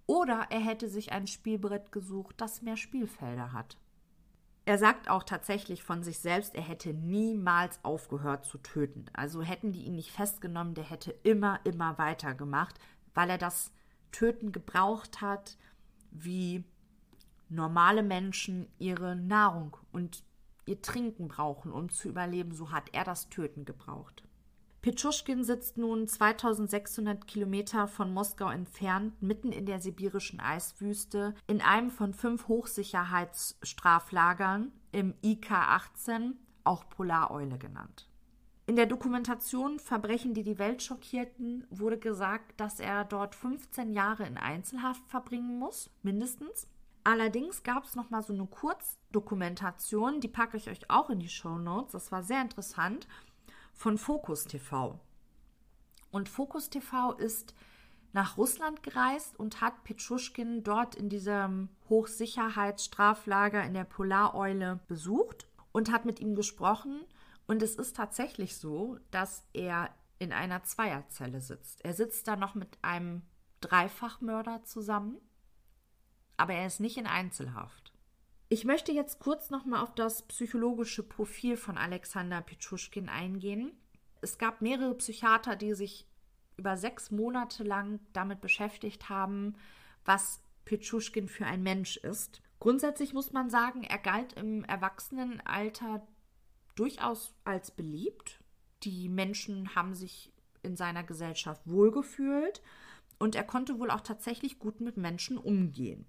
oder 0.05 0.47
er 0.49 0.60
hätte 0.60 0.89
sich 0.89 1.12
ein 1.12 1.28
Spielbrett 1.28 1.91
gesucht, 1.91 2.36
das 2.41 2.62
mehr 2.62 2.78
Spielfelder 2.78 3.53
hat. 3.53 3.78
Er 4.66 4.78
sagt 4.78 5.10
auch 5.10 5.24
tatsächlich 5.24 5.84
von 5.84 6.03
sich 6.03 6.20
selbst, 6.20 6.53
er 6.55 6.62
hätte 6.62 6.93
niemals 6.93 7.80
aufgehört 7.84 8.45
zu 8.45 8.60
töten. 8.60 9.05
Also 9.14 9.41
hätten 9.41 9.72
die 9.72 9.84
ihn 9.84 9.95
nicht 9.95 10.12
festgenommen, 10.12 10.76
der 10.76 10.84
hätte 10.84 11.12
immer, 11.24 11.60
immer 11.64 11.97
weitergemacht, 11.97 12.76
weil 13.14 13.30
er 13.30 13.38
das 13.38 13.72
Töten 14.12 14.51
gebraucht 14.51 15.22
hat, 15.22 15.57
wie 16.12 16.64
normale 17.49 18.03
Menschen 18.03 18.68
ihre 18.78 19.16
Nahrung 19.16 19.76
und 19.91 20.24
ihr 20.66 20.82
Trinken 20.82 21.28
brauchen, 21.28 21.72
um 21.72 21.89
zu 21.89 22.07
überleben. 22.07 22.53
So 22.53 22.72
hat 22.72 22.89
er 22.93 23.03
das 23.03 23.30
Töten 23.30 23.66
gebraucht. 23.66 24.24
Petschuschkin 24.82 25.44
sitzt 25.44 25.78
nun 25.78 26.08
2600 26.08 27.28
Kilometer 27.28 27.88
von 27.88 28.12
Moskau 28.14 28.50
entfernt, 28.50 29.22
mitten 29.22 29.52
in 29.52 29.66
der 29.66 29.82
sibirischen 29.82 30.40
Eiswüste, 30.40 31.36
in 31.48 31.60
einem 31.62 31.92
von 31.92 32.14
fünf 32.14 32.48
Hochsicherheitsstraflagern 32.48 34.72
im 34.94 35.16
IK-18, 35.22 36.36
auch 36.64 36.88
Polareule 36.90 37.58
genannt. 37.58 38.08
In 38.68 38.78
der 38.78 38.86
Dokumentation 38.86 39.80
Verbrechen, 39.80 40.34
die 40.34 40.44
die 40.44 40.60
Welt 40.60 40.82
schockierten, 40.82 41.68
wurde 41.70 41.98
gesagt, 41.98 42.58
dass 42.62 42.80
er 42.80 43.04
dort 43.04 43.36
15 43.36 43.92
Jahre 43.92 44.26
in 44.28 44.38
Einzelhaft 44.38 45.06
verbringen 45.08 45.60
muss, 45.60 45.90
mindestens. 46.04 46.70
Allerdings 47.04 47.64
gab 47.64 47.84
es 47.86 47.96
noch 47.96 48.12
mal 48.12 48.22
so 48.22 48.34
eine 48.34 48.46
Kurzdokumentation, 48.46 50.22
die 50.22 50.28
packe 50.28 50.58
ich 50.58 50.70
euch 50.70 50.88
auch 50.90 51.10
in 51.10 51.20
die 51.20 51.30
Show 51.30 51.58
Notes. 51.58 51.94
Das 51.94 52.12
war 52.12 52.22
sehr 52.24 52.42
interessant 52.42 53.08
von 53.80 53.98
Focus 53.98 54.44
TV. 54.44 55.00
Und 56.12 56.28
Focus 56.28 56.70
TV 56.70 57.14
ist 57.14 57.56
nach 58.12 58.36
Russland 58.36 58.84
gereist 58.84 59.40
und 59.40 59.62
hat 59.62 59.86
Petschuschkin 59.86 60.64
dort 60.66 60.96
in 60.96 61.08
diesem 61.08 61.70
Hochsicherheitsstraflager 61.88 63.64
in 63.64 63.74
der 63.74 63.86
Polareule 63.86 64.82
besucht 64.90 65.48
und 65.72 65.94
hat 65.94 66.04
mit 66.04 66.20
ihm 66.20 66.36
gesprochen. 66.36 67.06
Und 67.48 67.64
es 67.64 67.76
ist 67.76 67.96
tatsächlich 67.96 68.58
so, 68.58 68.98
dass 69.12 69.46
er 69.54 69.96
in 70.18 70.34
einer 70.34 70.62
Zweierzelle 70.64 71.40
sitzt. 71.40 71.86
Er 71.86 71.94
sitzt 71.94 72.28
da 72.28 72.36
noch 72.36 72.56
mit 72.56 72.78
einem 72.82 73.22
Dreifachmörder 73.62 74.66
zusammen, 74.66 75.22
aber 76.36 76.52
er 76.54 76.68
ist 76.68 76.82
nicht 76.82 76.98
in 76.98 77.08
Einzelhaft. 77.08 77.89
Ich 78.52 78.66
möchte 78.66 78.91
jetzt 78.91 79.20
kurz 79.20 79.52
nochmal 79.52 79.84
auf 79.84 79.93
das 79.93 80.24
psychologische 80.24 81.04
Profil 81.04 81.56
von 81.56 81.78
Alexander 81.78 82.41
Petschuschkin 82.41 83.08
eingehen. 83.08 83.72
Es 84.22 84.39
gab 84.39 84.62
mehrere 84.62 84.95
Psychiater, 84.95 85.56
die 85.56 85.76
sich 85.76 86.08
über 86.58 86.76
sechs 86.76 87.12
Monate 87.12 87.64
lang 87.64 88.00
damit 88.12 88.41
beschäftigt 88.41 89.08
haben, 89.08 89.56
was 90.04 90.41
Petschuschkin 90.66 91.28
für 91.28 91.45
ein 91.45 91.62
Mensch 91.62 91.97
ist. 91.97 92.41
Grundsätzlich 92.60 93.14
muss 93.14 93.32
man 93.34 93.52
sagen, 93.52 93.84
er 93.84 94.00
galt 94.00 94.34
im 94.34 94.64
Erwachsenenalter 94.64 96.08
durchaus 96.74 97.36
als 97.43 97.70
beliebt. 97.70 98.39
Die 98.82 99.10
Menschen 99.10 99.76
haben 99.76 99.93
sich 99.93 100.34
in 100.64 100.76
seiner 100.76 101.04
Gesellschaft 101.04 101.62
wohlgefühlt 101.66 102.64
und 103.20 103.36
er 103.36 103.43
konnte 103.43 103.78
wohl 103.78 103.91
auch 103.91 104.02
tatsächlich 104.02 104.58
gut 104.58 104.82
mit 104.82 104.97
Menschen 104.97 105.38
umgehen. 105.38 106.08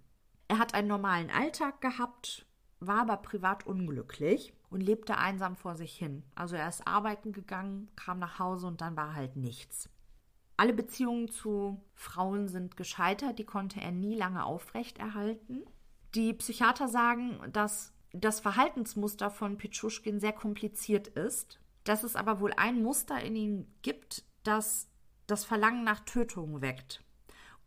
Er 0.51 0.59
hat 0.59 0.75
einen 0.75 0.89
normalen 0.89 1.31
Alltag 1.31 1.81
gehabt, 1.81 2.45
war 2.81 3.03
aber 3.03 3.19
privat 3.19 3.69
unglücklich 3.69 4.53
und 4.69 4.81
lebte 4.81 5.17
einsam 5.17 5.55
vor 5.55 5.77
sich 5.77 5.97
hin. 5.97 6.25
Also 6.35 6.57
er 6.57 6.69
ist 6.69 6.89
arbeiten 6.89 7.31
gegangen, 7.31 7.89
kam 7.95 8.19
nach 8.19 8.41
Hause 8.41 8.67
und 8.67 8.81
dann 8.81 8.97
war 8.97 9.15
halt 9.15 9.37
nichts. 9.37 9.89
Alle 10.57 10.73
Beziehungen 10.73 11.29
zu 11.29 11.81
Frauen 11.95 12.49
sind 12.49 12.77
gescheitert, 12.77 13.39
die 13.39 13.45
konnte 13.45 13.81
er 13.81 13.93
nie 13.93 14.17
lange 14.17 14.45
aufrechterhalten. 14.45 15.63
Die 16.17 16.35
Psychiater 16.35 16.89
sagen, 16.89 17.39
dass 17.53 17.93
das 18.13 18.41
Verhaltensmuster 18.41 19.31
von 19.31 19.57
Pitschuschkin 19.57 20.19
sehr 20.19 20.33
kompliziert 20.33 21.07
ist, 21.07 21.61
dass 21.85 22.03
es 22.03 22.17
aber 22.17 22.41
wohl 22.41 22.55
ein 22.55 22.83
Muster 22.83 23.23
in 23.23 23.37
ihm 23.37 23.67
gibt, 23.83 24.25
das 24.43 24.89
das 25.29 25.45
Verlangen 25.45 25.85
nach 25.85 26.01
Tötung 26.01 26.61
weckt. 26.61 27.05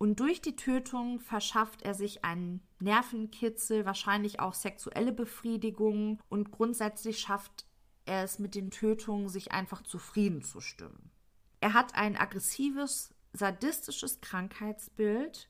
Und 0.04 0.20
durch 0.20 0.42
die 0.42 0.58
Tötung 0.58 1.22
verschafft 1.22 1.82
er 1.84 1.94
sich 1.94 2.26
einen 2.26 2.60
Nervenkitzel, 2.82 3.86
wahrscheinlich 3.86 4.42
auch 4.42 4.54
sexuelle 4.54 5.14
Befriedigung 5.14 6.20
und 6.28 6.52
grundsätzlich 6.52 7.20
schafft 7.20 7.66
er 8.04 8.26
es 8.26 8.38
mit 8.38 8.54
den 8.54 8.70
Tötungen, 8.70 9.30
sich 9.30 9.54
einfach 9.54 9.82
zufrieden 9.82 10.42
zu 10.42 10.60
stimmen. 10.60 11.10
Er 11.62 11.74
hat 11.74 11.96
ein 11.96 12.18
aggressives, 12.18 13.16
sadistisches 13.32 14.20
Krankheitsbild. 14.20 15.50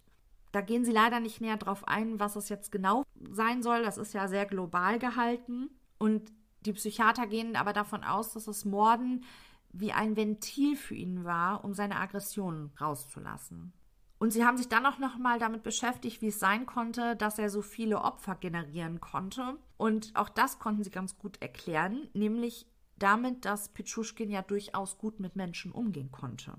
Da 0.51 0.61
gehen 0.61 0.85
sie 0.85 0.91
leider 0.91 1.19
nicht 1.19 1.41
näher 1.41 1.57
drauf 1.57 1.87
ein, 1.87 2.19
was 2.19 2.35
es 2.35 2.47
jetzt 2.47 2.71
genau 2.71 3.01
sein 3.31 3.63
soll. 3.63 3.81
Das 3.81 3.97
ist 3.97 4.13
ja 4.13 4.27
sehr 4.27 4.45
global 4.45 4.99
gehalten. 4.99 5.71
Und 5.97 6.31
die 6.61 6.73
Psychiater 6.73 7.25
gehen 7.25 7.55
aber 7.55 7.73
davon 7.73 8.03
aus, 8.03 8.33
dass 8.33 8.45
das 8.45 8.65
Morden 8.65 9.25
wie 9.71 9.93
ein 9.93 10.15
Ventil 10.15 10.75
für 10.75 10.93
ihn 10.93 11.23
war, 11.23 11.65
um 11.65 11.73
seine 11.73 11.95
Aggressionen 11.95 12.71
rauszulassen. 12.79 13.73
Und 14.23 14.31
sie 14.31 14.45
haben 14.45 14.55
sich 14.55 14.69
dann 14.69 14.85
auch 14.85 14.99
noch 14.99 15.17
mal 15.17 15.37
damit 15.37 15.63
beschäftigt, 15.63 16.21
wie 16.21 16.29
es 16.29 16.39
sein 16.39 16.65
konnte, 16.65 17.17
dass 17.17 17.39
er 17.39 17.49
so 17.49 17.61
viele 17.61 17.99
Opfer 17.99 18.35
generieren 18.35 19.01
konnte. 19.01 19.57
Und 19.75 20.11
auch 20.15 20.29
das 20.29 20.59
konnten 20.59 20.81
sie 20.81 20.91
ganz 20.91 21.17
gut 21.17 21.41
erklären, 21.41 22.07
nämlich 22.13 22.65
damit, 22.97 23.43
dass 23.43 23.73
Pichuschkin 23.73 24.31
ja 24.31 24.41
durchaus 24.41 24.97
gut 24.97 25.19
mit 25.19 25.35
Menschen 25.35 25.73
umgehen 25.73 26.09
konnte. 26.13 26.53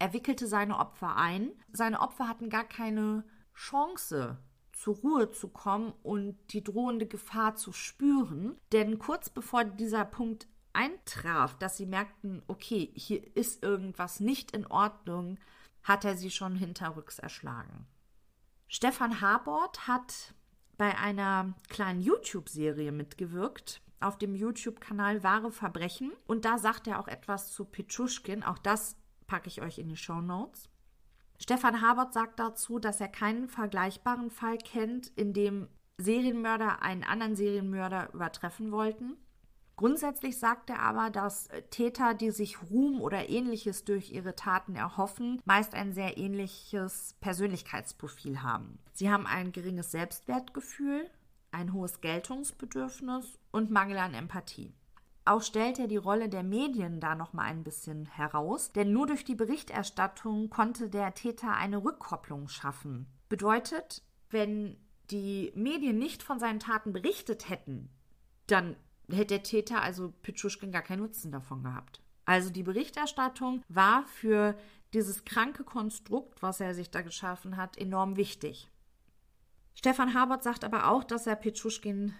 Er 0.00 0.12
wickelte 0.12 0.48
seine 0.48 0.80
Opfer 0.80 1.14
ein. 1.14 1.52
Seine 1.72 2.00
Opfer 2.00 2.26
hatten 2.26 2.50
gar 2.50 2.64
keine 2.64 3.22
Chance, 3.54 4.36
zur 4.72 4.96
Ruhe 4.96 5.30
zu 5.30 5.46
kommen 5.46 5.92
und 6.02 6.36
die 6.52 6.64
drohende 6.64 7.06
Gefahr 7.06 7.54
zu 7.54 7.70
spüren. 7.70 8.56
Denn 8.72 8.98
kurz 8.98 9.30
bevor 9.30 9.62
dieser 9.62 10.04
Punkt 10.04 10.48
eintraf, 10.72 11.56
dass 11.58 11.76
sie 11.76 11.86
merkten, 11.86 12.42
okay, 12.48 12.90
hier 12.96 13.24
ist 13.36 13.62
irgendwas 13.62 14.18
nicht 14.18 14.50
in 14.50 14.66
Ordnung, 14.66 15.38
hat 15.84 16.04
er 16.04 16.16
sie 16.16 16.30
schon 16.30 16.56
hinterrücks 16.56 17.18
erschlagen. 17.18 17.86
Stefan 18.68 19.20
Habort 19.20 19.86
hat 19.86 20.34
bei 20.76 20.98
einer 20.98 21.54
kleinen 21.68 22.00
YouTube-Serie 22.00 22.90
mitgewirkt, 22.90 23.80
auf 24.00 24.18
dem 24.18 24.34
YouTube-Kanal 24.34 25.22
Wahre 25.22 25.52
Verbrechen. 25.52 26.12
Und 26.26 26.44
da 26.44 26.58
sagt 26.58 26.86
er 26.86 26.98
auch 26.98 27.08
etwas 27.08 27.52
zu 27.52 27.64
Pichuschkin. 27.64 28.42
Auch 28.42 28.58
das 28.58 28.96
packe 29.26 29.48
ich 29.48 29.62
euch 29.62 29.78
in 29.78 29.88
die 29.88 29.96
Show 29.96 30.20
Notes. 30.20 30.68
Stefan 31.38 31.80
Habert 31.80 32.12
sagt 32.12 32.38
dazu, 32.38 32.78
dass 32.78 33.00
er 33.00 33.08
keinen 33.08 33.48
vergleichbaren 33.48 34.30
Fall 34.30 34.58
kennt, 34.58 35.08
in 35.16 35.32
dem 35.32 35.68
Serienmörder 35.98 36.82
einen 36.82 37.04
anderen 37.04 37.36
Serienmörder 37.36 38.12
übertreffen 38.12 38.72
wollten. 38.72 39.16
Grundsätzlich 39.76 40.38
sagt 40.38 40.70
er 40.70 40.80
aber, 40.80 41.10
dass 41.10 41.48
äh, 41.48 41.62
Täter, 41.62 42.14
die 42.14 42.30
sich 42.30 42.62
Ruhm 42.70 43.00
oder 43.00 43.28
ähnliches 43.28 43.84
durch 43.84 44.12
ihre 44.12 44.36
Taten 44.36 44.76
erhoffen, 44.76 45.42
meist 45.44 45.74
ein 45.74 45.92
sehr 45.92 46.16
ähnliches 46.16 47.16
Persönlichkeitsprofil 47.20 48.42
haben. 48.42 48.78
Sie 48.92 49.10
haben 49.10 49.26
ein 49.26 49.52
geringes 49.52 49.90
Selbstwertgefühl, 49.90 51.10
ein 51.50 51.72
hohes 51.72 52.00
Geltungsbedürfnis 52.00 53.38
und 53.50 53.70
Mangel 53.70 53.98
an 53.98 54.14
Empathie. 54.14 54.72
Auch 55.24 55.42
stellt 55.42 55.78
er 55.78 55.88
die 55.88 55.96
Rolle 55.96 56.28
der 56.28 56.42
Medien 56.42 57.00
da 57.00 57.14
noch 57.14 57.32
mal 57.32 57.44
ein 57.44 57.64
bisschen 57.64 58.04
heraus, 58.04 58.72
denn 58.72 58.92
nur 58.92 59.06
durch 59.06 59.24
die 59.24 59.34
Berichterstattung 59.34 60.50
konnte 60.50 60.90
der 60.90 61.14
Täter 61.14 61.54
eine 61.54 61.82
Rückkopplung 61.82 62.48
schaffen. 62.48 63.06
Bedeutet, 63.30 64.02
wenn 64.30 64.76
die 65.10 65.52
Medien 65.54 65.98
nicht 65.98 66.22
von 66.22 66.38
seinen 66.38 66.60
Taten 66.60 66.92
berichtet 66.92 67.48
hätten, 67.48 67.88
dann 68.46 68.76
hätte 69.10 69.34
der 69.34 69.42
Täter, 69.42 69.82
also 69.82 70.12
Pitschuschkin, 70.22 70.72
gar 70.72 70.82
keinen 70.82 71.00
Nutzen 71.02 71.32
davon 71.32 71.62
gehabt. 71.62 72.00
Also 72.24 72.50
die 72.50 72.62
Berichterstattung 72.62 73.62
war 73.68 74.06
für 74.06 74.56
dieses 74.94 75.24
kranke 75.24 75.64
Konstrukt, 75.64 76.42
was 76.42 76.60
er 76.60 76.74
sich 76.74 76.90
da 76.90 77.02
geschaffen 77.02 77.56
hat, 77.56 77.76
enorm 77.76 78.16
wichtig. 78.16 78.70
Stefan 79.74 80.14
Habert 80.14 80.42
sagt 80.42 80.64
aber 80.64 80.88
auch, 80.88 81.04
dass 81.04 81.26
er 81.26 81.36
Pitschuschkin 81.36 82.14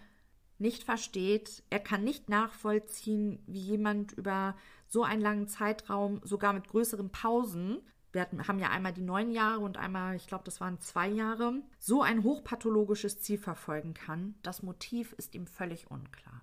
nicht 0.58 0.82
versteht. 0.82 1.62
Er 1.70 1.80
kann 1.80 2.04
nicht 2.04 2.28
nachvollziehen, 2.28 3.42
wie 3.46 3.60
jemand 3.60 4.12
über 4.12 4.56
so 4.88 5.04
einen 5.04 5.22
langen 5.22 5.48
Zeitraum, 5.48 6.20
sogar 6.24 6.52
mit 6.52 6.68
größeren 6.68 7.10
Pausen, 7.10 7.80
wir 8.14 8.28
haben 8.46 8.60
ja 8.60 8.70
einmal 8.70 8.92
die 8.92 9.02
neun 9.02 9.32
Jahre 9.32 9.58
und 9.60 9.76
einmal, 9.76 10.14
ich 10.14 10.28
glaube, 10.28 10.44
das 10.44 10.60
waren 10.60 10.80
zwei 10.80 11.08
Jahre, 11.08 11.60
so 11.80 12.00
ein 12.02 12.22
hochpathologisches 12.22 13.20
Ziel 13.20 13.38
verfolgen 13.38 13.92
kann. 13.92 14.36
Das 14.42 14.62
Motiv 14.62 15.12
ist 15.14 15.34
ihm 15.34 15.48
völlig 15.48 15.90
unklar. 15.90 16.40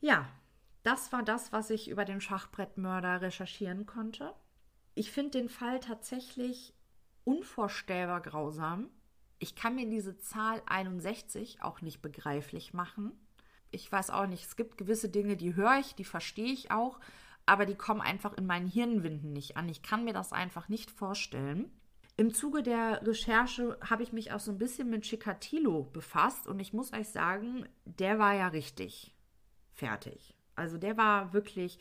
Ja, 0.00 0.28
das 0.82 1.12
war 1.12 1.22
das, 1.22 1.52
was 1.52 1.70
ich 1.70 1.88
über 1.88 2.04
den 2.04 2.20
Schachbrettmörder 2.20 3.20
recherchieren 3.20 3.86
konnte. 3.86 4.32
Ich 4.94 5.10
finde 5.10 5.38
den 5.38 5.48
Fall 5.48 5.80
tatsächlich 5.80 6.74
unvorstellbar 7.24 8.20
grausam. 8.20 8.88
Ich 9.38 9.54
kann 9.54 9.74
mir 9.74 9.88
diese 9.88 10.18
Zahl 10.18 10.62
61 10.66 11.62
auch 11.62 11.82
nicht 11.82 12.00
begreiflich 12.00 12.74
machen. 12.74 13.12
Ich 13.70 13.90
weiß 13.90 14.10
auch 14.10 14.26
nicht, 14.26 14.44
es 14.44 14.56
gibt 14.56 14.78
gewisse 14.78 15.08
Dinge, 15.08 15.36
die 15.36 15.54
höre 15.54 15.78
ich, 15.78 15.94
die 15.94 16.04
verstehe 16.04 16.52
ich 16.52 16.70
auch, 16.70 16.98
aber 17.44 17.66
die 17.66 17.74
kommen 17.74 18.00
einfach 18.00 18.32
in 18.34 18.46
meinen 18.46 18.66
Hirnwinden 18.66 19.32
nicht 19.32 19.56
an. 19.56 19.68
Ich 19.68 19.82
kann 19.82 20.04
mir 20.04 20.14
das 20.14 20.32
einfach 20.32 20.68
nicht 20.68 20.90
vorstellen. 20.90 21.70
Im 22.16 22.32
Zuge 22.32 22.62
der 22.62 23.06
Recherche 23.06 23.78
habe 23.88 24.02
ich 24.02 24.12
mich 24.12 24.32
auch 24.32 24.40
so 24.40 24.50
ein 24.50 24.58
bisschen 24.58 24.90
mit 24.90 25.02
Chikatilo 25.02 25.84
befasst 25.84 26.46
und 26.46 26.58
ich 26.60 26.72
muss 26.72 26.92
euch 26.92 27.08
sagen, 27.08 27.68
der 27.84 28.18
war 28.18 28.34
ja 28.34 28.48
richtig 28.48 29.14
fertig. 29.78 30.34
Also 30.56 30.76
der 30.78 30.96
war 30.96 31.32
wirklich, 31.32 31.78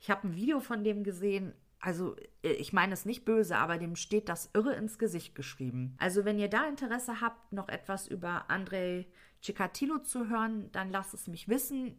ich 0.00 0.10
habe 0.10 0.28
ein 0.28 0.34
Video 0.34 0.60
von 0.60 0.84
dem 0.84 1.04
gesehen, 1.04 1.54
also 1.80 2.16
äh, 2.42 2.50
ich 2.50 2.72
meine 2.72 2.92
es 2.92 3.04
nicht 3.04 3.24
böse, 3.24 3.56
aber 3.56 3.78
dem 3.78 3.96
steht 3.96 4.28
das 4.28 4.50
irre 4.54 4.74
ins 4.74 4.98
Gesicht 4.98 5.34
geschrieben. 5.34 5.94
Also 5.98 6.24
wenn 6.24 6.38
ihr 6.38 6.48
da 6.48 6.66
Interesse 6.68 7.20
habt, 7.20 7.52
noch 7.52 7.68
etwas 7.68 8.08
über 8.08 8.50
Andrei 8.50 9.06
Cicatillo 9.42 9.98
zu 9.98 10.28
hören, 10.28 10.70
dann 10.72 10.90
lasst 10.90 11.14
es 11.14 11.28
mich 11.28 11.48
wissen. 11.48 11.98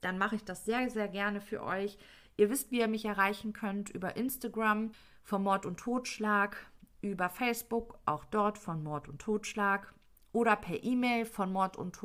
Dann 0.00 0.16
mache 0.16 0.36
ich 0.36 0.44
das 0.44 0.64
sehr, 0.64 0.88
sehr 0.88 1.08
gerne 1.08 1.42
für 1.42 1.62
euch. 1.62 1.98
Ihr 2.38 2.48
wisst, 2.48 2.70
wie 2.70 2.78
ihr 2.80 2.88
mich 2.88 3.04
erreichen 3.04 3.52
könnt 3.52 3.90
über 3.90 4.16
Instagram 4.16 4.92
von 5.22 5.42
Mord 5.42 5.66
und 5.66 5.78
Totschlag, 5.78 6.56
über 7.02 7.28
Facebook, 7.28 7.98
auch 8.06 8.24
dort 8.24 8.56
von 8.56 8.82
Mord 8.82 9.08
und 9.08 9.20
Totschlag 9.20 9.92
oder 10.32 10.56
per 10.56 10.82
E-Mail 10.82 11.24
von 11.24 11.52
mord 11.52 11.76
und. 11.76 11.96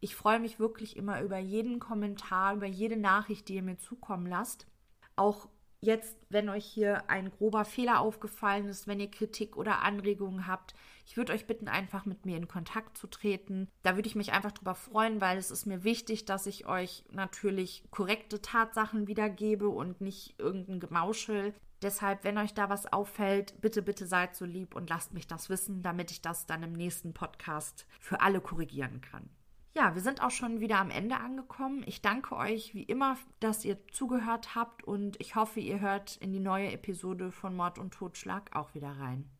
Ich 0.00 0.16
freue 0.16 0.40
mich 0.40 0.58
wirklich 0.58 0.96
immer 0.96 1.20
über 1.20 1.38
jeden 1.38 1.78
Kommentar, 1.78 2.54
über 2.54 2.66
jede 2.66 2.96
Nachricht, 2.96 3.48
die 3.48 3.56
ihr 3.56 3.62
mir 3.62 3.76
zukommen 3.76 4.26
lasst. 4.26 4.66
Auch 5.14 5.48
jetzt, 5.82 6.16
wenn 6.28 6.48
euch 6.48 6.64
hier 6.64 7.08
ein 7.10 7.30
grober 7.30 7.64
Fehler 7.64 8.00
aufgefallen 8.00 8.66
ist, 8.66 8.86
wenn 8.86 9.00
ihr 9.00 9.10
Kritik 9.10 9.56
oder 9.56 9.82
Anregungen 9.82 10.46
habt, 10.46 10.74
ich 11.06 11.16
würde 11.16 11.32
euch 11.32 11.46
bitten, 11.46 11.68
einfach 11.68 12.06
mit 12.06 12.24
mir 12.24 12.36
in 12.36 12.48
Kontakt 12.48 12.96
zu 12.96 13.08
treten. 13.08 13.68
Da 13.82 13.96
würde 13.96 14.08
ich 14.08 14.14
mich 14.14 14.32
einfach 14.32 14.52
drüber 14.52 14.74
freuen, 14.74 15.20
weil 15.20 15.38
es 15.38 15.50
ist 15.50 15.66
mir 15.66 15.84
wichtig, 15.84 16.24
dass 16.24 16.46
ich 16.46 16.66
euch 16.66 17.04
natürlich 17.10 17.84
korrekte 17.90 18.40
Tatsachen 18.40 19.06
wiedergebe 19.06 19.68
und 19.68 20.00
nicht 20.00 20.38
irgendein 20.38 20.80
Gemauschel. 20.80 21.54
Deshalb, 21.82 22.24
wenn 22.24 22.38
euch 22.38 22.54
da 22.54 22.68
was 22.68 22.92
auffällt, 22.92 23.60
bitte, 23.60 23.82
bitte 23.82 24.06
seid 24.06 24.36
so 24.36 24.44
lieb 24.44 24.74
und 24.74 24.88
lasst 24.90 25.14
mich 25.14 25.26
das 25.26 25.48
wissen, 25.48 25.82
damit 25.82 26.10
ich 26.10 26.20
das 26.22 26.46
dann 26.46 26.62
im 26.62 26.72
nächsten 26.72 27.14
Podcast 27.14 27.86
für 27.98 28.20
alle 28.20 28.40
korrigieren 28.40 29.00
kann. 29.00 29.30
Ja, 29.72 29.94
wir 29.94 30.02
sind 30.02 30.22
auch 30.22 30.32
schon 30.32 30.60
wieder 30.60 30.78
am 30.78 30.90
Ende 30.90 31.16
angekommen. 31.16 31.84
Ich 31.86 32.02
danke 32.02 32.34
euch 32.36 32.74
wie 32.74 32.82
immer, 32.82 33.16
dass 33.38 33.64
ihr 33.64 33.78
zugehört 33.92 34.56
habt 34.56 34.82
und 34.82 35.20
ich 35.20 35.36
hoffe, 35.36 35.60
ihr 35.60 35.80
hört 35.80 36.16
in 36.16 36.32
die 36.32 36.40
neue 36.40 36.72
Episode 36.72 37.30
von 37.30 37.54
Mord 37.54 37.78
und 37.78 37.94
Totschlag 37.94 38.54
auch 38.56 38.74
wieder 38.74 38.90
rein. 38.98 39.30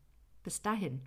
Bis 0.43 0.61
dahin. 0.61 1.01